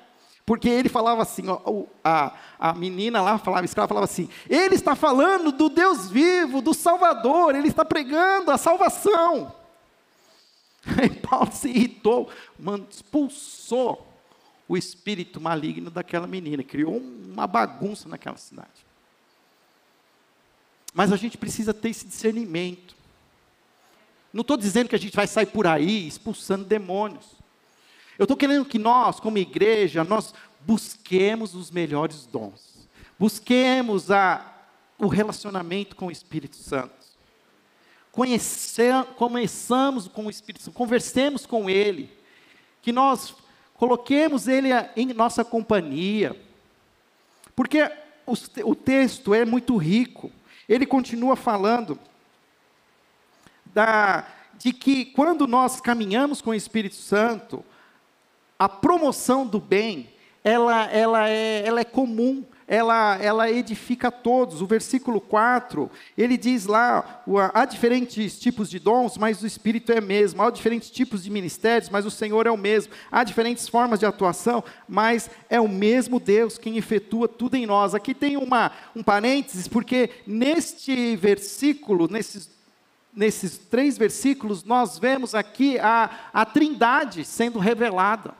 Porque 0.45 0.69
ele 0.69 0.89
falava 0.89 1.23
assim, 1.23 1.43
a, 2.05 2.33
a 2.57 2.73
menina 2.73 3.21
lá 3.21 3.37
falava, 3.37 3.63
a 3.63 3.65
escrava 3.65 3.89
falava 3.89 4.05
assim, 4.05 4.29
ele 4.49 4.77
está 4.77 4.95
falando 4.95 5.51
do 5.51 5.69
Deus 5.69 6.09
vivo, 6.09 6.63
do 6.63 6.73
Salvador, 6.73 7.57
ele 7.57 7.67
está 7.67 7.85
pregando 7.85 8.53
a 8.53 8.57
salvação. 8.57 9.53
Aí 10.87 11.11
Paulo 11.19 11.51
se 11.51 11.69
irritou, 11.69 12.31
expulsou 12.89 14.07
o 14.69 14.77
espírito 14.77 15.41
maligno 15.41 15.91
daquela 15.91 16.29
menina, 16.29 16.63
criou 16.63 16.97
uma 16.97 17.49
bagunça 17.49 18.09
naquela 18.09 18.37
cidade. 18.37 18.87
Mas 20.95 21.13
a 21.13 21.17
gente 21.17 21.37
precisa 21.37 21.75
ter 21.75 21.91
esse 21.91 22.07
discernimento. 22.07 22.97
Não 24.37 24.43
estou 24.43 24.59
dizendo 24.59 24.91
que 24.91 24.95
a 24.95 24.99
gente 24.99 25.17
vai 25.17 25.27
sair 25.27 25.47
por 25.47 25.67
aí 25.67 26.07
expulsando 26.07 26.63
demônios. 26.63 27.25
Eu 28.19 28.25
estou 28.25 28.37
querendo 28.37 28.67
que 28.67 28.79
nós, 28.79 29.19
como 29.19 29.39
igreja, 29.39 30.05
nós 30.05 30.35
busquemos 30.61 31.55
os 31.55 31.71
melhores 31.71 32.27
dons. 32.27 32.87
Busquemos 33.19 34.11
a, 34.11 34.47
o 34.99 35.07
relacionamento 35.07 35.97
com 35.97 36.09
o 36.09 36.11
Espírito 36.11 36.57
Santo. 36.57 36.93
Começamos 39.17 40.07
com 40.07 40.27
o 40.27 40.31
Espírito 40.31 40.65
Santo, 40.65 40.75
conversemos 40.75 41.47
com 41.47 41.71
Ele. 41.71 42.11
Que 42.83 42.93
nós 42.93 43.35
coloquemos 43.73 44.47
Ele 44.49 44.69
em 44.95 45.15
nossa 45.15 45.47
companhia. 45.47 46.39
Porque 47.55 47.91
o, 48.27 48.35
o 48.71 48.75
texto 48.75 49.33
é 49.33 49.47
muito 49.47 49.79
rico. 49.79 50.31
Ele 50.69 50.85
continua 50.85 51.37
falando 51.37 51.99
da, 53.77 54.25
de 54.57 54.73
que 54.73 55.05
quando 55.05 55.47
nós 55.47 55.83
caminhamos 55.83 56.41
com 56.41 56.49
o 56.49 56.55
Espírito 56.55 56.95
Santo, 56.95 57.63
a 58.59 58.71
promoção 58.71 59.47
do 59.47 59.61
bem, 59.61 60.09
ela, 60.43 60.87
ela, 60.87 61.29
é, 61.29 61.63
ela 61.63 61.81
é 61.81 61.85
comum, 61.85 62.43
ela, 62.67 63.19
ela 63.21 63.51
edifica 63.51 64.09
a 64.09 64.11
todos. 64.11 64.63
O 64.63 64.67
versículo 64.67 65.21
4, 65.21 65.91
ele 66.17 66.39
diz 66.39 66.65
lá: 66.65 67.23
há 67.53 67.67
diferentes 67.67 68.41
tipos 68.41 68.71
de 68.71 68.79
dons, 68.79 69.19
mas 69.19 69.43
o 69.43 69.47
Espírito 69.47 69.93
é 69.93 70.01
mesmo. 70.01 70.43
Há 70.43 70.51
diferentes 70.51 70.89
tipos 70.89 71.23
de 71.25 71.31
ministérios, 71.31 71.91
mas 71.91 72.07
o 72.07 72.11
Senhor 72.11 72.47
é 72.47 72.51
o 72.51 72.57
mesmo. 72.57 72.95
Há 73.13 73.23
diferentes 73.25 73.69
formas 73.69 74.01
de 74.01 74.07
atuação, 74.07 74.65
mas 74.89 75.29
é 75.51 75.61
o 75.61 75.69
mesmo 75.69 76.19
Deus 76.19 76.57
quem 76.57 76.79
efetua 76.79 77.29
tudo 77.29 77.57
em 77.57 77.67
nós. 77.67 77.95
Aqui 77.95 78.15
tem 78.15 78.39
uma, 78.39 78.73
um 78.97 79.03
parênteses, 79.03 79.69
porque 79.69 80.09
neste 80.27 81.15
versículo, 81.17 82.09
nesses 82.11 82.56
nesses 83.17 83.57
três 83.57 83.99
versículos, 83.99 84.63
nós 84.63 84.99
vemos 84.99 85.35
aqui 85.35 85.79
a, 85.79 86.11
a 86.33 86.45
trindade 86.45 87.25
sendo 87.25 87.59
revelada 87.59 88.35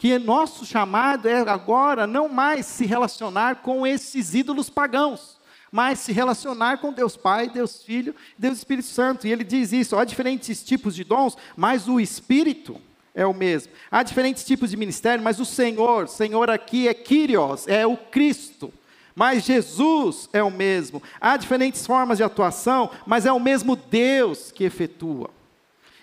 que 0.00 0.18
nosso 0.18 0.64
chamado 0.64 1.28
é 1.28 1.40
agora 1.40 2.06
não 2.06 2.26
mais 2.26 2.64
se 2.64 2.86
relacionar 2.86 3.56
com 3.56 3.86
esses 3.86 4.34
ídolos 4.34 4.70
pagãos, 4.70 5.36
mas 5.70 5.98
se 5.98 6.10
relacionar 6.10 6.78
com 6.78 6.90
Deus 6.90 7.18
Pai, 7.18 7.50
Deus 7.50 7.82
Filho, 7.82 8.14
Deus 8.38 8.56
Espírito 8.56 8.88
Santo. 8.88 9.26
E 9.26 9.30
ele 9.30 9.44
diz 9.44 9.74
isso: 9.74 9.98
há 9.98 10.04
diferentes 10.06 10.64
tipos 10.64 10.94
de 10.94 11.04
dons, 11.04 11.36
mas 11.54 11.86
o 11.86 12.00
Espírito 12.00 12.80
é 13.14 13.26
o 13.26 13.34
mesmo. 13.34 13.74
Há 13.90 14.02
diferentes 14.02 14.42
tipos 14.42 14.70
de 14.70 14.76
ministério, 14.78 15.22
mas 15.22 15.38
o 15.38 15.44
Senhor, 15.44 16.08
Senhor 16.08 16.48
aqui 16.48 16.88
é 16.88 16.94
Kyrios, 16.94 17.68
é 17.68 17.86
o 17.86 17.94
Cristo. 17.94 18.72
Mas 19.20 19.44
Jesus 19.44 20.30
é 20.32 20.42
o 20.42 20.50
mesmo. 20.50 21.02
Há 21.20 21.36
diferentes 21.36 21.86
formas 21.86 22.16
de 22.16 22.24
atuação, 22.24 22.90
mas 23.04 23.26
é 23.26 23.32
o 23.32 23.38
mesmo 23.38 23.76
Deus 23.76 24.50
que 24.50 24.64
efetua. 24.64 25.28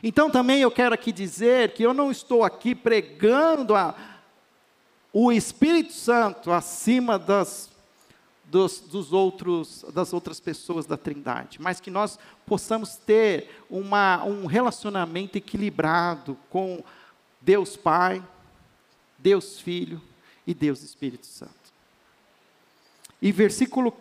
Então 0.03 0.29
também 0.29 0.61
eu 0.61 0.69
quero 0.69 0.93
aqui 0.93 1.11
dizer 1.11 1.73
que 1.73 1.81
eu 1.81 1.95
não 1.95 2.11
estou 2.11 2.43
aqui 2.43 2.75
pregando 2.75 3.73
a, 3.73 3.95
o 5.11 5.31
Espírito 5.31 5.93
Santo 5.93 6.51
acima 6.51 7.17
das, 7.17 7.71
dos, 8.45 8.81
dos, 8.81 9.11
outros, 9.11 9.83
das 9.91 10.13
outras 10.13 10.39
pessoas 10.39 10.85
da 10.85 10.95
Trindade, 10.95 11.59
mas 11.59 11.79
que 11.79 11.89
nós 11.89 12.19
possamos 12.45 12.97
ter 12.97 13.63
uma, 13.67 14.23
um 14.25 14.45
relacionamento 14.45 15.39
equilibrado 15.39 16.37
com 16.51 16.83
Deus 17.41 17.75
Pai, 17.75 18.23
Deus 19.17 19.59
Filho 19.59 19.99
e 20.45 20.53
Deus 20.53 20.83
Espírito 20.83 21.25
Santo. 21.25 21.66
E 23.21 23.31
versículo 23.31 23.91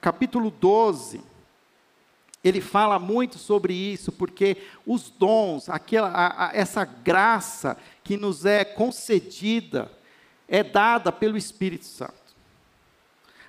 capítulo 0.00 0.50
12, 0.50 1.20
ele 2.42 2.60
fala 2.60 2.98
muito 2.98 3.38
sobre 3.38 3.74
isso, 3.74 4.10
porque 4.12 4.56
os 4.86 5.10
dons, 5.10 5.68
aquela, 5.68 6.08
a, 6.08 6.46
a, 6.46 6.56
essa 6.56 6.84
graça 6.84 7.76
que 8.02 8.16
nos 8.16 8.46
é 8.46 8.64
concedida, 8.64 9.90
é 10.48 10.62
dada 10.62 11.12
pelo 11.12 11.36
Espírito 11.36 11.84
Santo. 11.84 12.14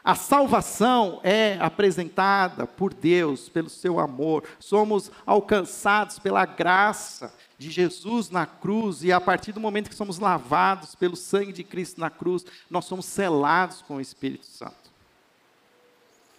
A 0.03 0.15
salvação 0.15 1.19
é 1.23 1.57
apresentada 1.61 2.65
por 2.65 2.91
Deus, 2.91 3.47
pelo 3.47 3.69
seu 3.69 3.99
amor. 3.99 4.43
Somos 4.59 5.11
alcançados 5.25 6.17
pela 6.17 6.43
graça 6.43 7.33
de 7.57 7.69
Jesus 7.69 8.31
na 8.31 8.47
cruz, 8.47 9.03
e 9.03 9.11
a 9.11 9.21
partir 9.21 9.51
do 9.51 9.59
momento 9.59 9.89
que 9.89 9.95
somos 9.95 10.17
lavados 10.17 10.95
pelo 10.95 11.15
sangue 11.15 11.53
de 11.53 11.63
Cristo 11.63 12.01
na 12.01 12.09
cruz, 12.09 12.43
nós 12.67 12.85
somos 12.85 13.05
selados 13.05 13.83
com 13.83 13.97
o 13.97 14.01
Espírito 14.01 14.47
Santo. 14.47 14.80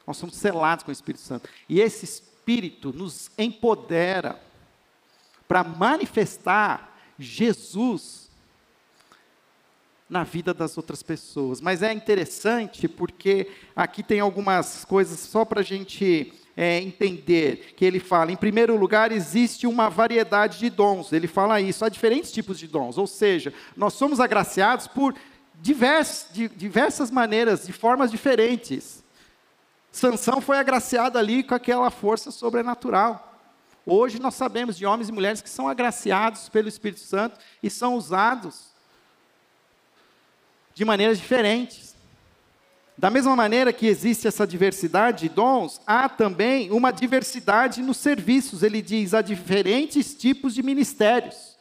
Nós 0.06 0.16
somos 0.16 0.36
selados 0.36 0.84
com 0.84 0.90
o 0.90 0.92
Espírito 0.92 1.22
Santo. 1.22 1.48
E 1.68 1.80
esse 1.80 2.04
Espírito 2.04 2.92
nos 2.92 3.30
empodera 3.38 4.40
para 5.46 5.62
manifestar 5.62 6.96
Jesus 7.18 8.30
na 10.08 10.24
vida 10.24 10.52
das 10.52 10.76
outras 10.76 11.02
pessoas. 11.02 11.60
Mas 11.60 11.82
é 11.82 11.92
interessante 11.92 12.86
porque 12.86 13.48
aqui 13.74 14.02
tem 14.02 14.20
algumas 14.20 14.84
coisas 14.84 15.18
só 15.20 15.44
para 15.44 15.60
a 15.60 15.64
gente 15.64 16.34
é, 16.56 16.80
entender 16.80 17.72
que 17.76 17.84
ele 17.84 17.98
fala, 17.98 18.30
em 18.30 18.36
primeiro 18.36 18.76
lugar, 18.76 19.10
existe 19.10 19.66
uma 19.66 19.88
variedade 19.88 20.58
de 20.58 20.68
dons. 20.68 21.12
Ele 21.12 21.26
fala 21.26 21.60
isso, 21.60 21.84
há 21.84 21.88
diferentes 21.88 22.30
tipos 22.30 22.58
de 22.58 22.66
dons, 22.66 22.98
ou 22.98 23.06
seja, 23.06 23.54
nós 23.76 23.94
somos 23.94 24.20
agraciados 24.20 24.86
por 24.86 25.14
divers, 25.60 26.26
de, 26.32 26.48
diversas 26.48 27.10
maneiras, 27.10 27.66
de 27.66 27.72
formas 27.72 28.10
diferentes. 28.10 29.02
Sansão 29.92 30.40
foi 30.40 30.56
agraciado 30.56 31.18
ali 31.18 31.42
com 31.42 31.54
aquela 31.54 31.90
força 31.90 32.30
sobrenatural. 32.30 33.38
Hoje 33.84 34.18
nós 34.18 34.34
sabemos 34.34 34.76
de 34.76 34.86
homens 34.86 35.10
e 35.10 35.12
mulheres 35.12 35.42
que 35.42 35.50
são 35.50 35.68
agraciados 35.68 36.48
pelo 36.48 36.66
Espírito 36.66 37.00
Santo 37.00 37.38
e 37.62 37.68
são 37.68 37.94
usados 37.94 38.72
de 40.74 40.84
maneiras 40.84 41.18
diferentes. 41.18 41.94
Da 42.96 43.10
mesma 43.10 43.36
maneira 43.36 43.72
que 43.72 43.86
existe 43.86 44.26
essa 44.26 44.46
diversidade 44.46 45.28
de 45.28 45.34
dons, 45.34 45.80
há 45.86 46.08
também 46.08 46.70
uma 46.70 46.90
diversidade 46.90 47.82
nos 47.82 47.96
serviços. 47.98 48.62
Ele 48.62 48.80
diz, 48.80 49.12
há 49.12 49.20
diferentes 49.20 50.14
tipos 50.14 50.54
de 50.54 50.62
ministérios. 50.62 51.51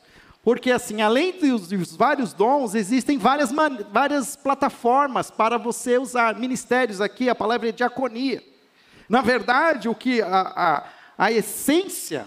Porque, 0.43 0.71
assim, 0.71 1.01
além 1.01 1.39
dos, 1.39 1.67
dos 1.67 1.95
vários 1.95 2.33
dons, 2.33 2.73
existem 2.73 3.17
várias, 3.17 3.51
várias 3.91 4.35
plataformas 4.35 5.29
para 5.29 5.57
você 5.57 5.99
usar. 5.99 6.35
Ministérios 6.35 6.99
aqui, 6.99 7.29
a 7.29 7.35
palavra 7.35 7.69
é 7.69 7.71
diaconia. 7.71 8.43
Na 9.07 9.21
verdade, 9.21 9.87
o 9.87 9.93
que 9.93 10.21
a, 10.21 10.27
a, 10.27 10.83
a 11.17 11.31
essência 11.31 12.25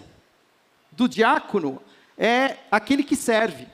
do 0.93 1.09
diácono 1.09 1.81
é 2.17 2.59
aquele 2.71 3.03
que 3.03 3.17
serve. 3.17 3.67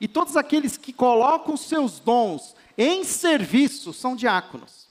E 0.00 0.06
todos 0.06 0.36
aqueles 0.36 0.76
que 0.76 0.92
colocam 0.92 1.56
seus 1.56 1.98
dons 1.98 2.54
em 2.78 3.02
serviço 3.02 3.92
são 3.92 4.14
diáconos. 4.14 4.86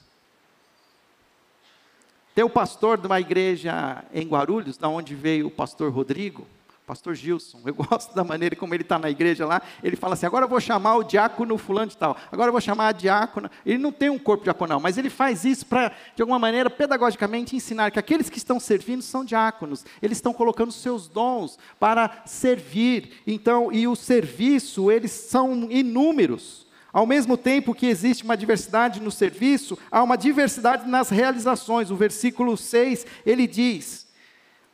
Tem 2.34 2.44
o 2.44 2.50
pastor 2.50 2.98
de 2.98 3.08
uma 3.08 3.20
igreja 3.20 4.04
em 4.14 4.28
Guarulhos, 4.28 4.78
da 4.78 4.88
onde 4.88 5.16
veio 5.16 5.48
o 5.48 5.52
pastor 5.52 5.92
Rodrigo, 5.92 6.48
pastor 6.92 7.16
Gilson, 7.16 7.62
eu 7.66 7.72
gosto 7.88 8.14
da 8.14 8.22
maneira 8.22 8.54
como 8.54 8.74
ele 8.74 8.84
está 8.84 9.00
na 9.00 9.10
igreja 9.10 9.46
lá, 9.46 9.62
ele 9.82 9.96
fala 9.96 10.14
assim, 10.14 10.26
agora 10.26 10.44
eu 10.44 10.50
vou 10.50 10.60
chamar 10.60 10.98
o 10.98 11.04
diácono 11.06 11.58
fulano 11.58 11.88
de 11.88 11.96
tal, 11.96 12.18
agora 12.30 12.50
eu 12.50 12.52
vou 12.52 12.60
chamar 12.60 12.90
a 12.90 12.92
diácona, 12.92 13.50
ele 13.66 13.78
não 13.78 13.94
tem 13.94 14.10
um 14.10 14.20
corpo 14.20 14.44
diaconal, 14.44 14.78
mas 14.78 14.98
ele 14.98 15.10
faz 15.10 15.46
isso 15.46 15.66
para, 15.66 15.94
de 16.14 16.22
alguma 16.22 16.38
maneira, 16.38 16.70
pedagogicamente 16.70 17.56
ensinar 17.56 17.92
que 17.92 18.00
aqueles 18.00 18.30
que 18.30 18.38
estão 18.38 18.60
servindo 18.60 19.02
são 19.02 19.24
diáconos, 19.24 19.86
eles 20.02 20.18
estão 20.18 20.34
colocando 20.34 20.70
seus 20.70 21.08
dons 21.08 21.58
para 21.80 22.24
servir, 22.26 23.22
então, 23.26 23.72
e 23.72 23.88
o 23.88 23.96
serviço, 23.96 24.92
eles 24.92 25.12
são 25.12 25.72
inúmeros, 25.72 26.68
ao 26.92 27.08
mesmo 27.08 27.38
tempo 27.38 27.74
que 27.74 27.86
existe 27.86 28.26
uma 28.26 28.36
diversidade 28.36 29.00
no 29.00 29.12
serviço, 29.12 29.78
há 29.90 30.04
uma 30.04 30.18
diversidade 30.18 30.90
nas 30.90 31.10
realizações. 31.10 31.90
O 31.90 31.96
versículo 31.96 32.58
6, 32.58 33.06
ele 33.26 33.48
diz: 33.48 34.11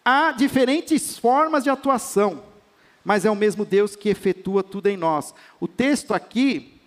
Há 0.09 0.31
diferentes 0.31 1.17
formas 1.17 1.65
de 1.65 1.69
atuação, 1.69 2.41
mas 3.03 3.25
é 3.25 3.29
o 3.29 3.35
mesmo 3.35 3.65
Deus 3.65 3.93
que 3.93 4.07
efetua 4.07 4.63
tudo 4.63 4.87
em 4.87 4.95
nós. 4.95 5.33
O 5.59 5.67
texto 5.67 6.13
aqui, 6.13 6.79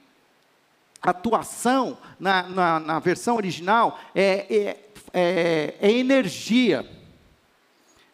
atuação, 1.02 1.98
na, 2.18 2.44
na, 2.44 2.80
na 2.80 2.98
versão 2.98 3.36
original, 3.36 4.00
é, 4.14 4.46
é, 4.48 4.76
é, 5.12 5.74
é 5.82 5.92
energia, 5.92 6.88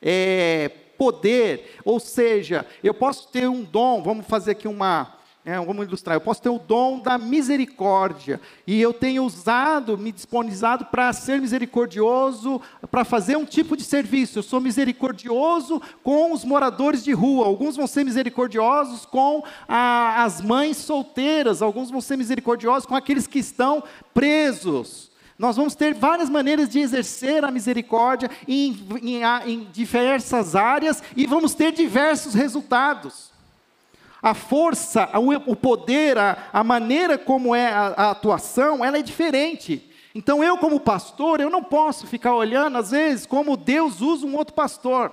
é 0.02 0.72
poder, 0.98 1.78
ou 1.84 2.00
seja, 2.00 2.66
eu 2.82 2.92
posso 2.92 3.28
ter 3.28 3.48
um 3.48 3.62
dom, 3.62 4.02
vamos 4.02 4.26
fazer 4.26 4.50
aqui 4.50 4.66
uma, 4.66 5.15
é, 5.46 5.60
vamos 5.60 5.86
ilustrar, 5.86 6.16
eu 6.16 6.20
posso 6.20 6.42
ter 6.42 6.48
o 6.48 6.58
dom 6.58 6.98
da 6.98 7.16
misericórdia, 7.16 8.40
e 8.66 8.82
eu 8.82 8.92
tenho 8.92 9.22
usado, 9.22 9.96
me 9.96 10.10
disponibilizado 10.10 10.86
para 10.86 11.12
ser 11.12 11.40
misericordioso, 11.40 12.60
para 12.90 13.04
fazer 13.04 13.36
um 13.36 13.44
tipo 13.44 13.76
de 13.76 13.84
serviço. 13.84 14.40
Eu 14.40 14.42
sou 14.42 14.60
misericordioso 14.60 15.80
com 16.02 16.32
os 16.32 16.44
moradores 16.44 17.04
de 17.04 17.12
rua, 17.12 17.46
alguns 17.46 17.76
vão 17.76 17.86
ser 17.86 18.02
misericordiosos 18.02 19.06
com 19.06 19.44
a, 19.68 20.24
as 20.24 20.40
mães 20.40 20.78
solteiras, 20.78 21.62
alguns 21.62 21.92
vão 21.92 22.00
ser 22.00 22.16
misericordiosos 22.16 22.84
com 22.84 22.96
aqueles 22.96 23.28
que 23.28 23.38
estão 23.38 23.84
presos. 24.12 25.12
Nós 25.38 25.54
vamos 25.54 25.76
ter 25.76 25.94
várias 25.94 26.28
maneiras 26.28 26.68
de 26.68 26.80
exercer 26.80 27.44
a 27.44 27.52
misericórdia 27.52 28.28
em, 28.48 28.76
em, 29.00 29.22
em 29.46 29.68
diversas 29.72 30.56
áreas 30.56 31.04
e 31.14 31.24
vamos 31.24 31.54
ter 31.54 31.70
diversos 31.70 32.34
resultados 32.34 33.35
a 34.26 34.34
força, 34.34 35.08
o 35.46 35.54
poder, 35.54 36.18
a, 36.18 36.64
maneira 36.64 37.16
como 37.16 37.54
é 37.54 37.68
a, 37.68 37.86
a 37.96 38.10
atuação, 38.10 38.84
ela 38.84 38.98
é 38.98 39.02
diferente. 39.02 39.88
Então 40.16 40.42
eu, 40.42 40.58
como 40.58 40.80
pastor, 40.80 41.40
eu 41.40 41.48
não 41.48 41.62
posso 41.62 42.08
ficar 42.08 42.34
olhando, 42.34 42.76
às 42.76 42.90
vezes, 42.90 43.24
como 43.24 43.56
Deus 43.56 44.00
usa 44.00 44.26
um 44.26 44.34
outro 44.34 44.52
pastor, 44.52 45.12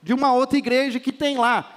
de 0.00 0.14
uma 0.14 0.32
outra 0.32 0.56
igreja 0.56 1.00
que 1.00 1.10
tem 1.10 1.36
lá 1.36 1.68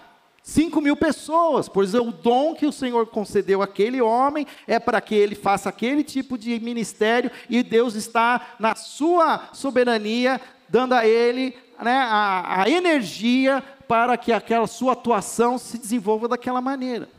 5 0.43 0.79
mil 0.79 0.95
pessoas, 0.95 1.67
pois 1.67 1.95
é 1.95 1.99
o 1.99 2.11
dom 2.11 2.53
que 2.53 2.67
o 2.67 2.71
Senhor 2.71 3.07
concedeu 3.07 3.63
àquele 3.63 3.99
homem 3.99 4.45
é 4.67 4.77
para 4.77 5.01
que 5.01 5.15
ele 5.15 5.33
faça 5.33 5.69
aquele 5.69 6.03
tipo 6.03 6.37
de 6.37 6.59
ministério 6.59 7.31
e 7.49 7.63
Deus 7.63 7.95
está, 7.95 8.53
na 8.59 8.75
sua 8.75 9.49
soberania, 9.51 10.39
dando 10.69 10.93
a 10.93 11.07
ele 11.07 11.55
né, 11.81 11.97
a, 11.97 12.63
a 12.63 12.69
energia 12.69 13.63
para 13.87 14.17
que 14.17 14.31
aquela 14.31 14.67
sua 14.67 14.93
atuação 14.93 15.57
se 15.57 15.77
desenvolva 15.77 16.27
daquela 16.27 16.61
maneira. 16.61 17.09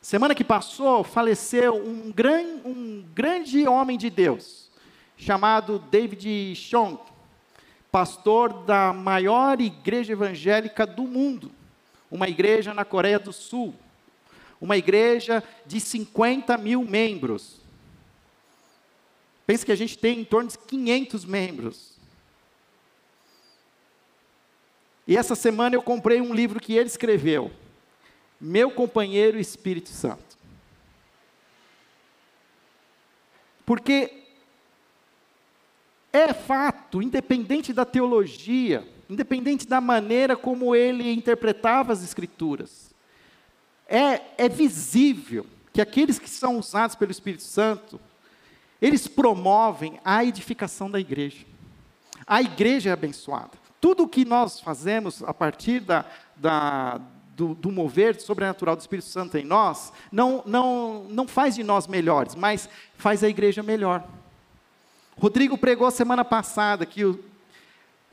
Semana 0.00 0.34
que 0.34 0.44
passou, 0.44 1.02
faleceu 1.02 1.74
um, 1.74 2.12
gran, 2.12 2.60
um 2.64 3.04
grande 3.12 3.66
homem 3.66 3.98
de 3.98 4.08
Deus, 4.08 4.70
chamado 5.16 5.78
David 5.90 6.54
Chong, 6.54 6.98
pastor 7.90 8.52
da 8.64 8.92
maior 8.92 9.60
igreja 9.60 10.12
evangélica 10.12 10.86
do 10.86 11.02
mundo, 11.02 11.50
uma 12.10 12.28
igreja 12.28 12.72
na 12.72 12.84
Coreia 12.84 13.18
do 13.18 13.32
Sul, 13.32 13.74
uma 14.60 14.76
igreja 14.76 15.42
de 15.66 15.80
50 15.80 16.56
mil 16.56 16.84
membros. 16.84 17.56
Pense 19.44 19.66
que 19.66 19.72
a 19.72 19.76
gente 19.76 19.98
tem 19.98 20.20
em 20.20 20.24
torno 20.24 20.50
de 20.50 20.58
500 20.58 21.24
membros. 21.24 21.95
E 25.06 25.16
essa 25.16 25.34
semana 25.34 25.76
eu 25.76 25.82
comprei 25.82 26.20
um 26.20 26.34
livro 26.34 26.58
que 26.58 26.74
ele 26.74 26.88
escreveu, 26.88 27.50
Meu 28.40 28.70
Companheiro 28.70 29.38
Espírito 29.38 29.90
Santo. 29.90 30.36
Porque 33.64 34.24
é 36.12 36.32
fato, 36.32 37.02
independente 37.02 37.72
da 37.72 37.84
teologia, 37.84 38.86
independente 39.08 39.66
da 39.66 39.80
maneira 39.80 40.36
como 40.36 40.74
ele 40.74 41.12
interpretava 41.12 41.92
as 41.92 42.02
Escrituras, 42.02 42.94
é, 43.88 44.22
é 44.38 44.48
visível 44.48 45.46
que 45.72 45.80
aqueles 45.80 46.18
que 46.18 46.28
são 46.28 46.58
usados 46.58 46.96
pelo 46.96 47.10
Espírito 47.10 47.42
Santo, 47.42 48.00
eles 48.80 49.06
promovem 49.06 50.00
a 50.04 50.24
edificação 50.24 50.90
da 50.90 50.98
igreja. 50.98 51.44
A 52.26 52.40
igreja 52.40 52.90
é 52.90 52.92
abençoada. 52.92 53.65
Tudo 53.86 54.02
o 54.02 54.08
que 54.08 54.24
nós 54.24 54.58
fazemos 54.58 55.22
a 55.22 55.32
partir 55.32 55.78
da, 55.78 56.04
da, 56.34 57.00
do, 57.36 57.54
do, 57.54 57.70
mover 57.70 58.20
sobrenatural 58.20 58.74
do 58.74 58.80
Espírito 58.80 59.06
Santo 59.06 59.38
em 59.38 59.44
nós, 59.44 59.92
não, 60.10 60.42
não, 60.44 61.06
não 61.08 61.28
faz 61.28 61.54
de 61.54 61.62
nós 61.62 61.86
melhores, 61.86 62.34
mas 62.34 62.68
faz 62.96 63.22
a 63.22 63.28
igreja 63.28 63.62
melhor. 63.62 64.02
Rodrigo 65.16 65.56
pregou 65.56 65.88
semana 65.92 66.24
passada 66.24 66.84
que 66.84 67.04
o, 67.04 67.24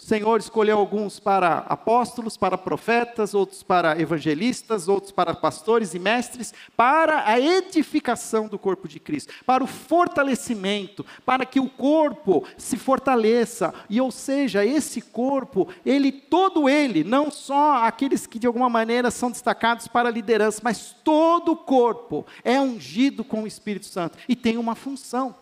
o 0.03 0.05
Senhor 0.05 0.37
escolheu 0.37 0.77
alguns 0.77 1.17
para 1.17 1.59
apóstolos, 1.59 2.35
para 2.35 2.57
profetas, 2.57 3.33
outros 3.33 3.63
para 3.63 3.97
evangelistas, 3.97 4.89
outros 4.89 5.13
para 5.13 5.33
pastores 5.33 5.93
e 5.93 5.99
mestres, 5.99 6.53
para 6.75 7.25
a 7.25 7.39
edificação 7.39 8.49
do 8.49 8.59
corpo 8.59 8.85
de 8.85 8.99
Cristo, 8.99 9.33
para 9.45 9.63
o 9.63 9.67
fortalecimento, 9.67 11.05
para 11.25 11.45
que 11.45 11.57
o 11.57 11.69
corpo 11.69 12.45
se 12.57 12.75
fortaleça. 12.75 13.73
E 13.89 14.01
ou 14.01 14.11
seja, 14.11 14.65
esse 14.65 14.99
corpo, 14.99 15.69
ele 15.85 16.11
todo 16.11 16.67
ele, 16.67 17.05
não 17.05 17.31
só 17.31 17.85
aqueles 17.85 18.27
que 18.27 18.37
de 18.37 18.45
alguma 18.45 18.69
maneira 18.69 19.09
são 19.09 19.31
destacados 19.31 19.87
para 19.87 20.09
a 20.09 20.11
liderança, 20.11 20.59
mas 20.61 20.93
todo 21.01 21.53
o 21.53 21.57
corpo 21.57 22.25
é 22.43 22.59
ungido 22.59 23.23
com 23.23 23.43
o 23.43 23.47
Espírito 23.47 23.85
Santo 23.85 24.17
e 24.27 24.35
tem 24.35 24.57
uma 24.57 24.75
função. 24.75 25.33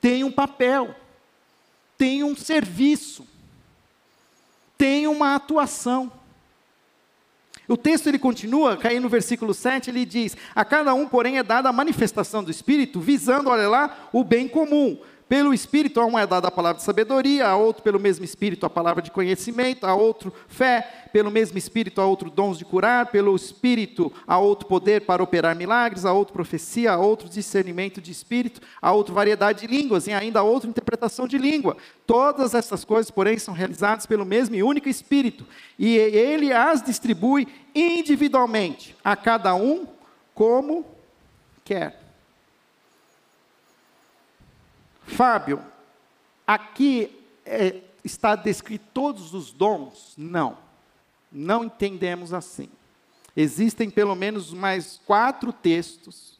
Tem 0.00 0.24
um 0.24 0.32
papel, 0.32 0.94
tem 1.98 2.24
um 2.24 2.34
serviço 2.34 3.33
tem 4.76 5.06
uma 5.06 5.34
atuação. 5.34 6.12
O 7.66 7.76
texto 7.76 8.08
ele 8.08 8.18
continua, 8.18 8.76
caindo 8.76 9.04
no 9.04 9.08
versículo 9.08 9.54
7, 9.54 9.90
ele 9.90 10.04
diz: 10.04 10.36
A 10.54 10.64
cada 10.64 10.92
um, 10.92 11.08
porém, 11.08 11.38
é 11.38 11.42
dada 11.42 11.68
a 11.68 11.72
manifestação 11.72 12.44
do 12.44 12.50
Espírito, 12.50 13.00
visando, 13.00 13.48
olha 13.48 13.68
lá, 13.68 14.08
o 14.12 14.22
bem 14.22 14.46
comum. 14.46 14.98
Pelo 15.28 15.54
Espírito 15.54 16.00
a 16.00 16.06
um 16.06 16.18
é 16.18 16.26
dada 16.26 16.48
a 16.48 16.50
palavra 16.50 16.78
de 16.78 16.84
sabedoria, 16.84 17.48
a 17.48 17.56
outro 17.56 17.82
pelo 17.82 17.98
mesmo 17.98 18.24
Espírito 18.24 18.66
a 18.66 18.70
palavra 18.70 19.02
de 19.02 19.10
conhecimento, 19.10 19.86
a 19.86 19.94
outro 19.94 20.32
fé, 20.48 21.08
pelo 21.12 21.30
mesmo 21.30 21.56
Espírito 21.56 22.00
a 22.00 22.06
outro 22.06 22.30
dons 22.30 22.58
de 22.58 22.64
curar, 22.64 23.06
pelo 23.06 23.34
Espírito 23.34 24.12
a 24.26 24.38
outro 24.38 24.68
poder 24.68 25.02
para 25.02 25.22
operar 25.22 25.56
milagres, 25.56 26.04
a 26.04 26.12
outro 26.12 26.34
profecia, 26.34 26.92
a 26.92 26.98
outro 26.98 27.28
discernimento 27.28 28.00
de 28.00 28.12
Espírito, 28.12 28.60
a 28.82 28.92
outro 28.92 29.14
variedade 29.14 29.66
de 29.66 29.66
línguas 29.66 30.06
e 30.06 30.12
ainda 30.12 30.40
a 30.40 30.42
outra 30.42 30.68
interpretação 30.68 31.26
de 31.26 31.38
língua. 31.38 31.76
Todas 32.06 32.54
essas 32.54 32.84
coisas, 32.84 33.10
porém, 33.10 33.38
são 33.38 33.54
realizadas 33.54 34.04
pelo 34.04 34.26
mesmo 34.26 34.54
e 34.54 34.62
único 34.62 34.88
Espírito, 34.88 35.46
e 35.78 35.96
ele 35.96 36.52
as 36.52 36.82
distribui 36.82 37.48
individualmente 37.74 38.94
a 39.02 39.16
cada 39.16 39.54
um 39.54 39.86
como 40.34 40.84
quer. 41.64 42.03
Fábio, 45.06 45.64
aqui 46.46 47.10
é, 47.44 47.80
está 48.04 48.34
descrito 48.34 48.84
todos 48.92 49.34
os 49.34 49.52
dons? 49.52 50.14
Não, 50.16 50.56
não 51.30 51.64
entendemos 51.64 52.32
assim. 52.32 52.68
Existem 53.36 53.90
pelo 53.90 54.14
menos 54.14 54.52
mais 54.52 55.00
quatro 55.06 55.52
textos 55.52 56.38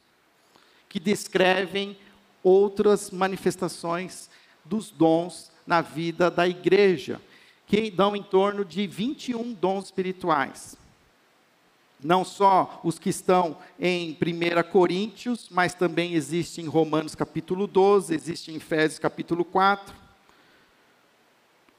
que 0.87 0.99
descrevem 0.99 1.97
outras 2.43 3.11
manifestações 3.11 4.29
dos 4.63 4.89
dons 4.89 5.51
na 5.67 5.81
vida 5.81 6.31
da 6.31 6.47
igreja, 6.47 7.21
que 7.67 7.89
dão 7.91 8.15
em 8.15 8.23
torno 8.23 8.63
de 8.63 8.87
21 8.87 9.53
dons 9.53 9.85
espirituais 9.85 10.77
não 12.05 12.23
só 12.23 12.79
os 12.83 12.99
que 12.99 13.09
estão 13.09 13.57
em 13.79 14.11
1 14.11 14.71
Coríntios, 14.71 15.49
mas 15.49 15.73
também 15.73 16.13
existe 16.13 16.61
em 16.61 16.67
Romanos 16.67 17.15
capítulo 17.15 17.65
12, 17.65 18.13
existe 18.13 18.51
em 18.51 18.57
Efésios 18.57 18.99
capítulo 18.99 19.43
4, 19.43 19.91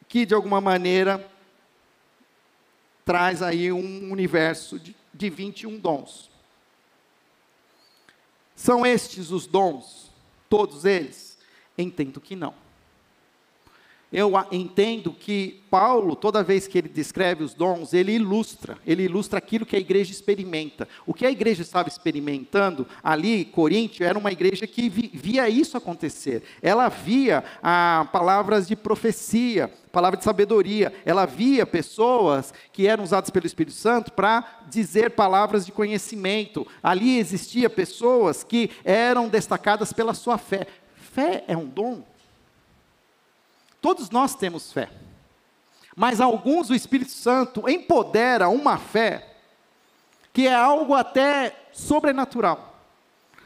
que 0.08 0.26
de 0.26 0.34
alguma 0.34 0.60
maneira 0.60 1.30
traz 3.04 3.40
aí 3.40 3.70
um 3.70 4.10
universo 4.10 4.80
de, 4.80 4.96
de 5.14 5.30
21 5.30 5.78
dons. 5.78 6.28
São 8.56 8.84
estes 8.84 9.30
os 9.30 9.46
dons, 9.46 10.10
todos 10.50 10.84
eles? 10.84 11.38
Entendo 11.78 12.20
que 12.20 12.34
não 12.34 12.65
eu 14.12 14.32
entendo 14.52 15.12
que 15.12 15.64
Paulo, 15.68 16.14
toda 16.14 16.42
vez 16.42 16.68
que 16.68 16.78
ele 16.78 16.88
descreve 16.88 17.42
os 17.42 17.52
dons, 17.52 17.92
ele 17.92 18.12
ilustra, 18.12 18.78
ele 18.86 19.02
ilustra 19.02 19.38
aquilo 19.38 19.66
que 19.66 19.74
a 19.74 19.80
igreja 19.80 20.12
experimenta. 20.12 20.88
O 21.04 21.12
que 21.12 21.26
a 21.26 21.30
igreja 21.30 21.62
estava 21.62 21.88
experimentando 21.88 22.86
ali, 23.02 23.44
Coríntio, 23.44 24.06
era 24.06 24.16
uma 24.16 24.30
igreja 24.30 24.64
que 24.64 24.88
via 24.88 25.48
isso 25.48 25.76
acontecer. 25.76 26.44
Ela 26.62 26.88
via 26.88 27.42
ah, 27.60 28.08
palavras 28.12 28.68
de 28.68 28.76
profecia, 28.76 29.72
palavra 29.90 30.16
de 30.16 30.24
sabedoria. 30.24 30.94
Ela 31.04 31.26
via 31.26 31.66
pessoas 31.66 32.54
que 32.72 32.86
eram 32.86 33.02
usadas 33.02 33.28
pelo 33.30 33.46
Espírito 33.46 33.74
Santo 33.74 34.12
para 34.12 34.62
dizer 34.70 35.10
palavras 35.10 35.66
de 35.66 35.72
conhecimento. 35.72 36.64
Ali 36.80 37.18
existia 37.18 37.68
pessoas 37.68 38.44
que 38.44 38.70
eram 38.84 39.28
destacadas 39.28 39.92
pela 39.92 40.14
sua 40.14 40.38
fé. 40.38 40.64
Fé 40.94 41.42
é 41.48 41.56
um 41.56 41.66
dom. 41.66 42.04
Todos 43.86 44.10
nós 44.10 44.34
temos 44.34 44.72
fé. 44.72 44.90
Mas 45.94 46.20
alguns 46.20 46.70
o 46.70 46.74
Espírito 46.74 47.12
Santo 47.12 47.70
empodera 47.70 48.48
uma 48.48 48.78
fé 48.78 49.36
que 50.32 50.48
é 50.48 50.52
algo 50.52 50.92
até 50.92 51.54
sobrenatural. 51.70 52.82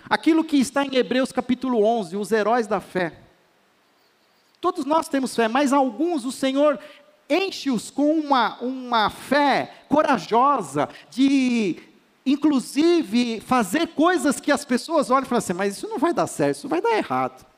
Aquilo 0.08 0.42
que 0.42 0.56
está 0.56 0.82
em 0.82 0.96
Hebreus 0.96 1.30
capítulo 1.30 1.84
11, 1.84 2.16
os 2.16 2.32
heróis 2.32 2.66
da 2.66 2.80
fé. 2.80 3.18
Todos 4.62 4.86
nós 4.86 5.10
temos 5.10 5.36
fé, 5.36 5.46
mas 5.46 5.74
alguns 5.74 6.24
o 6.24 6.32
Senhor 6.32 6.80
enche-os 7.28 7.90
com 7.90 8.10
uma, 8.18 8.58
uma 8.62 9.10
fé 9.10 9.84
corajosa 9.90 10.88
de, 11.10 11.76
inclusive, 12.24 13.42
fazer 13.42 13.88
coisas 13.88 14.40
que 14.40 14.50
as 14.50 14.64
pessoas 14.64 15.10
olham 15.10 15.24
e 15.24 15.28
falam 15.28 15.40
assim: 15.40 15.52
mas 15.52 15.76
isso 15.76 15.86
não 15.86 15.98
vai 15.98 16.14
dar 16.14 16.26
certo, 16.26 16.56
isso 16.56 16.68
vai 16.68 16.80
dar 16.80 16.96
errado. 16.96 17.49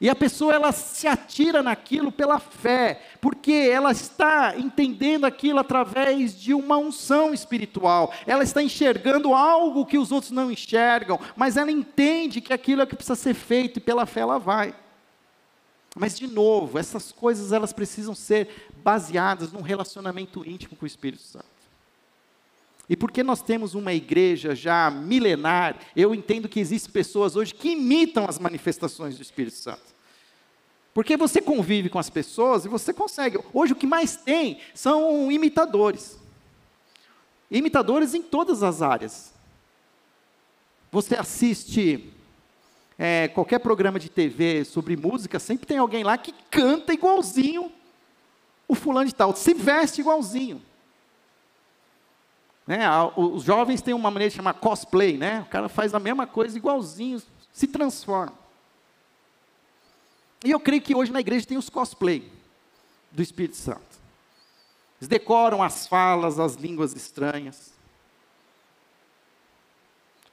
E 0.00 0.10
a 0.10 0.14
pessoa 0.14 0.54
ela 0.54 0.72
se 0.72 1.06
atira 1.06 1.62
naquilo 1.62 2.12
pela 2.12 2.38
fé, 2.38 3.02
porque 3.20 3.52
ela 3.52 3.92
está 3.92 4.54
entendendo 4.56 5.24
aquilo 5.24 5.58
através 5.58 6.38
de 6.38 6.52
uma 6.52 6.76
unção 6.76 7.32
espiritual. 7.32 8.12
Ela 8.26 8.42
está 8.42 8.62
enxergando 8.62 9.34
algo 9.34 9.86
que 9.86 9.96
os 9.96 10.12
outros 10.12 10.30
não 10.30 10.50
enxergam, 10.50 11.18
mas 11.34 11.56
ela 11.56 11.70
entende 11.70 12.42
que 12.42 12.52
aquilo 12.52 12.82
é 12.82 12.86
que 12.86 12.94
precisa 12.94 13.14
ser 13.14 13.34
feito 13.34 13.78
e 13.78 13.80
pela 13.80 14.04
fé 14.04 14.20
ela 14.20 14.38
vai. 14.38 14.74
Mas 15.98 16.18
de 16.18 16.26
novo, 16.26 16.78
essas 16.78 17.10
coisas 17.10 17.52
elas 17.52 17.72
precisam 17.72 18.14
ser 18.14 18.70
baseadas 18.84 19.50
num 19.50 19.62
relacionamento 19.62 20.46
íntimo 20.46 20.76
com 20.76 20.84
o 20.84 20.86
Espírito 20.86 21.22
Santo. 21.22 21.55
E 22.88 22.96
porque 22.96 23.22
nós 23.22 23.42
temos 23.42 23.74
uma 23.74 23.92
igreja 23.92 24.54
já 24.54 24.90
milenar, 24.90 25.76
eu 25.94 26.14
entendo 26.14 26.48
que 26.48 26.60
existem 26.60 26.92
pessoas 26.92 27.34
hoje 27.34 27.52
que 27.54 27.70
imitam 27.70 28.26
as 28.28 28.38
manifestações 28.38 29.16
do 29.16 29.22
Espírito 29.22 29.56
Santo. 29.56 29.96
Porque 30.94 31.16
você 31.16 31.42
convive 31.42 31.88
com 31.88 31.98
as 31.98 32.08
pessoas 32.08 32.64
e 32.64 32.68
você 32.68 32.92
consegue. 32.92 33.38
Hoje 33.52 33.72
o 33.72 33.76
que 33.76 33.86
mais 33.86 34.16
tem 34.16 34.60
são 34.72 35.30
imitadores. 35.30 36.18
Imitadores 37.50 38.14
em 38.14 38.22
todas 38.22 38.62
as 38.62 38.80
áreas. 38.80 39.34
Você 40.90 41.14
assiste 41.16 42.12
é, 42.98 43.28
qualquer 43.28 43.58
programa 43.58 44.00
de 44.00 44.08
TV 44.08 44.64
sobre 44.64 44.96
música, 44.96 45.38
sempre 45.38 45.66
tem 45.66 45.76
alguém 45.76 46.02
lá 46.02 46.16
que 46.16 46.32
canta 46.50 46.94
igualzinho 46.94 47.70
o 48.68 48.74
fulano 48.74 49.06
de 49.06 49.14
tal, 49.14 49.34
se 49.36 49.54
veste 49.54 50.00
igualzinho. 50.00 50.62
Né? 52.66 52.80
Os 53.16 53.44
jovens 53.44 53.80
têm 53.80 53.94
uma 53.94 54.10
maneira 54.10 54.30
de 54.30 54.36
chamar 54.36 54.54
cosplay, 54.54 55.16
né? 55.16 55.42
O 55.42 55.46
cara 55.46 55.68
faz 55.68 55.94
a 55.94 56.00
mesma 56.00 56.26
coisa 56.26 56.56
igualzinho, 56.56 57.22
se 57.52 57.66
transforma. 57.66 58.36
E 60.44 60.50
eu 60.50 60.58
creio 60.58 60.82
que 60.82 60.94
hoje 60.94 61.12
na 61.12 61.20
igreja 61.20 61.46
tem 61.46 61.56
os 61.56 61.70
cosplay 61.70 62.30
do 63.12 63.22
Espírito 63.22 63.56
Santo. 63.56 63.96
Eles 65.00 65.08
decoram 65.08 65.62
as 65.62 65.86
falas, 65.86 66.38
as 66.38 66.54
línguas 66.54 66.94
estranhas. 66.94 67.72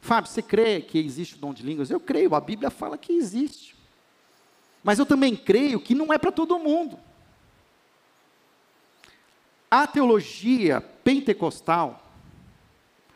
Fábio, 0.02 0.30
você 0.30 0.42
crê 0.42 0.82
que 0.82 1.00
existe 1.00 1.36
o 1.36 1.38
dom 1.38 1.54
de 1.54 1.64
línguas? 1.64 1.90
Eu 1.90 2.00
creio, 2.00 2.36
a 2.36 2.42
Bíblia 2.42 2.70
fala 2.70 2.98
que 2.98 3.14
existe. 3.14 3.76
Mas 4.84 5.00
eu 5.00 5.06
também 5.06 5.36
creio 5.36 5.80
que 5.80 5.96
não 5.96 6.12
é 6.12 6.18
para 6.18 6.32
todo 6.32 6.60
mundo. 6.60 7.00
A 9.72 9.88
teologia 9.88 10.82
pentecostal, 10.82 12.03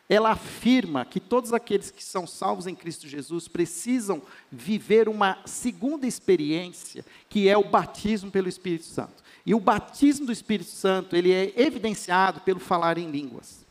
ela 0.10 0.32
afirma 0.32 1.04
que 1.04 1.20
todos 1.20 1.52
aqueles 1.52 1.92
que 1.92 2.04
são 2.04 2.26
salvos 2.26 2.66
em 2.66 2.74
Cristo 2.74 3.08
Jesus 3.08 3.48
precisam 3.48 4.22
viver 4.50 5.10
uma 5.10 5.40
segunda 5.46 6.08
experiência, 6.08 7.06
que 7.30 7.50
é 7.50 7.58
o 7.58 7.64
batismo 7.64 8.32
pelo 8.32 8.48
Espírito 8.48 8.86
Santo. 8.86 9.22
E 9.46 9.54
o 9.54 9.60
batismo 9.60 10.26
do 10.26 10.32
Espírito 10.32 10.70
Santo, 10.70 11.16
ele 11.16 11.32
é 11.32 11.54
evidenciado 11.58 12.42
pelo 12.42 12.60
falar 12.60 12.98
em 12.98 13.12
línguas. 13.12 13.66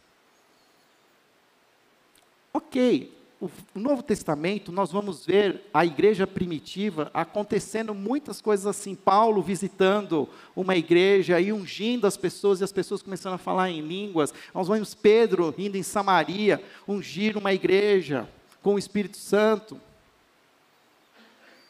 Ok, 2.52 3.15
o 3.40 3.50
Novo 3.74 4.02
Testamento, 4.02 4.72
nós 4.72 4.90
vamos 4.90 5.26
ver 5.26 5.62
a 5.72 5.84
igreja 5.84 6.26
primitiva 6.26 7.10
acontecendo 7.12 7.94
muitas 7.94 8.40
coisas 8.40 8.66
assim. 8.66 8.94
Paulo 8.94 9.42
visitando 9.42 10.26
uma 10.54 10.74
igreja 10.74 11.38
e 11.38 11.52
ungindo 11.52 12.06
as 12.06 12.16
pessoas, 12.16 12.60
e 12.60 12.64
as 12.64 12.72
pessoas 12.72 13.02
começando 13.02 13.34
a 13.34 13.38
falar 13.38 13.70
em 13.70 13.82
línguas. 13.82 14.32
Nós 14.54 14.68
vemos 14.68 14.94
Pedro 14.94 15.54
indo 15.58 15.76
em 15.76 15.82
Samaria 15.82 16.62
ungir 16.88 17.36
uma 17.36 17.52
igreja 17.52 18.26
com 18.62 18.74
o 18.74 18.78
Espírito 18.78 19.18
Santo. 19.18 19.78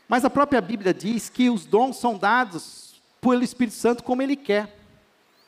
Mas 0.09 0.25
a 0.25 0.31
própria 0.31 0.61
Bíblia 0.61 0.95
diz 0.95 1.29
que 1.29 1.51
os 1.51 1.67
dons 1.67 1.97
são 1.97 2.17
dados 2.17 2.95
pelo 3.21 3.43
Espírito 3.43 3.75
Santo 3.75 4.05
como 4.05 4.23
ele 4.23 4.37
quer. 4.37 4.73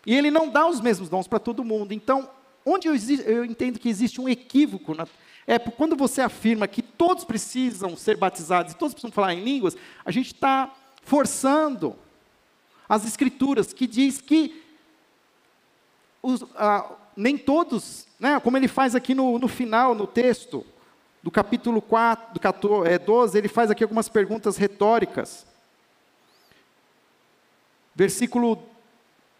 E 0.05 0.17
ele 0.17 0.33
não 0.33 0.49
dá 0.49 0.67
os 0.67 0.81
mesmos 0.81 1.09
dons 1.09 1.29
para 1.29 1.39
todo 1.39 1.63
mundo. 1.63 1.95
Então, 1.95 2.29
onde 2.67 2.89
eu, 2.89 2.95
eu 3.25 3.45
entendo 3.45 3.79
que 3.79 3.89
existe 3.89 4.21
um 4.21 4.29
equívoco 4.29 4.95
na 4.95 5.07
é 5.49 5.59
quando 5.59 5.97
você 5.97 6.21
afirma 6.21 6.69
que 6.69 6.83
todos 6.83 7.25
precisam 7.25 7.97
ser 7.97 8.19
batizados 8.19 8.75
e 8.75 8.77
todos 8.77 8.93
precisam 8.93 9.11
falar 9.11 9.33
em 9.33 9.43
línguas, 9.43 9.75
a 10.05 10.11
gente 10.11 10.35
está 10.35 10.71
forçando 11.03 11.97
as 12.87 13.07
escrituras 13.07 13.73
que 13.73 13.87
diz 13.87 14.21
que 14.21 14.63
os, 16.23 16.45
ah, 16.55 16.93
nem 17.17 17.39
todos, 17.39 18.07
né, 18.21 18.39
como 18.41 18.59
ele 18.59 18.69
faz 18.69 18.95
aqui 18.95 19.15
no, 19.15 19.39
no 19.39 19.49
final, 19.49 19.95
no 19.95 20.07
texto, 20.07 20.67
do 21.23 21.31
capítulo 21.31 21.81
4, 21.81 22.35
do 22.35 22.41
14, 22.41 22.91
é, 22.91 22.99
12, 22.99 23.39
ele 23.39 23.49
faz 23.49 23.71
aqui 23.71 23.83
algumas 23.83 24.09
perguntas 24.09 24.59
retóricas. 24.59 25.47
Versículo 27.95 28.63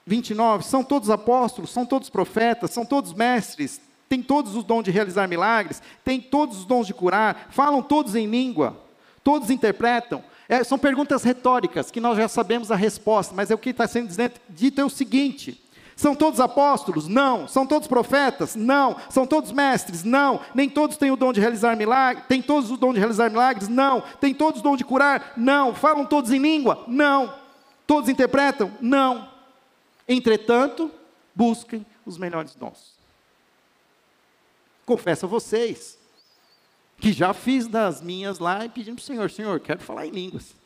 29, 0.07 0.65
são 0.65 0.83
todos 0.83 1.11
apóstolos, 1.11 1.71
são 1.71 1.85
todos 1.85 2.09
profetas, 2.09 2.71
são 2.71 2.87
todos 2.87 3.13
mestres, 3.13 3.79
tem 4.09 4.23
todos 4.23 4.55
os 4.55 4.65
dons 4.65 4.85
de 4.85 4.91
realizar 4.91 5.29
milagres, 5.29 5.83
tem 6.05 6.21
todos 6.21 6.59
os 6.59 6.65
dons 6.65 6.87
de 6.87 6.95
curar, 6.95 7.49
falam 7.51 7.83
todos 7.83 8.15
em 8.15 8.27
língua, 8.27 8.77
todos 9.23 9.51
interpretam. 9.51 10.23
É, 10.49 10.65
são 10.65 10.79
perguntas 10.79 11.23
retóricas 11.23 11.91
que 11.91 12.01
nós 12.01 12.17
já 12.17 12.27
sabemos 12.27 12.73
a 12.73 12.77
resposta, 12.77 13.35
mas 13.35 13.51
é 13.51 13.55
o 13.55 13.59
que 13.59 13.71
está 13.71 13.87
sendo 13.87 14.11
dito 14.49 14.81
é 14.81 14.85
o 14.85 14.89
seguinte: 14.89 15.63
são 15.99 16.15
todos 16.15 16.39
apóstolos? 16.39 17.09
Não. 17.09 17.49
São 17.49 17.67
todos 17.67 17.89
profetas? 17.89 18.55
Não. 18.55 18.97
São 19.11 19.27
todos 19.27 19.51
mestres? 19.51 20.05
Não. 20.05 20.41
Nem 20.55 20.71
todos 20.71 20.97
têm 20.97 21.11
o 21.11 21.17
dom 21.17 21.33
de 21.33 21.41
realizar 21.41 21.77
milagres? 21.77 22.25
Tem 22.29 22.41
todos 22.41 22.71
o 22.71 22.77
dom 22.77 22.93
de 22.93 23.01
realizar 23.01 23.29
milagres? 23.29 23.69
Não. 23.69 24.01
Tem 24.21 24.33
todos 24.33 24.61
o 24.61 24.63
dom 24.63 24.77
de 24.77 24.85
curar? 24.85 25.33
Não. 25.37 25.75
Falam 25.75 26.07
todos 26.07 26.31
em 26.31 26.39
língua? 26.39 26.85
Não. 26.87 27.35
Todos 27.85 28.09
interpretam? 28.09 28.71
Não. 28.81 29.29
Entretanto, 30.09 30.89
busquem 31.35 31.85
os 32.07 32.17
melhores 32.17 32.55
dons. 32.55 32.98
Confesso 34.89 35.27
a 35.27 35.29
vocês 35.29 35.99
que 36.97 37.13
já 37.13 37.35
fiz 37.35 37.69
das 37.69 38.01
minhas 38.01 38.39
lá 38.39 38.65
e 38.65 38.71
pedindo 38.71 38.95
para 38.95 39.03
o 39.03 39.05
Senhor, 39.05 39.31
Senhor, 39.31 39.61
quero 39.61 39.81
falar 39.81 40.07
em 40.07 40.11
línguas. 40.11 40.57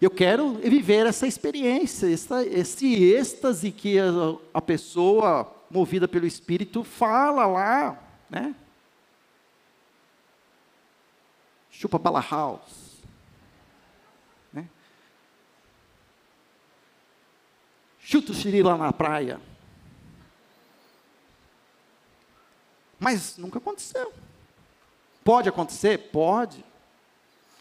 Eu 0.00 0.10
quero 0.10 0.54
viver 0.54 1.06
essa 1.06 1.24
experiência, 1.24 2.12
essa, 2.12 2.44
esse 2.44 2.92
êxtase 2.92 3.70
que 3.70 3.96
a, 4.00 4.06
a 4.52 4.60
pessoa 4.60 5.54
movida 5.70 6.08
pelo 6.08 6.26
Espírito 6.26 6.82
fala 6.82 7.46
lá, 7.46 8.02
né? 8.28 8.56
Chupa 11.70 11.96
bala 11.96 12.26
house. 12.28 13.04
Né? 14.52 14.68
Chuta 18.00 18.32
o 18.32 18.34
xiri 18.34 18.64
lá 18.64 18.76
na 18.76 18.92
praia. 18.92 19.40
Mas 23.04 23.36
nunca 23.36 23.58
aconteceu. 23.58 24.14
Pode 25.22 25.46
acontecer? 25.46 25.98
Pode. 26.10 26.64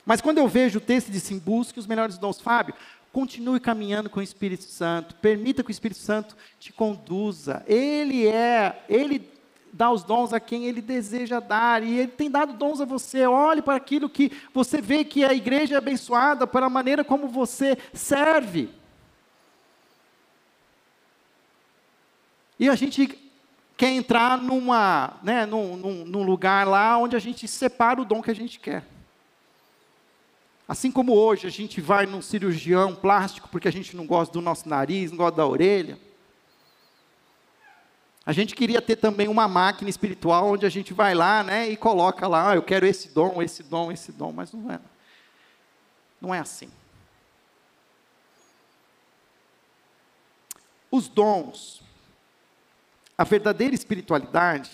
Mas 0.06 0.22
quando 0.22 0.38
eu 0.38 0.48
vejo 0.48 0.78
o 0.78 0.82
texto 0.82 1.12
de 1.12 1.20
sim, 1.20 1.38
busque 1.38 1.78
os 1.78 1.86
melhores 1.86 2.18
dons, 2.18 2.40
Fábio, 2.40 2.74
continue 3.12 3.60
caminhando 3.60 4.10
com 4.10 4.22
o 4.22 4.24
Espírito 4.24 4.64
Santo, 4.64 5.16
permita 5.16 5.62
que 5.62 5.70
o 5.70 5.72
Espírito 5.72 6.00
Santo 6.00 6.38
te 6.58 6.72
conduza. 6.72 7.62
Ele 7.68 8.26
é, 8.26 8.86
ele 8.88 9.30
dá 9.74 9.92
os 9.92 10.06
dons 10.06 10.32
a 10.32 10.40
quem 10.40 10.64
ele 10.64 10.82
deseja 10.82 11.42
dar, 11.42 11.84
e 11.84 12.00
ele 12.00 12.12
tem 12.12 12.32
dado 12.32 12.54
dons 12.54 12.80
a 12.80 12.86
você. 12.86 13.26
Olhe 13.26 13.62
para 13.62 13.76
aquilo 13.76 14.10
que 14.10 14.32
você 14.54 14.80
vê 14.82 15.04
que 15.04 15.26
a 15.26 15.34
igreja 15.34 15.76
é 15.76 15.78
abençoada, 15.78 16.48
para 16.48 16.68
a 16.68 16.70
maneira 16.70 17.04
como 17.04 17.28
você 17.28 17.78
serve. 17.92 18.70
E 22.58 22.70
a 22.70 22.76
gente 22.76 23.23
quer 23.78 23.90
entrar 23.90 24.38
numa, 24.38 25.20
né, 25.24 25.46
num, 25.46 25.76
num, 25.76 26.06
num 26.06 26.24
lugar 26.24 26.68
lá 26.68 26.98
onde 26.98 27.16
a 27.16 27.20
gente 27.20 27.48
separa 27.48 28.02
o 28.02 28.06
dom 28.06 28.22
que 28.22 28.32
a 28.32 28.36
gente 28.36 28.60
quer. 28.60 28.86
Assim 30.68 30.92
como 30.92 31.14
hoje 31.14 31.46
a 31.46 31.50
gente 31.50 31.82
vai 31.82 32.06
num 32.06 32.22
cirurgião 32.22 32.96
plástico 32.96 33.50
porque 33.50 33.68
a 33.68 33.72
gente 33.72 33.96
não 33.96 34.06
gosta 34.06 34.34
do 34.34 34.42
nosso 34.42 34.70
nariz, 34.70 35.12
não 35.12 35.18
gosta 35.18 35.38
da 35.38 35.46
orelha. 35.46 36.00
A 38.26 38.32
gente 38.32 38.56
queria 38.56 38.82
ter 38.82 38.96
também 38.96 39.28
uma 39.28 39.48
máquina 39.48 39.90
espiritual 39.90 40.54
onde 40.54 40.66
a 40.66 40.70
gente 40.70 40.94
vai 40.94 41.14
lá, 41.14 41.44
né, 41.44 41.68
e 41.68 41.76
coloca 41.76 42.26
lá, 42.26 42.52
ah, 42.52 42.56
eu 42.56 42.64
quero 42.64 42.86
esse 42.86 43.10
dom, 43.10 43.42
esse 43.42 43.62
dom, 43.64 43.92
esse 43.92 44.12
dom, 44.14 44.32
mas 44.32 44.54
não 44.54 44.72
é. 44.72 44.80
Não 46.22 46.34
é 46.34 46.40
assim. 46.40 46.72
Os 50.90 51.10
dons, 51.10 51.82
a 53.18 53.24
verdadeira 53.24 53.76
espiritualidade, 53.76 54.72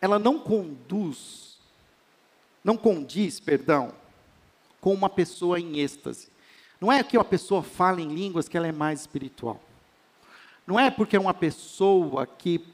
ela 0.00 0.18
não 0.18 0.38
conduz, 0.38 1.58
não 2.62 2.76
condiz, 2.76 3.40
perdão, 3.40 3.94
com 4.80 4.92
uma 4.92 5.08
pessoa 5.08 5.58
em 5.58 5.78
êxtase. 5.78 6.28
Não 6.80 6.90
é 6.90 7.02
que 7.02 7.16
uma 7.16 7.24
pessoa 7.24 7.62
fala 7.62 8.00
em 8.00 8.08
línguas 8.08 8.48
que 8.48 8.56
ela 8.56 8.66
é 8.66 8.72
mais 8.72 9.00
espiritual. 9.00 9.60
Não 10.66 10.78
é 10.78 10.90
porque 10.90 11.16
é 11.16 11.20
uma 11.20 11.34
pessoa 11.34 12.26
que 12.26 12.64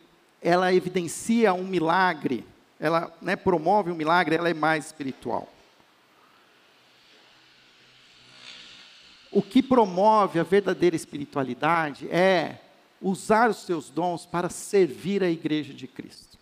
ela 0.41 0.73
evidencia 0.73 1.55
um 1.55 1.65
milagre, 1.65 2.47
ela 2.79 3.13
né, 3.21 3.35
promove 3.35 3.91
um 3.91 3.97
milagre, 3.97 4.37
ela 4.37 4.49
é 4.49 4.55
mais 4.55 4.87
espiritual. 4.87 5.49
O 9.31 9.43
que 9.43 9.63
promove 9.63 10.39
a 10.39 10.45
verdadeira 10.45 10.95
espiritualidade 10.95 12.09
é 12.11 12.61
usar 13.01 13.51
os 13.51 13.59
seus 13.59 13.91
dons 13.91 14.27
para 14.27 14.49
servir 14.49 15.23
a 15.23 15.31
igreja 15.31 15.73
de 15.73 15.87
Cristo. 15.87 16.37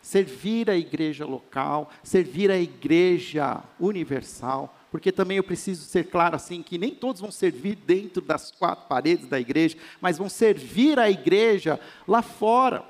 Servir 0.00 0.68
a 0.68 0.76
igreja 0.76 1.24
local, 1.24 1.90
servir 2.02 2.50
a 2.50 2.58
igreja 2.58 3.62
universal, 3.78 4.76
porque 4.90 5.12
também 5.12 5.36
eu 5.38 5.44
preciso 5.44 5.84
ser 5.84 6.08
claro 6.10 6.36
assim 6.36 6.62
que 6.62 6.76
nem 6.76 6.94
todos 6.94 7.20
vão 7.20 7.30
servir 7.30 7.76
dentro 7.76 8.20
das 8.20 8.50
quatro 8.50 8.86
paredes 8.88 9.26
da 9.26 9.40
igreja, 9.40 9.76
mas 10.00 10.18
vão 10.18 10.28
servir 10.28 10.98
a 10.98 11.10
igreja 11.10 11.80
lá 12.06 12.20
fora, 12.20 12.84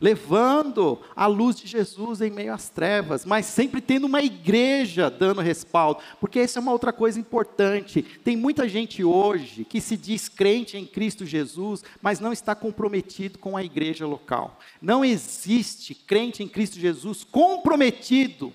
levando 0.00 1.00
a 1.14 1.26
luz 1.26 1.56
de 1.56 1.66
Jesus 1.66 2.20
em 2.20 2.30
meio 2.30 2.52
às 2.52 2.68
trevas, 2.68 3.24
mas 3.24 3.46
sempre 3.46 3.80
tendo 3.80 4.06
uma 4.06 4.22
igreja 4.22 5.10
dando 5.10 5.40
respaldo, 5.40 6.00
porque 6.20 6.38
essa 6.38 6.58
é 6.58 6.62
uma 6.62 6.72
outra 6.72 6.92
coisa 6.92 7.18
importante. 7.18 8.02
Tem 8.02 8.36
muita 8.36 8.68
gente 8.68 9.02
hoje 9.02 9.64
que 9.64 9.80
se 9.80 9.96
diz 9.96 10.28
crente 10.28 10.76
em 10.76 10.86
Cristo 10.86 11.26
Jesus, 11.26 11.82
mas 12.00 12.20
não 12.20 12.32
está 12.32 12.54
comprometido 12.54 13.38
com 13.38 13.56
a 13.56 13.64
igreja 13.64 14.06
local. 14.06 14.58
Não 14.80 15.04
existe 15.04 15.94
crente 15.94 16.42
em 16.42 16.48
Cristo 16.48 16.78
Jesus 16.78 17.24
comprometido 17.24 18.52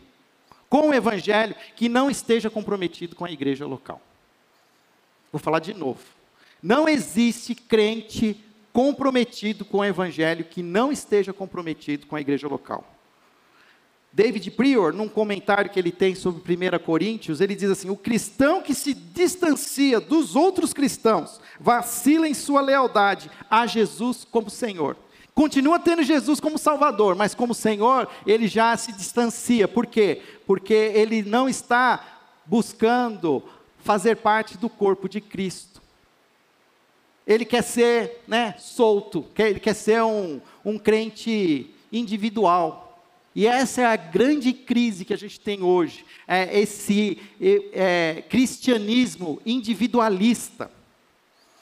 com 0.69 0.89
o 0.89 0.93
Evangelho 0.93 1.55
que 1.75 1.89
não 1.89 2.09
esteja 2.09 2.49
comprometido 2.49 3.15
com 3.15 3.25
a 3.25 3.31
igreja 3.31 3.65
local. 3.65 4.01
Vou 5.31 5.39
falar 5.39 5.59
de 5.59 5.73
novo. 5.73 6.01
Não 6.61 6.87
existe 6.87 7.53
crente 7.53 8.41
comprometido 8.73 9.63
com 9.63 9.77
o 9.77 9.85
Evangelho 9.85 10.43
que 10.43 10.63
não 10.63 10.91
esteja 10.91 11.31
comprometido 11.31 12.07
com 12.07 12.15
a 12.15 12.21
igreja 12.21 12.47
local. 12.47 12.83
David 14.11 14.51
Prior, 14.51 14.93
num 14.93 15.07
comentário 15.07 15.71
que 15.71 15.79
ele 15.79 15.91
tem 15.91 16.13
sobre 16.13 16.55
1 16.55 16.79
Coríntios, 16.83 17.41
ele 17.41 17.55
diz 17.55 17.69
assim: 17.69 17.89
o 17.89 17.95
cristão 17.95 18.61
que 18.61 18.75
se 18.75 18.93
distancia 18.93 19.99
dos 19.99 20.35
outros 20.35 20.71
cristãos 20.71 21.39
vacila 21.59 22.27
em 22.27 22.33
sua 22.33 22.61
lealdade 22.61 23.29
a 23.49 23.65
Jesus 23.65 24.25
como 24.29 24.49
Senhor. 24.49 24.97
Continua 25.33 25.79
tendo 25.79 26.03
Jesus 26.03 26.39
como 26.39 26.59
Salvador, 26.59 27.15
mas 27.15 27.33
como 27.33 27.55
Senhor, 27.55 28.07
ele 28.25 28.47
já 28.47 28.77
se 28.77 28.91
distancia. 28.91 29.67
Por 29.67 29.87
quê? 29.87 30.21
Porque 30.45 30.73
ele 30.73 31.23
não 31.23 31.49
está 31.49 32.21
buscando 32.45 33.41
fazer 33.79 34.17
parte 34.17 34.59
do 34.59 34.69
corpo 34.69 35.09
de 35.09 35.19
Cristo. 35.19 35.72
Ele 37.25 37.45
quer 37.45 37.61
ser 37.61 38.21
né, 38.27 38.55
solto, 38.57 39.25
ele 39.37 39.59
quer 39.59 39.73
ser 39.73 40.03
um, 40.03 40.41
um 40.63 40.77
crente 40.77 41.69
individual. 41.91 42.83
E 43.35 43.47
essa 43.47 43.81
é 43.81 43.85
a 43.85 43.95
grande 43.95 44.53
crise 44.53 45.05
que 45.05 45.13
a 45.13 45.17
gente 45.17 45.39
tem 45.39 45.63
hoje, 45.63 46.05
é 46.27 46.59
esse 46.59 47.19
é, 47.73 48.23
cristianismo 48.29 49.41
individualista. 49.45 50.69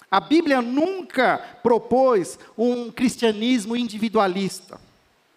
A 0.09 0.19
Bíblia 0.19 0.61
nunca 0.61 1.37
propôs 1.63 2.37
um 2.57 2.91
cristianismo 2.91 3.77
individualista. 3.77 4.81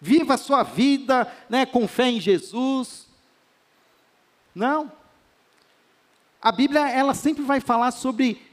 Viva 0.01 0.33
a 0.33 0.37
sua 0.37 0.63
vida 0.63 1.31
né, 1.49 1.65
com 1.65 1.87
fé 1.87 2.09
em 2.09 2.19
Jesus. 2.19 3.07
Não. 4.53 4.91
A 6.41 6.51
Bíblia 6.51 6.89
ela 6.89 7.13
sempre 7.13 7.43
vai 7.43 7.61
falar 7.61 7.91
sobre 7.91 8.44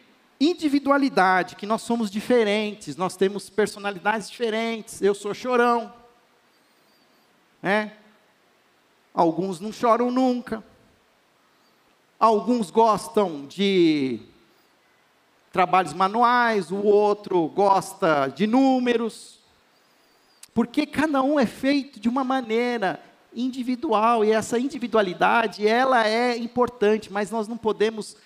individualidade, 0.43 1.55
que 1.55 1.67
nós 1.67 1.83
somos 1.83 2.11
diferentes, 2.11 2.97
nós 2.97 3.17
temos 3.17 3.49
personalidades 3.49 4.29
diferentes. 4.29 5.01
Eu 5.01 5.15
sou 5.15 5.33
chorão. 5.33 5.93
Né? 7.63 7.93
Alguns 9.15 9.61
não 9.61 9.73
choram 9.73 10.11
nunca. 10.11 10.65
Alguns 12.19 12.71
gostam 12.71 13.47
de 13.47 14.21
trabalhos 15.53 15.93
manuais, 15.93 16.73
o 16.73 16.83
outro 16.83 17.47
gosta 17.49 18.27
de 18.27 18.47
números. 18.47 19.39
Porque 20.53 20.87
cada 20.87 21.23
um 21.23 21.39
é 21.39 21.47
feito 21.47 22.01
de 22.01 22.09
uma 22.09 22.25
maneira 22.25 23.01
individual 23.35 24.25
e 24.25 24.33
essa 24.33 24.59
individualidade, 24.59 25.67
ela 25.67 26.07
é 26.07 26.37
importante, 26.37 27.13
mas 27.13 27.31
nós 27.31 27.49
não 27.49 27.57
podemos 27.57 28.17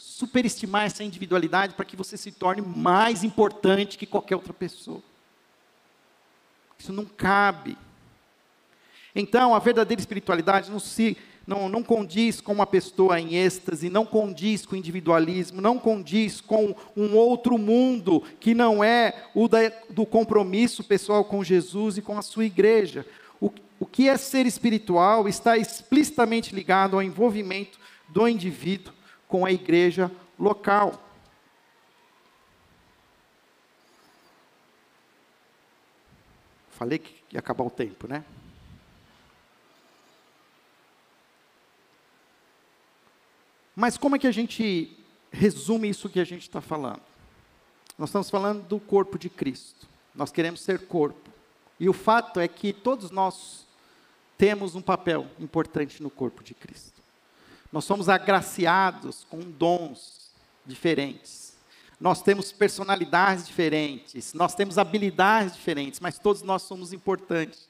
superestimar 0.00 0.86
essa 0.86 1.04
individualidade 1.04 1.74
para 1.74 1.84
que 1.84 1.94
você 1.94 2.16
se 2.16 2.32
torne 2.32 2.62
mais 2.62 3.22
importante 3.22 3.98
que 3.98 4.06
qualquer 4.06 4.34
outra 4.34 4.54
pessoa. 4.54 5.02
Isso 6.78 6.90
não 6.90 7.04
cabe. 7.04 7.76
Então, 9.14 9.54
a 9.54 9.58
verdadeira 9.58 10.00
espiritualidade 10.00 10.70
não 10.70 10.80
se 10.80 11.18
não, 11.46 11.68
não 11.68 11.82
condiz 11.82 12.40
com 12.40 12.52
uma 12.52 12.66
pessoa 12.66 13.20
em 13.20 13.34
êxtase, 13.34 13.90
não 13.90 14.06
condiz 14.06 14.64
com 14.64 14.76
individualismo, 14.76 15.60
não 15.60 15.78
condiz 15.78 16.40
com 16.40 16.74
um 16.96 17.14
outro 17.14 17.58
mundo 17.58 18.22
que 18.38 18.54
não 18.54 18.82
é 18.82 19.26
o 19.34 19.48
da, 19.48 19.70
do 19.90 20.06
compromisso 20.06 20.82
pessoal 20.82 21.24
com 21.24 21.44
Jesus 21.44 21.98
e 21.98 22.02
com 22.02 22.16
a 22.16 22.22
sua 22.22 22.46
igreja. 22.46 23.04
O, 23.38 23.50
o 23.78 23.84
que 23.84 24.08
é 24.08 24.16
ser 24.16 24.46
espiritual 24.46 25.28
está 25.28 25.58
explicitamente 25.58 26.54
ligado 26.54 26.94
ao 26.94 27.02
envolvimento 27.02 27.78
do 28.08 28.26
indivíduo 28.28 28.94
com 29.30 29.46
a 29.46 29.52
igreja 29.52 30.10
local. 30.38 31.00
Falei 36.70 36.98
que 36.98 37.22
ia 37.32 37.38
acabar 37.38 37.64
o 37.64 37.70
tempo, 37.70 38.08
né? 38.08 38.24
Mas 43.76 43.96
como 43.96 44.16
é 44.16 44.18
que 44.18 44.26
a 44.26 44.32
gente 44.32 44.94
resume 45.30 45.88
isso 45.88 46.10
que 46.10 46.18
a 46.18 46.24
gente 46.24 46.42
está 46.42 46.60
falando? 46.60 47.00
Nós 47.96 48.08
estamos 48.08 48.28
falando 48.28 48.66
do 48.66 48.80
corpo 48.80 49.18
de 49.18 49.30
Cristo. 49.30 49.86
Nós 50.14 50.32
queremos 50.32 50.60
ser 50.60 50.86
corpo. 50.86 51.30
E 51.78 51.88
o 51.88 51.92
fato 51.92 52.40
é 52.40 52.48
que 52.48 52.72
todos 52.72 53.10
nós 53.10 53.66
temos 54.36 54.74
um 54.74 54.82
papel 54.82 55.26
importante 55.38 56.02
no 56.02 56.10
corpo 56.10 56.42
de 56.42 56.52
Cristo. 56.52 56.99
Nós 57.72 57.84
somos 57.84 58.08
agraciados 58.08 59.26
com 59.30 59.38
dons 59.40 60.30
diferentes. 60.66 61.54
Nós 62.00 62.22
temos 62.22 62.50
personalidades 62.50 63.46
diferentes, 63.46 64.32
nós 64.32 64.54
temos 64.54 64.78
habilidades 64.78 65.54
diferentes, 65.54 66.00
mas 66.00 66.18
todos 66.18 66.42
nós 66.42 66.62
somos 66.62 66.92
importantes. 66.92 67.68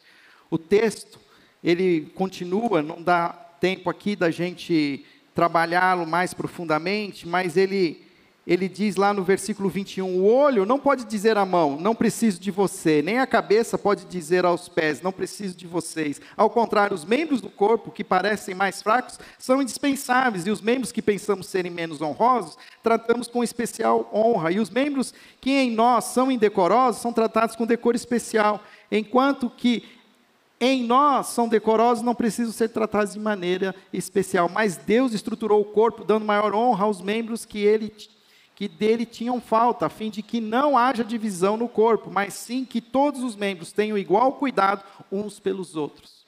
O 0.49 0.57
texto, 0.57 1.19
ele 1.63 2.13
continua, 2.15 2.81
não 2.81 3.03
dá 3.03 3.31
tempo 3.61 3.91
aqui 3.91 4.15
da 4.15 4.31
gente 4.31 5.05
trabalhá-lo 5.35 6.07
mais 6.07 6.33
profundamente, 6.33 7.27
mas 7.27 7.57
ele 7.57 8.10
ele 8.51 8.69
diz 8.69 8.97
lá 8.97 9.15
no 9.15 9.23
versículo 9.23 9.69
21, 9.69 10.05
o 10.05 10.27
olho 10.27 10.67
não 10.67 10.77
pode 10.77 11.05
dizer 11.05 11.39
à 11.39 11.47
mão, 11.47 11.79
não 11.79 11.95
preciso 11.95 12.41
de 12.41 12.51
você, 12.51 13.01
nem 13.01 13.21
a 13.21 13.27
cabeça 13.27 13.79
pode 13.79 14.07
dizer 14.07 14.45
aos 14.45 14.69
pés, 14.69 15.01
não 15.01 15.13
preciso 15.13 15.57
de 15.57 15.69
vocês. 15.69 16.21
Ao 16.37 16.51
contrário, 16.51 16.93
os 16.93 17.05
membros 17.05 17.41
do 17.41 17.49
corpo 17.49 17.93
que 17.93 18.03
parecem 18.03 18.53
mais 18.53 18.83
fracos 18.83 19.21
são 19.39 19.63
indispensáveis, 19.63 20.49
e 20.49 20.51
os 20.51 20.61
membros 20.61 20.91
que 20.91 21.01
pensamos 21.01 21.47
serem 21.47 21.71
menos 21.71 22.03
honrosos, 22.03 22.59
tratamos 22.83 23.29
com 23.29 23.45
especial 23.45 24.11
honra, 24.13 24.51
e 24.51 24.59
os 24.59 24.69
membros 24.69 25.15
que 25.41 25.53
em 25.53 25.71
nós 25.71 26.07
são 26.07 26.29
indecorosos 26.29 27.01
são 27.01 27.13
tratados 27.13 27.55
com 27.55 27.65
decoro 27.65 27.97
especial, 27.97 28.65
enquanto 28.91 29.49
que 29.49 29.85
em 30.61 30.83
nós 30.83 31.29
são 31.29 31.49
decorosos, 31.49 32.03
não 32.03 32.17
precisam 32.17 32.53
ser 32.53 32.71
tratados 32.71 33.13
de 33.13 33.21
maneira 33.21 33.77
especial, 33.93 34.49
mas 34.49 34.77
Deus 34.77 35.13
estruturou 35.13 35.61
o 35.61 35.67
corpo, 35.67 36.03
dando 36.03 36.27
maior 36.27 36.53
honra 36.53 36.87
aos 36.87 37.01
membros 37.01 37.45
que 37.45 37.61
ele 37.61 37.93
que 38.61 38.69
dele 38.69 39.07
tinham 39.07 39.41
falta, 39.41 39.87
a 39.87 39.89
fim 39.89 40.11
de 40.11 40.23
que 40.23 40.39
não 40.39 40.77
haja 40.77 41.03
divisão 41.03 41.57
no 41.57 41.67
corpo, 41.67 42.11
mas 42.11 42.35
sim 42.35 42.63
que 42.63 42.79
todos 42.79 43.23
os 43.23 43.35
membros 43.35 43.73
tenham 43.73 43.97
igual 43.97 44.35
cuidado 44.35 44.85
uns 45.11 45.41
pelos 45.41 45.77
outros. 45.77 46.27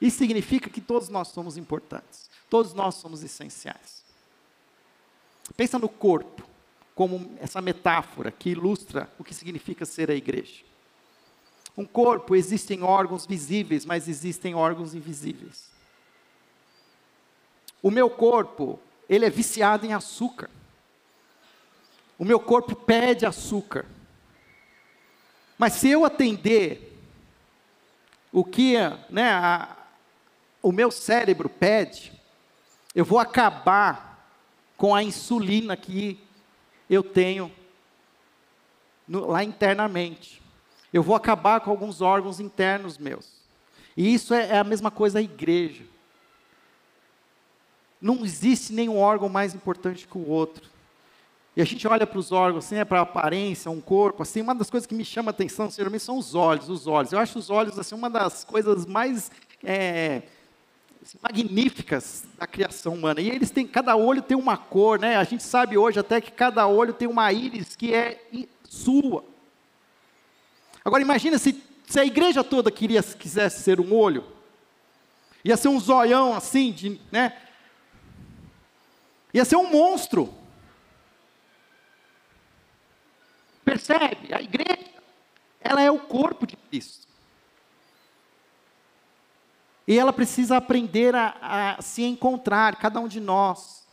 Isso 0.00 0.18
significa 0.18 0.70
que 0.70 0.80
todos 0.80 1.08
nós 1.08 1.26
somos 1.26 1.56
importantes, 1.56 2.30
todos 2.48 2.72
nós 2.72 2.94
somos 2.94 3.24
essenciais. 3.24 4.04
Pensa 5.56 5.76
no 5.76 5.88
corpo 5.88 6.44
como 6.94 7.34
essa 7.40 7.60
metáfora 7.60 8.30
que 8.30 8.50
ilustra 8.50 9.12
o 9.18 9.24
que 9.24 9.34
significa 9.34 9.84
ser 9.84 10.08
a 10.08 10.14
igreja. 10.14 10.62
Um 11.76 11.84
corpo 11.84 12.36
existem 12.36 12.84
órgãos 12.84 13.26
visíveis, 13.26 13.84
mas 13.84 14.06
existem 14.06 14.54
órgãos 14.54 14.94
invisíveis. 14.94 15.68
O 17.82 17.90
meu 17.90 18.08
corpo, 18.08 18.78
ele 19.08 19.26
é 19.26 19.30
viciado 19.30 19.84
em 19.84 19.92
açúcar. 19.92 20.48
O 22.20 22.24
meu 22.26 22.38
corpo 22.38 22.76
pede 22.76 23.24
açúcar. 23.24 23.86
Mas 25.56 25.72
se 25.72 25.88
eu 25.88 26.04
atender 26.04 26.94
o 28.30 28.44
que 28.44 28.74
né, 29.08 29.30
a, 29.30 29.74
o 30.62 30.70
meu 30.70 30.90
cérebro 30.90 31.48
pede, 31.48 32.12
eu 32.94 33.06
vou 33.06 33.18
acabar 33.18 34.36
com 34.76 34.94
a 34.94 35.02
insulina 35.02 35.74
que 35.78 36.22
eu 36.90 37.02
tenho 37.02 37.50
no, 39.08 39.26
lá 39.26 39.42
internamente. 39.42 40.42
Eu 40.92 41.02
vou 41.02 41.16
acabar 41.16 41.62
com 41.62 41.70
alguns 41.70 42.02
órgãos 42.02 42.38
internos 42.38 42.98
meus. 42.98 43.32
E 43.96 44.12
isso 44.12 44.34
é, 44.34 44.48
é 44.48 44.58
a 44.58 44.64
mesma 44.64 44.90
coisa 44.90 45.20
a 45.20 45.22
igreja. 45.22 45.84
Não 47.98 48.22
existe 48.26 48.74
nenhum 48.74 48.98
órgão 48.98 49.30
mais 49.30 49.54
importante 49.54 50.06
que 50.06 50.18
o 50.18 50.28
outro. 50.28 50.68
E 51.56 51.60
a 51.60 51.64
gente 51.64 51.86
olha 51.88 52.06
para 52.06 52.18
os 52.18 52.30
órgãos, 52.30 52.64
assim, 52.64 52.76
é 52.76 52.84
para 52.84 53.00
a 53.00 53.02
aparência, 53.02 53.70
um 53.70 53.80
corpo, 53.80 54.22
assim, 54.22 54.40
uma 54.40 54.54
das 54.54 54.70
coisas 54.70 54.86
que 54.86 54.94
me 54.94 55.04
chama 55.04 55.30
a 55.30 55.32
atenção, 55.32 55.70
geralmente, 55.70 56.04
são 56.04 56.16
os 56.16 56.34
olhos, 56.34 56.68
os 56.68 56.86
olhos. 56.86 57.12
Eu 57.12 57.18
acho 57.18 57.38
os 57.38 57.50
olhos, 57.50 57.78
assim, 57.78 57.94
uma 57.94 58.08
das 58.08 58.44
coisas 58.44 58.86
mais 58.86 59.30
é, 59.64 60.22
assim, 61.02 61.18
magníficas 61.22 62.24
da 62.38 62.46
criação 62.46 62.94
humana. 62.94 63.20
E 63.20 63.28
eles 63.28 63.50
têm, 63.50 63.66
cada 63.66 63.96
olho 63.96 64.22
tem 64.22 64.36
uma 64.36 64.56
cor, 64.56 64.98
né? 64.98 65.16
A 65.16 65.24
gente 65.24 65.42
sabe 65.42 65.76
hoje 65.76 65.98
até 65.98 66.20
que 66.20 66.30
cada 66.30 66.66
olho 66.66 66.92
tem 66.92 67.08
uma 67.08 67.32
íris 67.32 67.74
que 67.74 67.92
é 67.94 68.22
sua. 68.64 69.24
Agora 70.84 71.02
imagina 71.02 71.36
se, 71.36 71.62
se 71.86 71.98
a 71.98 72.04
igreja 72.04 72.44
toda 72.44 72.70
queria, 72.70 73.02
quisesse 73.02 73.62
ser 73.62 73.80
um 73.80 73.92
olho, 73.92 74.24
ia 75.44 75.56
ser 75.56 75.68
um 75.68 75.80
zoião 75.80 76.34
assim, 76.34 76.70
de, 76.70 77.00
né? 77.10 77.36
Ia 79.32 79.44
ser 79.44 79.56
um 79.56 79.70
monstro. 79.70 80.39
Percebe? 83.70 84.34
A 84.34 84.42
igreja, 84.42 84.90
ela 85.60 85.80
é 85.80 85.88
o 85.88 86.00
corpo 86.00 86.44
de 86.44 86.56
Cristo. 86.56 87.06
E 89.86 89.96
ela 89.96 90.12
precisa 90.12 90.56
aprender 90.56 91.14
a, 91.14 91.76
a 91.78 91.80
se 91.80 92.02
encontrar, 92.02 92.74
cada 92.80 92.98
um 92.98 93.06
de 93.06 93.20
nós. 93.20 93.86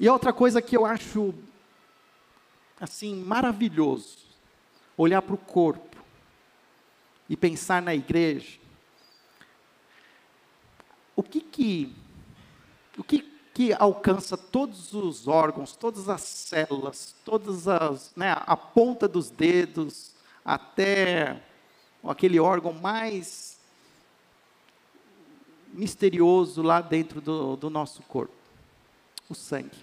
E 0.00 0.08
outra 0.08 0.32
coisa 0.32 0.62
que 0.62 0.74
eu 0.74 0.86
acho, 0.86 1.34
assim, 2.80 3.22
maravilhoso, 3.22 4.20
olhar 4.96 5.20
para 5.20 5.34
o 5.34 5.38
corpo 5.38 6.02
e 7.28 7.36
pensar 7.36 7.82
na 7.82 7.94
igreja. 7.94 8.58
O 11.14 11.22
que 11.22 11.42
que, 11.42 11.94
o 12.96 13.04
que 13.04 13.35
que 13.56 13.72
alcança 13.72 14.36
todos 14.36 14.92
os 14.92 15.26
órgãos, 15.26 15.74
todas 15.74 16.10
as 16.10 16.20
células, 16.20 17.16
todas 17.24 17.66
as, 17.66 18.14
né, 18.14 18.36
a 18.38 18.54
ponta 18.54 19.08
dos 19.08 19.30
dedos, 19.30 20.12
até 20.44 21.42
aquele 22.04 22.38
órgão 22.38 22.74
mais 22.74 23.58
misterioso 25.72 26.60
lá 26.60 26.82
dentro 26.82 27.18
do, 27.18 27.56
do 27.56 27.70
nosso 27.70 28.02
corpo, 28.02 28.34
o 29.26 29.34
sangue. 29.34 29.78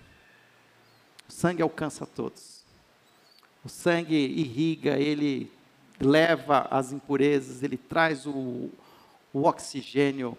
O 1.28 1.32
sangue 1.32 1.64
alcança 1.64 2.06
todos. 2.06 2.64
O 3.66 3.70
sangue 3.70 4.14
irriga, 4.14 5.00
ele 5.00 5.52
leva 6.00 6.68
as 6.70 6.92
impurezas, 6.92 7.64
ele 7.64 7.78
traz 7.78 8.28
o, 8.28 8.70
o 9.34 9.46
oxigênio, 9.46 10.38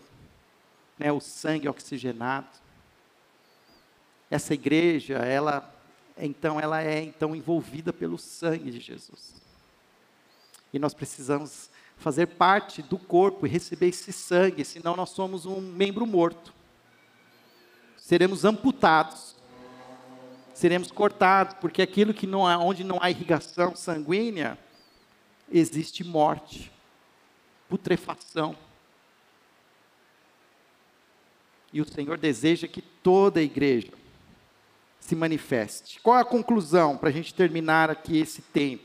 né, 0.97 1.11
o 1.11 1.19
sangue 1.19 1.69
oxigenado 1.69 2.63
essa 4.35 4.53
igreja, 4.53 5.15
ela 5.15 5.71
então 6.17 6.61
ela 6.61 6.83
é 6.83 7.03
então 7.03 7.35
envolvida 7.35 7.93
pelo 7.93 8.19
sangue 8.19 8.71
de 8.71 8.81
Jesus. 8.81 9.35
E 10.73 10.79
nós 10.79 10.95
precisamos 10.95 11.71
fazer 11.97 12.27
parte 12.27 12.83
do 12.83 12.99
corpo 12.99 13.47
e 13.47 13.51
receber 13.51 13.89
esse 13.89 14.13
sangue, 14.13 14.65
senão 14.65 14.97
nós 14.97 15.11
somos 15.11 15.47
um 15.47 15.61
membro 15.61 16.07
morto. 16.07 16.53
Seremos 17.97 18.45
amputados. 18.45 19.35
Seremos 20.53 20.93
cortados, 20.93 21.57
porque 21.61 21.83
aquilo 21.83 22.15
que 22.15 22.29
não 22.29 22.47
há, 22.47 22.57
onde 22.59 22.85
não 22.85 23.03
há 23.03 23.11
irrigação 23.11 23.75
sanguínea, 23.75 24.57
existe 25.51 26.05
morte, 26.05 26.71
putrefação. 27.69 28.57
E 31.73 31.81
o 31.81 31.85
Senhor 31.85 32.17
deseja 32.19 32.69
que 32.69 32.81
toda 32.81 33.41
a 33.41 33.43
igreja 33.43 34.04
se 35.05 35.15
manifeste. 35.15 36.01
Qual 36.01 36.17
é 36.17 36.23
a 36.23 36.25
conclusão 36.25 36.97
para 36.97 37.11
a 37.11 37.13
gente 37.13 37.35
terminar 37.35 37.91
aqui 37.91 38.17
esse 38.17 38.41
tempo? 38.41 38.85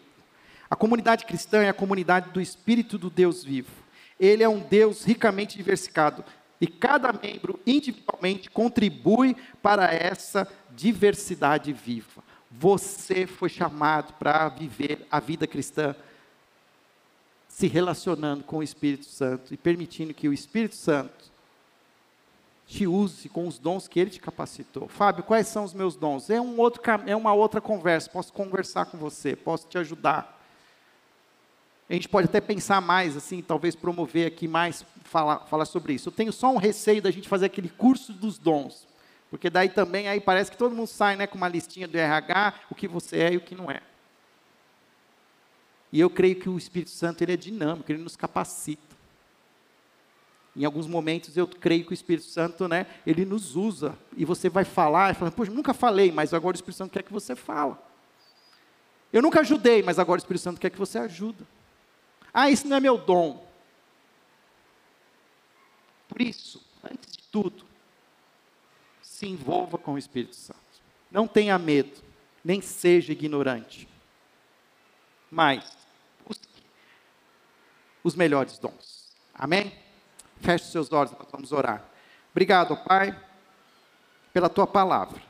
A 0.70 0.76
comunidade 0.76 1.26
cristã 1.26 1.64
é 1.64 1.70
a 1.70 1.74
comunidade 1.74 2.32
do 2.32 2.42
Espírito 2.42 2.98
do 2.98 3.10
Deus 3.10 3.42
vivo. 3.42 3.72
Ele 4.20 4.44
é 4.44 4.50
um 4.50 4.60
Deus 4.60 5.06
ricamente 5.06 5.56
diversificado 5.56 6.26
e 6.60 6.68
cada 6.68 7.14
membro 7.14 7.58
individualmente 7.66 8.50
contribui 8.50 9.34
para 9.62 9.94
essa 9.94 10.46
diversidade 10.76 11.72
viva. 11.72 12.22
Você 12.52 13.26
foi 13.26 13.48
chamado 13.48 14.12
para 14.16 14.50
viver 14.50 15.08
a 15.10 15.22
vida 15.22 15.48
cristã 15.48 15.96
se 17.48 17.66
relacionando 17.66 18.44
com 18.44 18.58
o 18.58 18.64
Espírito 18.64 19.06
Santo 19.06 19.54
e 19.54 19.58
permitindo 19.58 20.14
que 20.14 20.28
o 20.28 20.34
Espírito 20.34 20.76
Santo 20.76 21.32
te 22.70 22.86
use 22.86 23.28
com 23.28 23.48
os 23.48 23.58
dons 23.58 23.88
que 23.88 24.00
Ele 24.00 24.12
te 24.12 24.20
capacitou. 24.20 24.88
Fábio, 24.88 25.24
quais 25.24 25.48
são 25.48 25.64
os 25.64 25.74
meus 25.74 25.96
dons? 25.96 26.30
É, 26.30 26.40
um 26.40 26.60
outro, 26.60 26.80
é 27.08 27.16
uma 27.16 27.34
outra 27.34 27.60
conversa, 27.60 28.08
posso 28.12 28.32
conversar 28.32 28.86
com 28.86 28.98
você, 28.98 29.36
posso 29.36 29.68
te 29.68 29.76
ajudar. 29.80 30.40
A 31.90 31.94
gente 31.94 32.08
pode 32.08 32.26
até 32.26 32.40
pensar 32.40 32.80
mais, 32.80 33.18
assim, 33.18 33.42
talvez 33.42 33.76
promover 33.76 34.28
aqui 34.28 34.48
mais, 34.48 34.86
falar, 35.04 35.40
falar 35.48 35.66
sobre 35.66 35.94
isso. 35.94 36.10
Eu 36.10 36.14
tenho 36.14 36.32
só 36.32 36.54
um 36.54 36.58
receio 36.58 37.02
da 37.02 37.10
gente 37.10 37.28
fazer 37.28 37.48
aquele 37.48 37.70
curso 37.70 38.14
dos 38.14 38.38
dons. 38.38 38.88
Porque 39.32 39.50
daí 39.50 39.70
também 39.70 40.08
aí 40.08 40.22
parece 40.22 40.52
que 40.52 40.58
todo 40.58 40.76
mundo 40.76 40.88
sai 40.88 41.16
né, 41.16 41.26
com 41.26 41.38
uma 41.38 41.48
listinha 41.48 41.88
do 41.88 41.98
RH, 41.98 42.54
o 42.70 42.76
que 42.76 42.88
você 42.88 43.18
é 43.18 43.34
e 43.34 43.38
o 43.38 43.42
que 43.42 43.56
não 43.56 43.72
é. 43.72 43.82
E 45.92 46.00
eu 46.00 46.10
creio 46.12 46.36
que 46.36 46.48
o 46.48 46.58
Espírito 46.58 46.92
Santo 46.92 47.24
ele 47.24 47.34
é 47.34 47.38
dinâmico, 47.38 47.92
ele 47.92 48.04
nos 48.04 48.16
capacita. 48.16 48.89
Em 50.60 50.66
alguns 50.66 50.88
momentos 50.88 51.38
eu 51.38 51.47
creio 51.47 51.86
que 51.86 51.91
o 51.91 51.93
Espírito 51.93 52.28
Santo, 52.28 52.68
né, 52.68 52.86
ele 53.07 53.24
nos 53.24 53.55
usa. 53.55 53.97
E 54.18 54.26
você 54.26 54.49
vai 54.49 54.66
falar, 54.66 55.12
e 55.12 55.14
fala, 55.14 55.32
poxa, 55.32 55.49
nunca 55.49 55.74
falei, 55.74 56.12
mas 56.12 56.34
agora 56.34 56.53
o 56.53 56.57
Espírito 56.57 56.78
Santo 56.78 56.91
quer 56.91 57.01
que 57.01 57.14
você 57.14 57.34
fala. 57.34 57.82
Eu 59.14 59.22
nunca 59.22 59.39
ajudei, 59.39 59.82
mas 59.82 59.97
agora 59.97 60.20
o 60.20 60.22
Espírito 60.22 60.43
Santo 60.43 60.60
quer 60.60 60.70
que 60.70 60.78
você 60.78 60.99
ajuda. 60.99 61.47
Ah, 62.34 62.51
isso 62.51 62.68
não 62.68 62.76
é 62.76 62.82
meu 62.82 62.97
dom. 62.97 63.47
Por 66.10 66.22
isso, 66.22 66.62
antes 66.84 67.16
de 67.16 67.24
tudo, 67.32 67.64
se 69.01 69.26
envolva 69.28 69.78
com 69.78 69.93
o 69.93 69.97
Espírito 69.97 70.36
Santo. 70.36 70.60
Não 71.10 71.26
tenha 71.26 71.57
medo, 71.57 72.03
nem 72.43 72.60
seja 72.60 73.14
ignorante. 73.14 73.88
Mas 75.32 75.72
busque 76.28 76.49
os 78.03 78.14
melhores 78.14 78.60
dons. 78.60 79.07
Amém? 79.34 79.72
Feche 80.40 80.66
seus 80.66 80.92
olhos, 80.92 81.12
nós 81.12 81.28
vamos 81.32 81.52
orar. 81.52 81.84
Obrigado, 82.32 82.76
Pai, 82.78 83.16
pela 84.34 84.50
tua 84.50 84.66
palavra. 84.66 85.22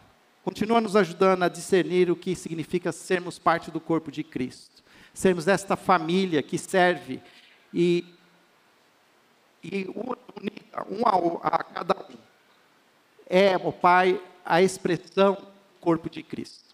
Continua 0.43 0.79
nos 0.81 0.95
ajudando 0.95 1.43
a 1.43 1.49
discernir 1.49 2.09
o 2.09 2.15
que 2.15 2.35
significa 2.35 2.91
sermos 2.91 3.37
parte 3.37 3.71
do 3.71 3.79
corpo 3.79 4.11
de 4.11 4.23
Cristo. 4.23 4.83
Sermos 5.13 5.47
esta 5.47 5.75
família 5.75 6.41
que 6.41 6.57
serve 6.57 7.21
e, 7.73 8.05
e 9.63 9.87
unida, 9.87 10.85
um 10.89 11.05
a, 11.05 11.47
a 11.47 11.63
cada 11.63 11.95
um. 12.09 12.17
É, 13.29 13.55
ó 13.57 13.71
Pai, 13.71 14.21
a 14.45 14.61
expressão 14.61 15.37
corpo 15.79 16.09
de 16.09 16.23
Cristo. 16.23 16.69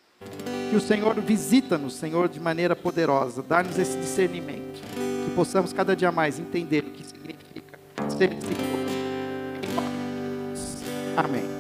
Que 0.70 0.76
o 0.76 0.82
Senhor 0.82 1.20
visita-nos, 1.22 1.96
Senhor, 1.96 2.30
de 2.30 2.40
maneira 2.40 2.76
poderosa, 2.76 3.44
dá-nos 3.44 3.78
esse 3.78 3.98
discernimento, 3.98 4.82
que 5.26 5.36
possamos 5.36 5.74
cada 5.74 5.96
dia 5.96 6.12
mais 6.12 6.40
entender 6.40 6.84
corpo. 8.18 8.36
Amém. 11.18 11.55